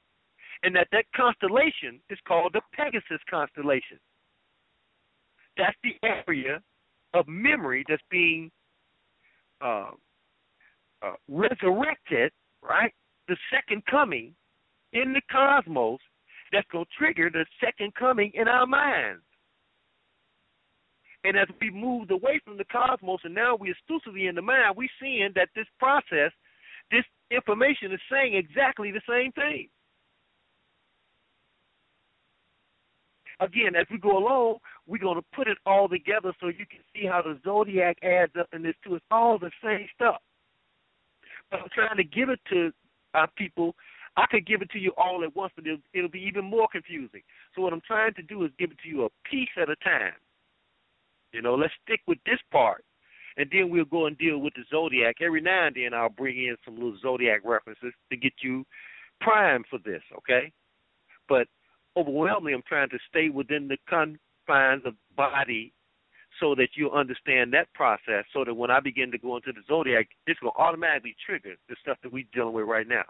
[0.62, 3.98] And that that constellation is called the Pegasus constellation.
[5.56, 6.62] That's the area
[7.14, 8.50] of memory that's being
[9.60, 9.90] uh,
[11.02, 12.32] uh, resurrected,
[12.62, 12.92] right?
[13.28, 14.34] The second coming
[14.92, 16.00] in the cosmos
[16.52, 19.22] that's going to trigger the second coming in our minds.
[21.22, 24.74] And as we moved away from the cosmos and now we're exclusively in the mind,
[24.76, 26.32] we're seeing that this process,
[26.90, 29.68] this information is saying exactly the same thing.
[33.38, 36.80] Again, as we go along, we're going to put it all together so you can
[36.94, 38.96] see how the zodiac adds up in this too.
[38.96, 40.20] It's all the same stuff.
[41.52, 42.72] I'm trying to give it to
[43.14, 43.74] our people.
[44.16, 46.68] I could give it to you all at once, but it'll, it'll be even more
[46.70, 47.22] confusing.
[47.54, 49.76] So what I'm trying to do is give it to you a piece at a
[49.76, 50.12] time.
[51.32, 52.84] You know, let's stick with this part,
[53.36, 55.16] and then we'll go and deal with the zodiac.
[55.20, 58.64] Every now and then, I'll bring in some little zodiac references to get you
[59.20, 60.02] primed for this.
[60.18, 60.50] Okay,
[61.28, 61.46] but
[61.96, 65.72] overwhelmingly, I'm trying to stay within the confines of body
[66.40, 68.24] so that you'll understand that process.
[68.32, 71.54] So that when I begin to go into the zodiac, it's going to automatically trigger
[71.68, 73.04] the stuff that we're dealing with right now,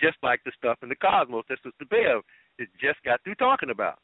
[0.00, 2.24] just like the stuff in the cosmos that Sister Bev
[2.58, 3.98] it just got through talking about.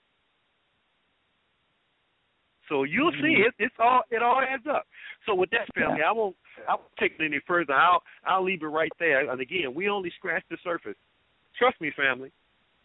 [2.69, 3.23] So you'll mm-hmm.
[3.23, 3.55] see it.
[3.59, 4.87] It's all it all adds up.
[5.27, 6.01] So with that family.
[6.07, 6.37] I won't
[6.69, 7.75] I won't take it any further.
[7.75, 9.31] I'll I'll leave it right there.
[9.31, 10.97] And again, we only scratched the surface.
[11.59, 12.33] Trust me, family.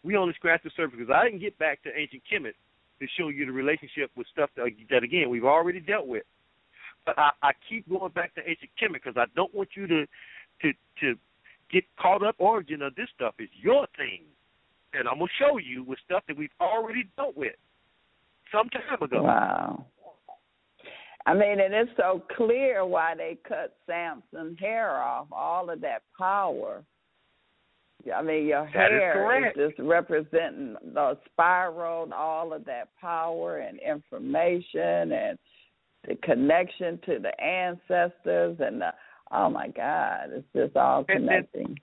[0.02, 2.54] We only scratched the surface because I didn't get back to ancient Kemet
[3.00, 6.24] to show you the relationship with stuff that, that again we've already dealt with.
[7.06, 10.06] But I, I keep going back to ancient Kemet because I don't want you to
[10.62, 11.14] to to
[11.72, 12.36] get caught up.
[12.38, 14.22] Origin of this stuff is your thing,
[14.92, 17.56] and I'm gonna show you with stuff that we've already dealt with
[18.52, 19.22] some time ago.
[19.22, 19.86] Wow.
[21.26, 25.26] I mean, and it's so clear why they cut Samson's hair off.
[25.30, 26.82] All of that power.
[28.14, 29.58] I mean, your That is hair correct.
[29.58, 35.38] is just representing the spiral, and all of that power and information, and
[36.08, 38.90] the connection to the ancestors, and the
[39.32, 41.78] oh my God, it's just all And- and- connecting.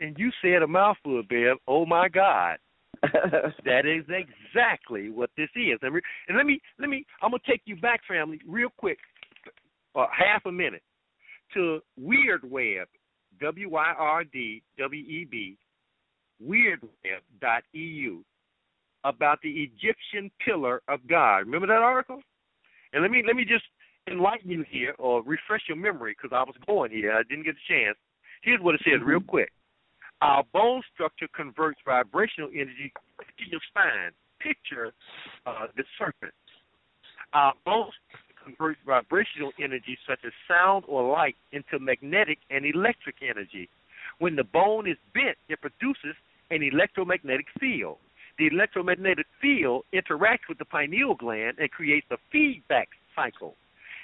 [0.00, 1.56] And you said a mouthful, Bev.
[1.68, 2.58] Oh my God.
[3.64, 5.78] that is exactly what this is.
[5.82, 8.98] And, re- and let me let me I'm gonna take you back, family, real quick,
[9.94, 10.82] uh, half a minute,
[11.54, 12.88] to Wyrd Web,
[13.44, 15.58] W Y R D W E B,
[16.42, 18.22] wyrdweb.eu,
[19.04, 21.40] about the Egyptian pillar of God.
[21.40, 22.22] Remember that article?
[22.94, 23.64] And let me let me just
[24.08, 27.54] enlighten you here, or refresh your memory, because I was going here, I didn't get
[27.54, 27.98] a chance.
[28.42, 29.52] Here's what it says, real quick.
[30.22, 34.12] Our bone structure converts vibrational energy to your spine.
[34.40, 34.92] Picture
[35.44, 36.32] uh, the serpent.
[37.34, 43.16] Our bone structure converts vibrational energy such as sound or light into magnetic and electric
[43.22, 43.68] energy.
[44.18, 46.14] When the bone is bent, it produces
[46.50, 47.96] an electromagnetic field.
[48.38, 53.54] The electromagnetic field interacts with the pineal gland and creates a feedback cycle.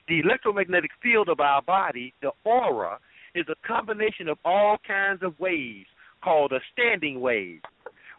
[0.08, 2.98] The electromagnetic field of our body, the aura,
[3.34, 5.86] is a combination of all kinds of waves
[6.22, 7.60] called a standing wave.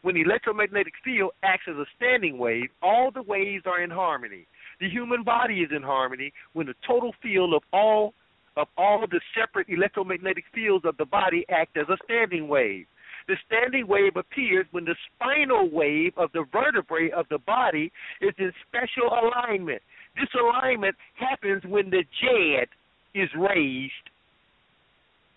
[0.02, 4.48] When the electromagnetic field acts as a standing wave, all the waves are in harmony.
[4.82, 8.14] The human body is in harmony when the total field of all
[8.58, 12.86] of all the separate electromagnetic fields of the body act as a standing wave.
[13.30, 18.34] The standing wave appears when the spinal wave of the vertebrae of the body is
[18.40, 19.82] in special alignment.
[20.18, 22.66] This alignment happens when the Djed
[23.14, 23.94] is raised.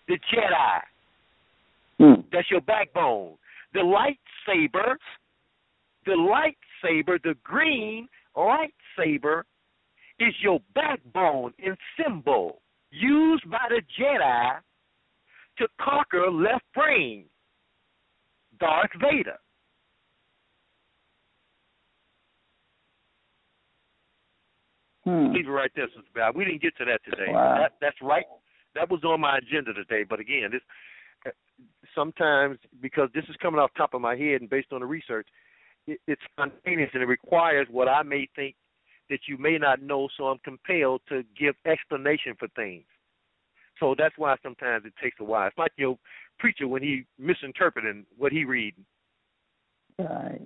[0.09, 0.81] The Jedi.
[1.99, 2.21] Hmm.
[2.33, 3.35] That's your backbone.
[3.73, 4.95] The lightsaber,
[6.05, 8.09] the lightsaber, the green
[8.97, 9.43] lightsaber
[10.19, 12.61] is your backbone and symbol
[12.91, 14.57] used by the Jedi
[15.57, 17.25] to conquer left brain,
[18.59, 19.37] Darth Vader.
[25.03, 25.33] Hmm.
[25.33, 26.31] Leave it right there, Sister Val.
[26.33, 27.31] We didn't get to that today.
[27.31, 27.59] Wow.
[27.59, 28.25] That, that's right.
[28.73, 30.03] That was on my agenda today.
[30.07, 30.61] But again, this
[31.93, 35.27] sometimes because this is coming off top of my head and based on the research,
[35.87, 38.55] it, it's spontaneous and it requires what I may think
[39.09, 40.07] that you may not know.
[40.17, 42.85] So I'm compelled to give explanation for things.
[43.79, 45.47] So that's why sometimes it takes a while.
[45.47, 45.97] It's like your
[46.39, 48.85] preacher when he misinterpreting what he reading.
[49.99, 50.41] Right.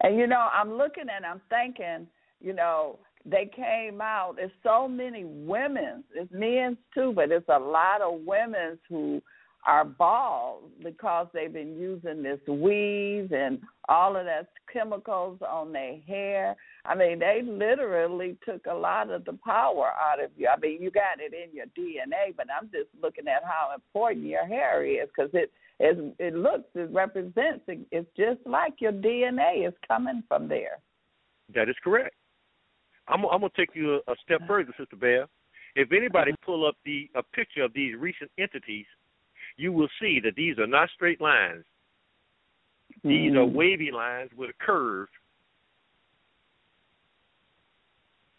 [0.00, 2.06] And you know, I'm looking and I'm thinking,
[2.40, 4.34] you know, they came out.
[4.36, 6.04] There's so many women.
[6.14, 9.20] It's men's too, but it's a lot of women who
[9.66, 15.98] are bald because they've been using this weave and all of that chemicals on their
[16.06, 16.56] hair.
[16.84, 20.48] I mean, they literally took a lot of the power out of you.
[20.48, 24.26] I mean, you got it in your DNA, but I'm just looking at how important
[24.26, 28.92] your hair is because it it it looks, it represents, it, it's just like your
[28.92, 30.78] DNA is coming from there.
[31.54, 32.14] That is correct.
[33.06, 35.26] I'm, I'm going to take you a, a step further, Sister Bear.
[35.76, 36.44] If anybody uh-huh.
[36.44, 38.86] pull up the a picture of these recent entities,
[39.58, 41.64] you will see that these are not straight lines.
[43.02, 43.52] These are Mhm.
[43.52, 45.10] wavy lines with a curve.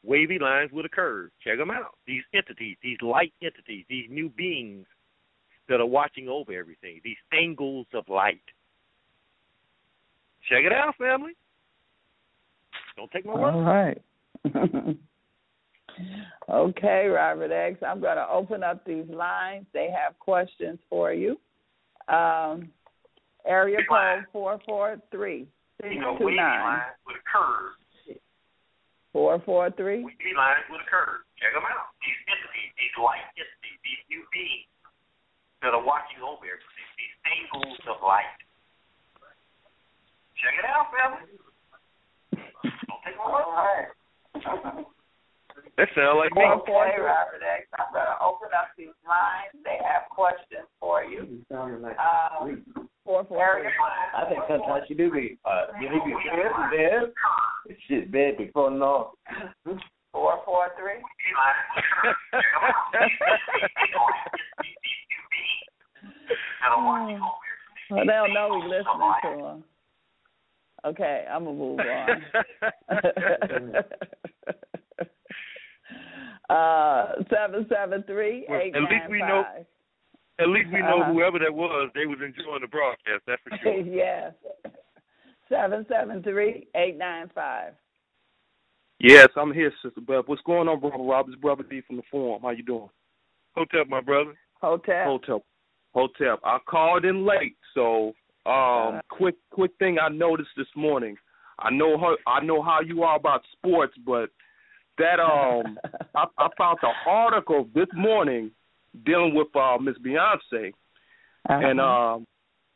[0.02, 1.32] Wavy lines with a curve.
[1.40, 1.98] Check them out.
[2.06, 4.88] These entities, these light entities, these new beings
[5.68, 8.42] that are watching over everything, these angles of light.
[10.44, 11.36] Check it out, family.
[12.96, 13.54] Don't take my word.
[13.54, 14.02] All right.
[16.50, 17.78] okay, Robert X.
[17.86, 19.66] I'm going to open up these lines.
[19.74, 21.38] They have questions for you.
[22.08, 22.70] Um,
[23.46, 25.48] area code four four three
[25.82, 28.18] six two nine lines with a curve.
[29.14, 30.04] four four three.
[30.04, 31.22] Wavy lines with a curve.
[31.38, 31.94] Check them out.
[32.02, 34.68] These entities, these light entities, these new beings
[35.62, 38.26] that are watching over everything, these angles of light.
[40.40, 41.30] Check it out, family.
[42.88, 44.90] Don't take my word.
[45.78, 46.44] That sounds like me.
[46.44, 47.68] Okay, Robert X.
[47.78, 49.54] I'm going to open up these lines.
[49.64, 51.44] They have questions for you.
[51.52, 52.64] Um,
[53.06, 53.62] four four
[54.16, 57.76] I think sometimes you do be, uh, you do be bad, bad.
[57.88, 59.14] Shit bad before no.
[60.12, 61.02] Four four three.
[67.92, 69.64] Well, they'll know we listening to them.
[70.86, 72.24] Okay, I'm gonna move on.
[76.50, 79.46] uh, seven seven three at least we know-
[80.40, 81.12] At least we know Uh-huh.
[81.14, 83.24] whoever that was, they was enjoying the broadcast.
[83.28, 83.74] That's for sure.
[83.82, 84.34] yes.
[85.50, 87.74] Seven seven three eight nine five.
[89.00, 90.24] Yes, I'm here, Sister Beth.
[90.28, 91.28] What's going on, Brother Rob?
[91.30, 92.42] It's Brother D from the forum.
[92.44, 92.90] How you doing?
[93.56, 94.34] Hotep, my brother.
[94.62, 95.06] Hotep.
[95.06, 95.42] Hotep.
[95.96, 96.40] Hotep.
[96.44, 98.14] I called in late, so
[98.46, 101.16] um quick quick thing I noticed this morning.
[101.60, 104.30] I know how I know how you are about sports, but
[105.00, 105.80] that um
[106.16, 108.52] I, I found the article this morning
[109.06, 110.72] dealing with uh Miss Beyonce
[111.50, 111.68] Uh-huh.
[111.68, 112.28] and um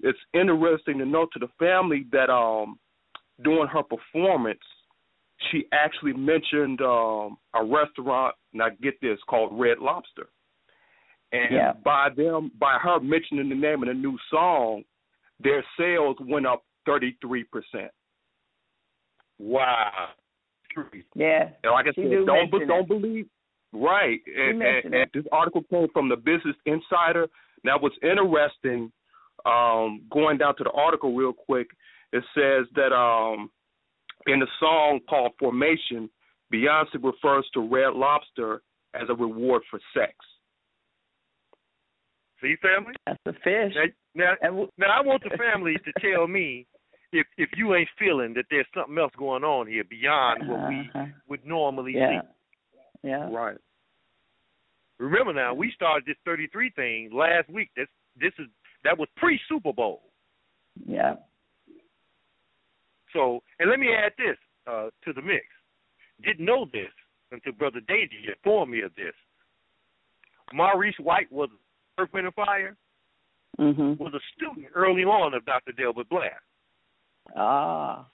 [0.02, 2.80] it's interesting to note to the family that um
[3.44, 4.66] during her performance
[5.52, 10.28] she actually mentioned um a restaurant now get this called Red Lobster.
[11.32, 11.74] And Yeah.
[11.84, 14.84] by them by her mentioning the name of the new song,
[15.40, 17.92] their sales went up thirty three percent.
[19.40, 20.10] Wow.
[21.16, 21.50] Yeah.
[21.64, 23.28] And like I She said, do don't don't believe
[23.74, 24.20] right.
[24.28, 27.28] And, and, and this article came from the Business Insider.
[27.64, 28.92] Now, what's interesting,
[29.46, 31.68] um, going down to the article real quick,
[32.12, 33.50] it says that um,
[34.28, 36.10] in the song called Formation,
[36.54, 38.62] Beyonce refers to Red Lobster
[38.94, 40.14] as a reward for sex.
[42.42, 42.94] See, family?
[43.08, 43.74] That's the fish.
[44.14, 46.68] Now, now, now I want the family to tell me
[47.14, 50.80] if if you ain't feeling that there's something else going on here beyond what we
[50.94, 51.06] Uh-huh.
[51.28, 52.22] would normally yeah.
[52.22, 52.28] see.
[53.04, 53.30] Yeah.
[53.32, 53.58] Right.
[55.00, 57.70] Remember now, we started this 33 thing last week.
[57.76, 57.88] This
[58.20, 58.48] this is
[58.84, 60.02] that was pre Super Bowl.
[60.86, 61.16] Yeah.
[63.14, 64.38] So, and let me add this
[64.68, 65.46] uh, to the mix.
[66.24, 66.90] Didn't know this
[67.32, 69.14] until Brother Deji informed me of this.
[70.52, 71.50] Maurice White was
[71.98, 72.76] Earth, Wind, and Fire.
[73.60, 74.00] Mhm.
[74.00, 75.74] Was a student early on of Dr.
[75.74, 76.42] Delbert Blair.
[77.36, 78.08] Ah.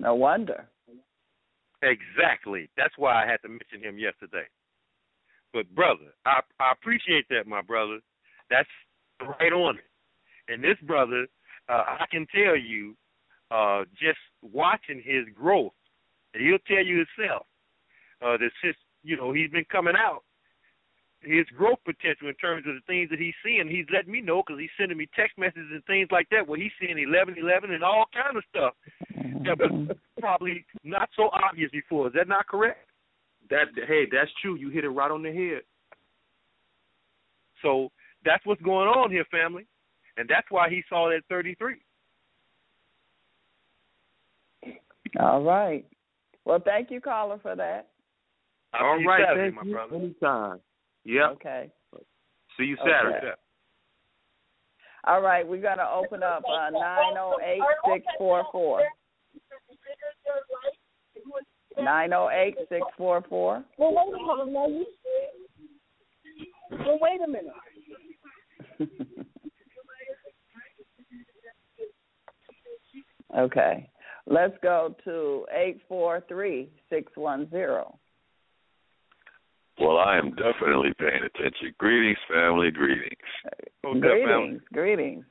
[0.00, 0.66] No wonder.
[1.82, 2.68] Exactly.
[2.76, 4.46] That's why I had to mention him yesterday.
[5.52, 7.98] But brother, I I appreciate that, my brother.
[8.50, 8.68] That's
[9.20, 10.52] right on it.
[10.52, 11.26] And this brother,
[11.68, 12.96] uh, I can tell you,
[13.50, 15.72] uh, just watching his growth,
[16.34, 17.46] and he'll tell you himself
[18.22, 20.22] uh, that since you know he's been coming out,
[21.24, 24.42] his growth potential in terms of the things that he's seeing, he's letting me know
[24.44, 27.72] because he's sending me text messages and things like that where he's seeing eleven eleven
[27.72, 28.74] and all kind of stuff
[29.44, 29.92] that was mm-hmm.
[30.20, 32.08] probably not so obvious before.
[32.08, 32.86] Is that not correct?
[33.50, 34.56] That hey, that's true.
[34.56, 35.62] You hit it right on the head.
[37.62, 37.90] So
[38.24, 39.66] that's what's going on here, family,
[40.16, 41.76] and that's why he saw that 33.
[45.20, 45.84] All right.
[46.44, 47.88] Well, thank you, caller, for that.
[48.74, 49.72] I'll All see you thank my you.
[49.72, 49.96] brother.
[49.96, 50.60] Anytime.
[51.04, 51.30] Yep.
[51.32, 51.70] Okay.
[52.56, 52.90] See you Okay.
[52.90, 53.32] Saturday.
[55.04, 57.60] All right, we're gonna open up uh nine oh eight
[57.92, 58.82] six four four.
[61.80, 63.64] Nine oh eight six four four.
[63.78, 64.86] Well, wait a minute.
[66.70, 66.84] Now.
[66.86, 67.52] Well, wait a minute.
[73.36, 73.88] Okay.
[74.26, 77.98] Let's go to eight four three six one zero.
[79.80, 81.74] Well, I am definitely paying attention.
[81.78, 82.70] Greetings, family.
[82.70, 83.16] Greetings.
[83.82, 84.60] What's up, family?
[84.60, 85.24] Greetings, greetings.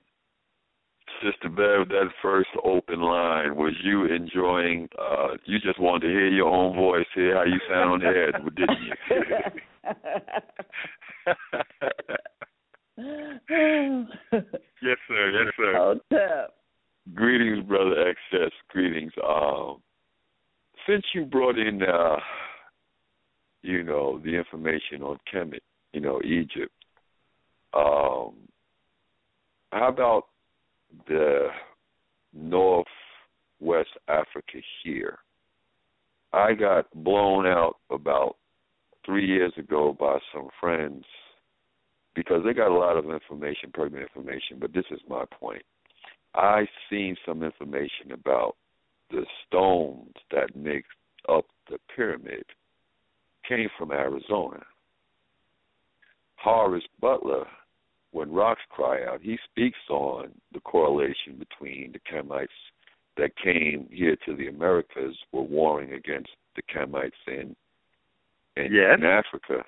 [1.23, 6.29] Sister Bev, that first open line, was you enjoying, uh, you just wanted to hear
[6.29, 8.93] your own voice, hear how you sound on the air, didn't you?
[14.81, 15.31] Yes, sir.
[15.31, 15.73] Yes, sir.
[15.75, 16.55] Hotep.
[17.13, 18.51] Greetings, Brother Excess.
[18.69, 19.11] Greetings.
[19.27, 19.81] Um,
[20.87, 22.17] since you brought in, uh,
[23.61, 25.59] you know, the information on Kemet,
[25.93, 26.71] you know, Egypt,
[27.73, 28.33] um,
[29.71, 30.23] how about
[31.07, 31.47] the
[32.33, 35.19] Northwest Africa here?
[36.33, 38.37] I got blown out about
[39.05, 41.03] three years ago by some friends
[42.15, 45.63] because they got a lot of information, pertinent information, but this is my point.
[46.33, 48.55] I seen some information about
[49.09, 50.85] the stones that make
[51.27, 52.43] up the pyramid
[53.47, 54.61] came from Arizona.
[56.37, 57.45] Horace Butler,
[58.11, 62.47] when rocks cry out, he speaks on the correlation between the Kemites
[63.17, 67.55] that came here to the Americas were warring against the Kemites in
[68.57, 68.97] in, Yes.
[68.97, 69.65] in Africa.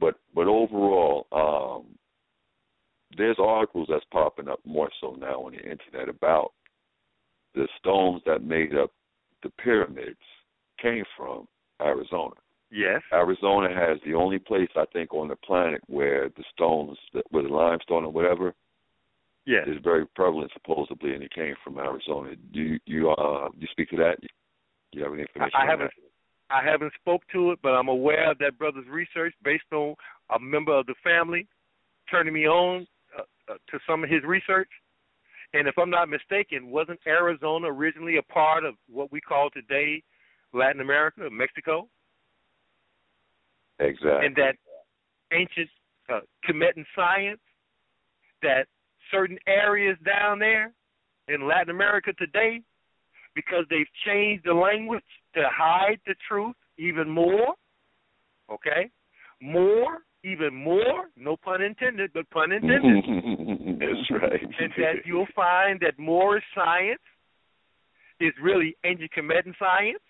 [0.00, 1.98] But but overall, um,
[3.16, 6.52] there's articles that's popping up more so now on the internet about
[7.54, 8.90] the stones that made up
[9.42, 10.18] the pyramids
[10.80, 11.46] came from
[11.80, 12.34] Arizona.
[12.74, 13.02] Yes.
[13.12, 16.98] Arizona has the only place I think on the planet where the stones,
[17.30, 18.52] with the limestone or whatever,
[19.46, 19.68] Yes.
[19.68, 22.34] is very prevalent supposedly, and it came from Arizona.
[22.52, 24.18] Do you you uh you speak to that?
[24.20, 24.26] Do
[24.92, 25.52] you have any information?
[25.54, 25.90] I on haven't
[26.50, 29.94] I haven't spoke to it, but I'm aware of that brother's research based on
[30.34, 31.46] a member of the family
[32.10, 32.86] turning me on
[33.16, 33.22] uh,
[33.52, 34.70] uh, to some of his research.
[35.52, 40.02] And if I'm not mistaken, wasn't Arizona originally a part of what we call today
[40.54, 41.88] Latin America, Mexico, that?
[43.80, 44.26] Exactly.
[44.26, 44.56] and that
[45.32, 45.68] ancient
[46.12, 47.40] uh, Kemetan science
[48.42, 48.66] that
[49.10, 50.72] certain areas down there
[51.28, 52.60] in Latin America today,
[53.34, 55.02] because they've changed the language
[55.34, 57.54] to hide the truth even more,
[58.50, 58.90] okay?
[59.40, 63.04] More, even more, no pun intended, but pun intended.
[63.80, 64.40] That's right.
[64.42, 67.00] and that you'll find that Moorish science
[68.20, 70.02] is really ancient Kemetan science,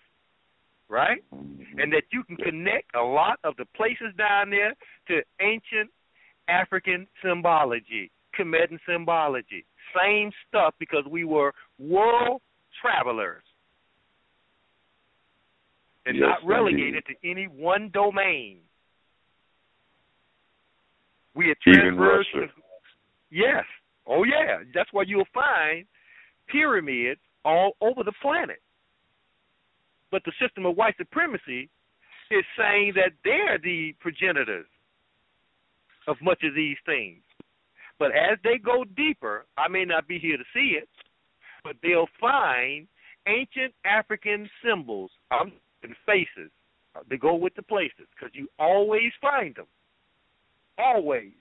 [0.89, 1.23] right?
[1.33, 1.79] Mm-hmm.
[1.79, 4.73] And that you can connect a lot of the places down there
[5.07, 5.89] to ancient
[6.47, 9.65] African symbology, Kemetan symbology.
[9.99, 12.41] Same stuff because we were world
[12.81, 13.43] travelers
[16.05, 18.59] and Yes, not relegated to any one domain.
[21.33, 22.47] We had Even Russia.
[23.31, 23.63] Yes.
[24.07, 24.59] Oh yeah.
[24.73, 25.85] That's why you'll find
[26.47, 28.61] pyramids all over the planet.
[30.11, 31.69] But the system of white supremacy
[32.31, 34.67] is saying that they're the progenitors
[36.07, 37.21] of much of these things.
[37.97, 40.89] But as they go deeper, I may not be here to see it,
[41.63, 42.87] but they'll find
[43.27, 45.51] ancient African symbols um,
[45.83, 46.51] and faces.
[46.95, 49.65] Uh, They go with the places because you always find them.
[50.77, 51.31] Always.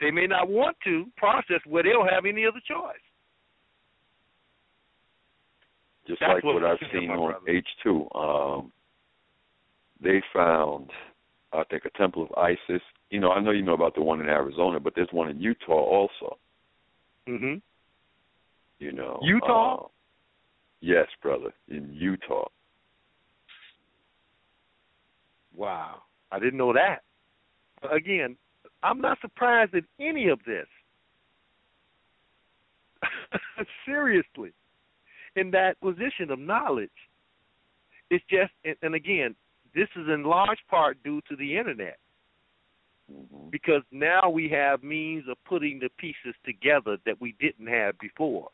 [0.00, 3.05] They may not want to process where they'll have any other choice.
[6.06, 7.34] Just That's like what what I've seen on.
[7.48, 8.08] H two.
[8.14, 8.72] Um,
[10.02, 10.90] they found,
[11.52, 12.82] I think, a temple of Isis.
[13.10, 15.40] You know, I know you know about the one in Arizona, but there's one in
[15.40, 16.38] Utah also.
[17.26, 17.62] Mhm.
[18.78, 19.84] You know, Utah?
[19.84, 19.88] uh,
[20.80, 22.48] yes, brother, in Utah.
[25.54, 26.02] Wow.
[26.30, 27.02] I didn't know that.
[27.90, 28.36] Again,
[28.82, 30.66] I'm not surprised at any of this.
[33.86, 34.52] Seriously.
[35.36, 36.90] In that position of knowledge.
[38.10, 38.52] It's just
[38.82, 39.34] and, again,
[39.74, 41.98] this is in large part due to the internet.
[43.10, 47.98] hmm Because now we have means of putting the pieces together that we didn't have
[47.98, 48.48] before.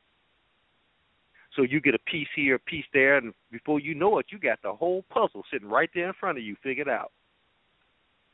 [1.54, 4.38] So you get a piece here, a piece there, and before you know it, you
[4.38, 7.12] got the whole puzzle sitting right there in front of you, figured out.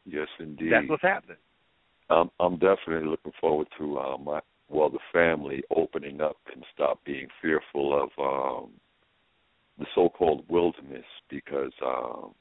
[0.06, 0.72] Yes, indeed.
[0.72, 1.36] That's what's happening.
[2.10, 7.02] I'm I'm definitely looking forward to uh, my well the family opening up and stop
[7.04, 8.70] being fearful of um
[9.78, 12.34] the so-called wilderness because um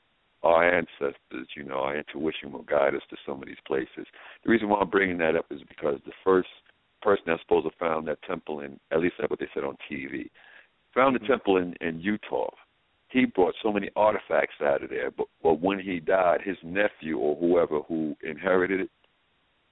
[0.43, 4.05] our ancestors, you know, our intuition will guide us to some of these places.
[4.43, 6.47] The reason why I'm bringing that up is because the first
[7.01, 9.75] person that's supposed to found that temple in, at least that's what they said on
[9.91, 10.29] TV,
[10.93, 12.49] found the temple in in Utah.
[13.09, 17.17] He brought so many artifacts out of there, but but when he died, his nephew
[17.17, 18.89] or whoever who inherited it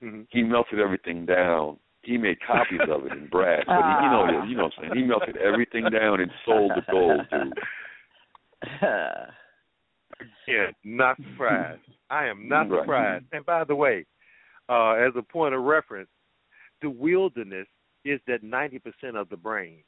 [0.02, 1.78] hmm he melted everything down.
[2.06, 4.84] He made copies of it in brass, but he, you know, you know what I'm
[4.92, 4.96] saying.
[4.96, 7.54] He melted everything down and sold the gold, dude.
[10.48, 11.82] Yeah, not surprised.
[12.10, 12.82] I am not Right.
[12.84, 13.26] surprised.
[13.34, 14.06] And by the way,
[14.70, 16.10] uh, as a point of reference,
[16.82, 17.68] the wilderness
[18.06, 19.84] is that 90% of the brain.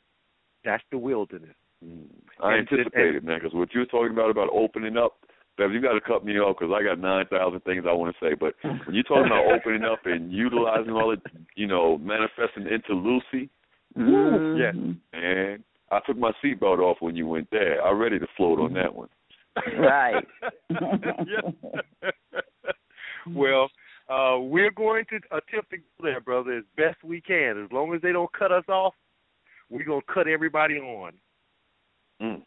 [0.65, 1.56] That's the wilderness.
[1.85, 2.07] Mm.
[2.41, 5.14] I And- anticipated, man, because what you were talking about about opening up,
[5.58, 8.16] Bev, you got to cut me off because I got nine thousand things I want
[8.16, 8.34] to say.
[8.36, 11.22] But when you're talking about opening up and utilizing all it,
[11.56, 13.50] you know, manifesting into Lucy,
[13.98, 14.60] Mhm.
[14.60, 15.20] Yeah.
[15.20, 17.82] and I took my seatbelt off when you went there.
[17.84, 19.10] I'm ready to float on that one.
[19.78, 20.28] Right.
[23.36, 23.70] Well,
[24.10, 27.62] uh, we're going to attempt to go there, brother, as best we can.
[27.62, 28.94] As long as they don't cut us off,
[29.70, 31.12] we're gonna cut everybody on.
[32.22, 32.42] Mm.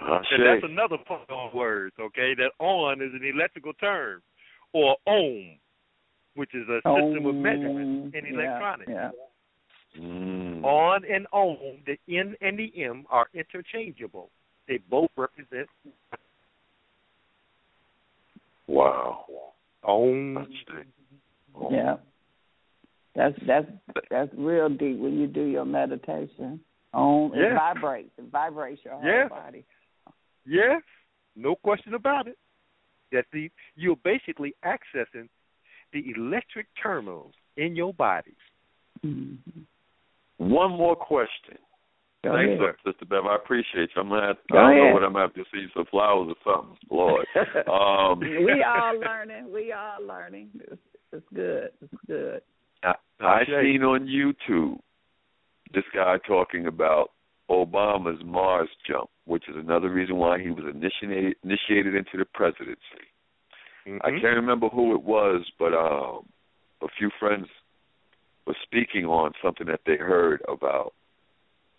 [0.00, 2.34] And that's another play on words, okay?
[2.34, 4.22] That on is an electrical term,
[4.72, 5.58] or ohm,
[6.34, 8.90] which is a system of measurement in electronics.
[8.90, 9.10] Yeah.
[10.00, 10.64] Mm.
[10.64, 14.30] On and ohm, the N and the M are interchangeable.
[14.68, 15.68] They both represent
[18.68, 19.24] Wow.
[19.82, 20.34] ohm.
[20.34, 20.48] That's
[20.78, 20.86] it.
[21.56, 21.72] Oh.
[21.72, 21.96] Yeah.
[23.16, 23.66] That's that's
[24.08, 26.60] that's real deep when you do your meditation.
[26.94, 27.54] On it Yeah.
[27.54, 28.10] vibrates.
[28.16, 29.28] It vibrates your whole Yeah.
[29.28, 29.64] body.
[30.46, 30.82] Yes,
[31.36, 32.36] no question about it.
[33.12, 35.28] That the you're basically accessing
[35.92, 38.36] the electric terminals in your body.
[39.04, 39.60] Mm-hmm.
[40.38, 41.58] One more question.
[42.22, 42.74] Go Thanks, ahead.
[42.84, 43.24] Sister Bev.
[43.26, 44.02] I appreciate you.
[44.02, 44.82] I'm gonna have, Go I don't ahead.
[44.88, 46.76] know what I'm gonna have to see some flowers or something.
[46.90, 47.26] Lord.
[47.68, 49.52] Um we all learning.
[49.52, 50.50] We all learning.
[50.54, 50.80] It's,
[51.12, 51.70] it's good.
[51.82, 52.42] It's good.
[52.82, 53.62] I, I Okay.
[53.72, 54.78] seen on YouTube
[55.72, 57.10] this guy talking about
[57.50, 62.78] Obama's Mars jump, which is another reason why he was initiated initiated into the presidency.
[63.86, 64.20] I Mhm.
[64.20, 66.28] can't remember who it was, but um
[66.82, 67.48] a few friends
[68.46, 70.94] were speaking on something that they heard about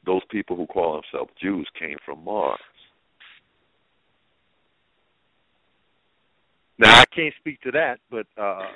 [0.03, 2.60] those people who call themselves Jews came from Mars.
[6.77, 8.73] Now I can't speak to that, but uh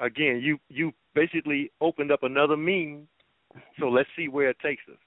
[0.00, 3.06] again, you you basically opened up another means.
[3.78, 4.98] So let's see where it takes us.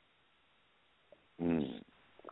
[1.42, 1.82] Mm.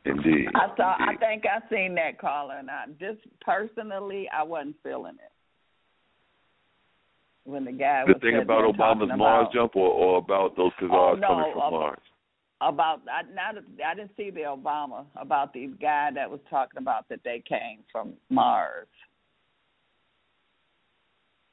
[0.05, 0.47] Indeed.
[0.55, 0.95] I saw.
[0.99, 5.31] I think I seen that caller, and I just personally, I wasn't feeling it
[7.49, 10.71] when the guy the was thing about Obama's Mars about, jump, or, or about those
[10.81, 11.99] Khazars Oh, no, coming from about- Mars.
[12.61, 17.07] about I not I didn't see the Obama about the guy that was talking about
[17.09, 18.87] that they came from Mars,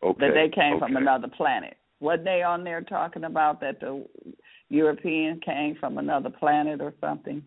[0.02, 0.26] Okay.
[0.28, 1.76] that they came from another planet.
[2.00, 4.04] Wasn't they on there talking about that the
[4.74, 7.42] European came from another planet or something?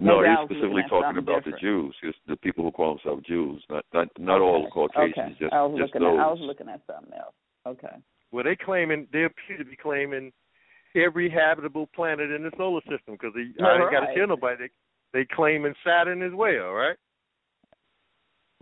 [0.00, 1.60] No, Maybe I he's specifically talking about different.
[1.60, 5.36] the Jews, just the people who call themselves Jews, not not not all Caucasians, okay.
[5.38, 6.18] just I was just looking those.
[6.18, 7.34] at I was looking at something else.
[7.66, 7.96] Okay.
[8.32, 10.32] Well, they claiming they appear to be claiming
[10.96, 14.16] every habitable planet in the solar system because I ain't got to Right.
[14.16, 14.66] tell nobody
[15.12, 16.96] they, they claiming Saturn as well, right?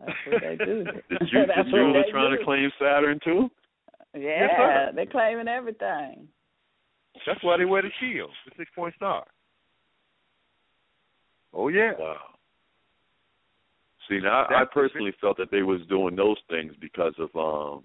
[0.05, 0.85] That's what they do.
[1.09, 2.39] the Jews, the Jews are trying do.
[2.39, 3.51] to claim Saturn too.
[4.15, 4.93] Yeah, sir.
[4.95, 6.29] they're claiming everything.
[7.27, 9.25] That's why they wear the shield, the six point star.
[11.53, 11.93] Oh yeah.
[11.99, 12.17] Wow.
[14.09, 17.85] See, now I, I personally felt that they was doing those things because of um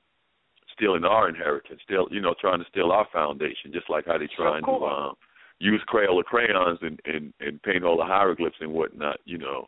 [0.76, 4.30] stealing our inheritance, still you know trying to steal our foundation, just like how they
[4.36, 5.14] trying to um
[5.60, 9.18] use Crayola crayons and and and paint all the hieroglyphs and whatnot.
[9.26, 9.68] You know.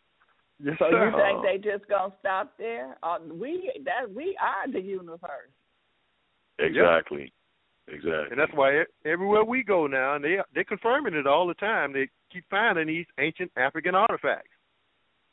[0.60, 2.98] Yes, so you think they just gonna stop there?
[3.04, 5.52] Uh, we that we are the universe.
[6.60, 7.32] Exactly.
[7.88, 7.96] Yep.
[7.96, 8.28] Exactly.
[8.32, 11.94] And that's why everywhere we go now, and they they're confirming it all the time.
[11.94, 14.50] They keep finding these ancient African artifacts.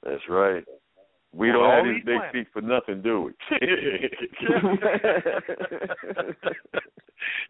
[0.05, 0.64] That's right.
[1.32, 3.32] We don't have these big feet for nothing, do we?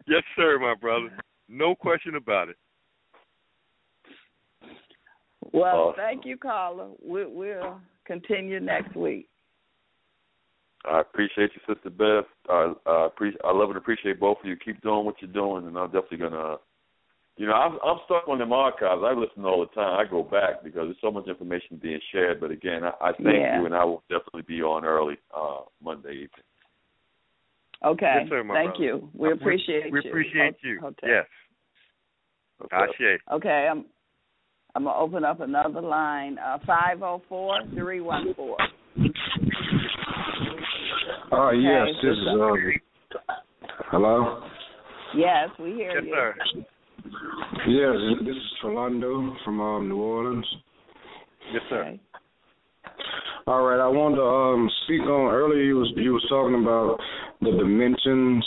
[0.07, 1.15] yes, sir, my brother.
[1.47, 2.55] No question about it.
[5.53, 6.87] Well, thank you, caller.
[7.03, 9.29] We, we'll continue next week.
[10.87, 12.25] I appreciate you, Sister Bev.
[12.49, 14.55] I, I, appreciate, I love and appreciate both of you.
[14.55, 16.57] Keep doing what you're doing, and I'm definitely gonna.
[17.37, 19.01] You know, I'm, I'm stuck on them archives.
[19.03, 19.99] I listen all the time.
[19.99, 22.39] I go back because there's so much information being shared.
[22.39, 23.59] But again, I, I thank yeah.
[23.59, 26.29] you, and I will definitely be on early uh Monday evening.
[27.83, 28.19] Okay.
[28.21, 28.83] Yes, sir, thank brother.
[28.83, 29.09] you.
[29.13, 30.03] We appreciate we, you.
[30.03, 30.79] We appreciate you.
[30.81, 31.03] Hotep.
[31.03, 31.25] Yes.
[32.63, 33.17] Okay.
[33.33, 33.85] Okay, I'm
[34.75, 36.37] I'm gonna open up another line.
[36.37, 38.57] Uh five oh four three one four.
[41.31, 42.53] Oh yes, this is uh
[43.91, 44.43] hello?
[45.15, 46.13] Yes, we hear yes, you.
[46.13, 46.35] Sir.
[47.67, 50.45] Yes, this is Philando from um, New Orleans.
[51.53, 51.81] Yes, sir.
[51.81, 52.01] Okay.
[53.47, 55.61] All right, I wanted to um, speak on earlier.
[55.61, 56.97] You was you was talking about
[57.41, 58.43] the dimensions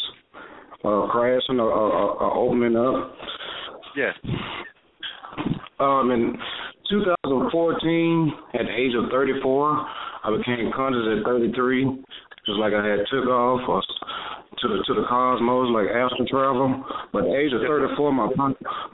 [0.85, 3.15] uh, crashing or, or, or opening up.
[3.97, 4.15] Yes.
[5.81, 6.37] Um, in
[6.91, 9.87] 2014, at the age of 34,
[10.25, 12.05] I became conscious at 33,
[12.49, 16.81] just like I had took off or to the to the cosmos, like astral travel.
[17.13, 18.33] But the age of 34, my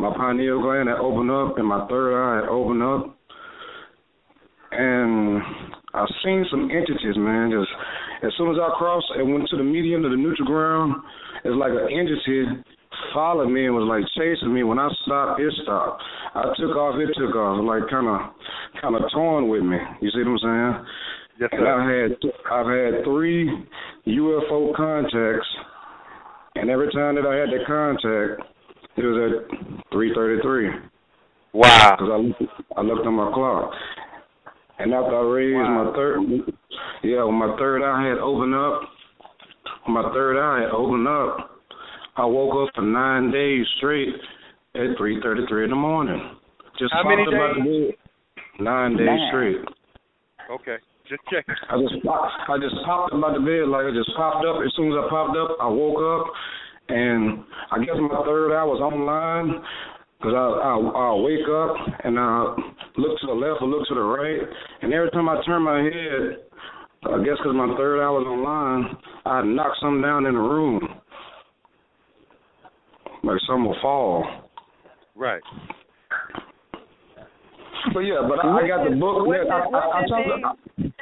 [0.03, 3.15] my pineal gland had opened up and my third eye had opened up,
[4.73, 5.39] and
[5.95, 7.55] I've seen some entities, man.
[7.55, 7.71] Just
[8.27, 10.99] as soon as I crossed and went to the medium to the neutral ground,
[11.47, 12.67] it's like an entity
[13.13, 14.63] followed me and was like chasing me.
[14.63, 16.03] When I stopped, it stopped.
[16.35, 18.19] I took off, it took off, like kind of
[18.83, 19.79] kind of torn with me.
[20.03, 20.75] You see what I'm saying?
[21.41, 23.51] Yes, and I've had I've had three
[24.07, 25.49] UFO contacts,
[26.55, 28.43] and every time that I had the contact,
[28.97, 30.71] it was at three thirty three.
[31.53, 31.97] Wow.
[31.99, 32.43] Because I looked,
[32.77, 33.73] I looked on my clock,
[34.79, 35.85] and after I raised wow.
[35.85, 36.21] my third,
[37.03, 38.81] yeah, when my third eye had opened up,
[39.87, 41.51] when my third eye had opened up,
[42.17, 44.15] I woke up for nine days straight
[44.77, 46.37] at three thirty three in the morning.
[46.79, 47.35] Just How many days?
[47.35, 48.65] out the bed.
[48.65, 49.29] Nine days Nine.
[49.31, 49.57] straight.
[50.51, 50.77] Okay.
[51.09, 51.55] Just checking.
[51.69, 54.65] I just popped, I just popped up out the bed like it just popped up.
[54.65, 56.33] As soon as I popped up, I woke up,
[56.89, 59.61] and I guess my third eye was online
[60.17, 61.77] because I I I wake up
[62.09, 62.57] and I
[62.97, 64.49] look to the left or look to the right,
[64.81, 66.49] and every time I turn my head,
[67.05, 70.81] I guess because my third eye was online, I knock something down in the room,
[73.23, 74.25] like something will fall.
[75.15, 75.43] Right.
[77.93, 79.27] But yeah, but I, I got the book.
[79.27, 80.25] What yeah, did, I, what I, I did told
[80.79, 80.93] these,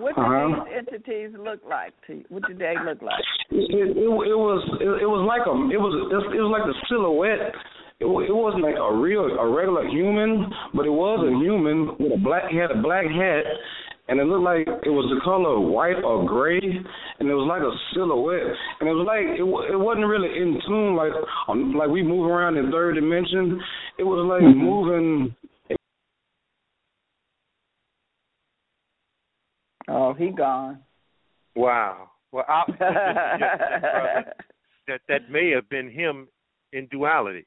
[0.00, 0.64] what did Uh-huh.
[0.64, 2.24] these entities look like to you?
[2.28, 3.24] What did they look like?
[3.50, 5.92] It, it, it, it was it, it was like a it was
[6.34, 7.54] it was like the silhouette.
[7.98, 12.12] It, it wasn't like a real a regular human, but it was a human with
[12.12, 12.50] a black.
[12.50, 13.44] He had a black hat,
[14.08, 17.62] and it looked like it was the color white or gray, and it was like
[17.64, 21.12] a silhouette, and it was like it it wasn't really in tune like
[21.48, 23.58] um, like we move around in third dimension.
[23.98, 25.34] It was like moving.
[29.88, 30.80] Oh, he gone.
[31.54, 32.10] Wow.
[32.32, 32.78] Well, I that,
[33.80, 34.32] brother,
[34.88, 36.28] that that may have been him
[36.72, 37.46] in duality.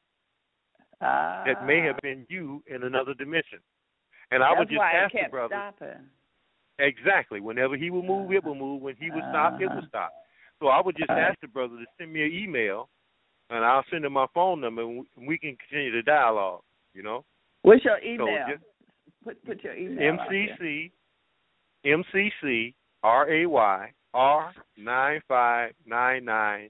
[1.02, 3.60] Ah, That may have been you in another dimension.
[4.32, 6.06] And I would just ask the brother stopping.
[6.80, 7.40] exactly.
[7.40, 8.82] Whenever he will move, it will move.
[8.82, 9.88] When he would stop, it will Uh-huh.
[9.88, 10.12] stop.
[10.60, 12.90] So I would just ask the brother to send me an email,
[13.50, 16.64] and I'll send him my phone number, and we- we can continue the dialogue.
[16.94, 17.26] You know.
[17.62, 18.48] What's your So email?
[18.50, 18.64] just
[19.24, 20.18] put put your email.
[20.20, 20.92] MCC
[21.86, 22.74] MCC
[23.04, 26.70] R A Y R nine five nine nine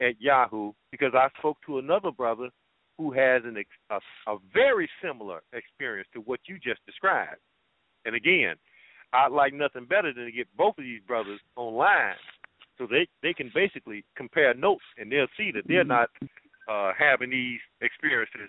[0.00, 2.48] at Yahoo because I spoke to another brother
[2.96, 7.40] who has an ex- a, a very similar experience to what you just described.
[8.04, 8.56] And again,
[9.12, 12.14] I'd like nothing better than to get both of these brothers online
[12.78, 16.10] so they they can basically compare notes and they'll see that they're not
[16.70, 18.48] uh, having these experiences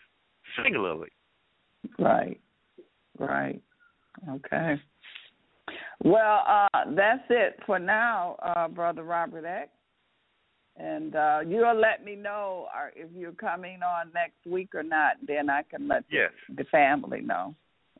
[0.61, 1.09] singularly.
[1.97, 2.39] Right.
[3.17, 3.61] Right.
[4.29, 4.75] Okay.
[6.03, 9.69] Well, uh, that's it for now, uh, Brother Robert X.
[10.77, 15.17] And uh, you'll let me know uh, if you're coming on next week or not.
[15.27, 16.31] Then I can let Yes.
[16.55, 17.53] the family know.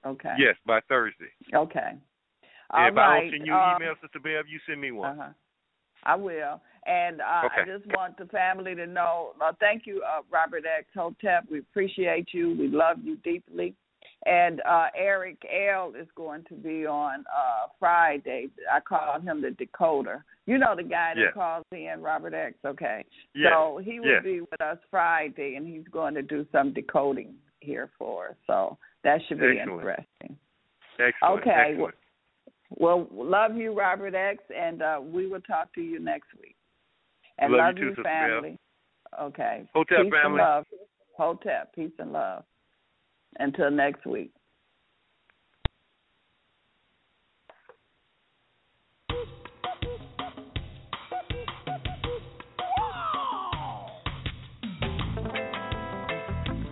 [0.06, 0.34] Okay.
[0.38, 1.32] Yes, by Thursday.
[1.54, 1.92] Okay.
[2.72, 3.22] All if I right.
[3.22, 5.20] don't send you an email, Sister Bev, you send me one.
[5.20, 5.30] Uh-huh.
[6.04, 6.62] I will.
[6.86, 7.70] And uh, okay.
[7.70, 9.34] I just want the family to know.
[9.42, 10.88] Uh, thank you, uh, Robert X.
[10.96, 11.46] Hotep.
[11.52, 12.56] We appreciate you.
[12.58, 13.76] We love you deeply.
[14.26, 15.42] And uh, Eric
[15.74, 18.50] L is going to be on uh, Friday.
[18.72, 20.24] I call him the decoder.
[20.46, 21.32] You know the guy that yeah.
[21.34, 22.56] calls in, Robert X.
[22.66, 23.06] Okay.
[23.34, 23.52] Yeah.
[23.52, 24.20] So he will yeah.
[24.22, 28.36] be with us Friday, and he's going to do some decoding here for us.
[28.46, 29.80] So that should be Excellent.
[29.80, 30.38] interesting.
[31.00, 31.42] Excellent.
[31.42, 31.72] Okay.
[31.72, 31.96] Excellent.
[32.72, 36.56] Well, love you, Robert X, and uh, we will talk to you next week.
[37.40, 38.58] And Love love you too, family.
[39.20, 39.64] Okay.
[39.74, 40.40] Hotep peace family.
[40.42, 40.66] and love.
[41.18, 42.44] Hotep, peace and love.
[43.38, 44.32] Until next week.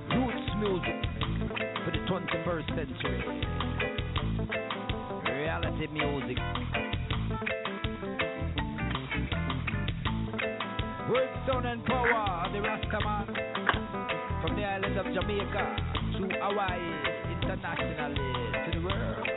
[0.09, 0.99] Roots music
[1.85, 3.21] for the 21st century.
[5.31, 6.37] Reality music.
[11.09, 13.27] Word, sound, and power, the Rastaman.
[14.41, 16.81] From the island of Jamaica to Hawaii,
[17.43, 18.15] internationally
[18.65, 19.27] to the world.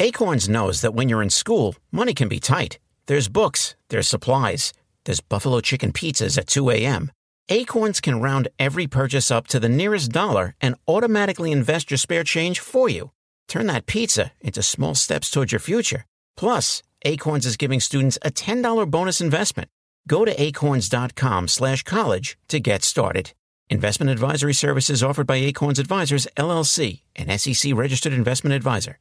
[0.00, 2.80] Acorns knows that when you're in school, money can be tight.
[3.06, 4.72] There's books, there's supplies,
[5.04, 7.12] there's buffalo chicken pizzas at 2 a.m.
[7.48, 12.24] Acorns can round every purchase up to the nearest dollar and automatically invest your spare
[12.24, 13.12] change for you.
[13.48, 16.06] Turn that pizza into small steps towards your future.
[16.36, 19.68] Plus, Acorns is giving students a $10 bonus investment.
[20.08, 23.32] Go to acorns.com slash college to get started.
[23.70, 28.98] Investment advisory services offered by Acorns Advisors, LLC, an SEC registered investment advisor.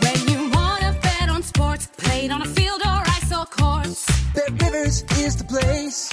[0.00, 4.06] When you want to bet on sports, played on a field or ice or courts.
[4.34, 6.10] Bet Rivers is the place.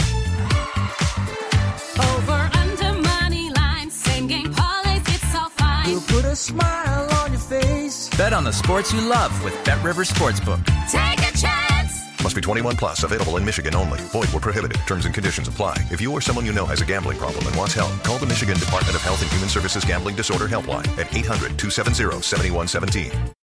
[8.18, 10.64] Bet on the sports you love with Bet Rivers Sportsbook.
[10.90, 12.04] Take a chance.
[12.24, 13.04] Must be 21 plus.
[13.04, 14.00] Available in Michigan only.
[14.00, 14.78] Void where prohibited.
[14.88, 15.78] Terms and conditions apply.
[15.92, 18.26] If you or someone you know has a gambling problem and wants help, call the
[18.26, 23.34] Michigan Department of Health and Human Services Gambling Disorder Helpline at 800 270 7117.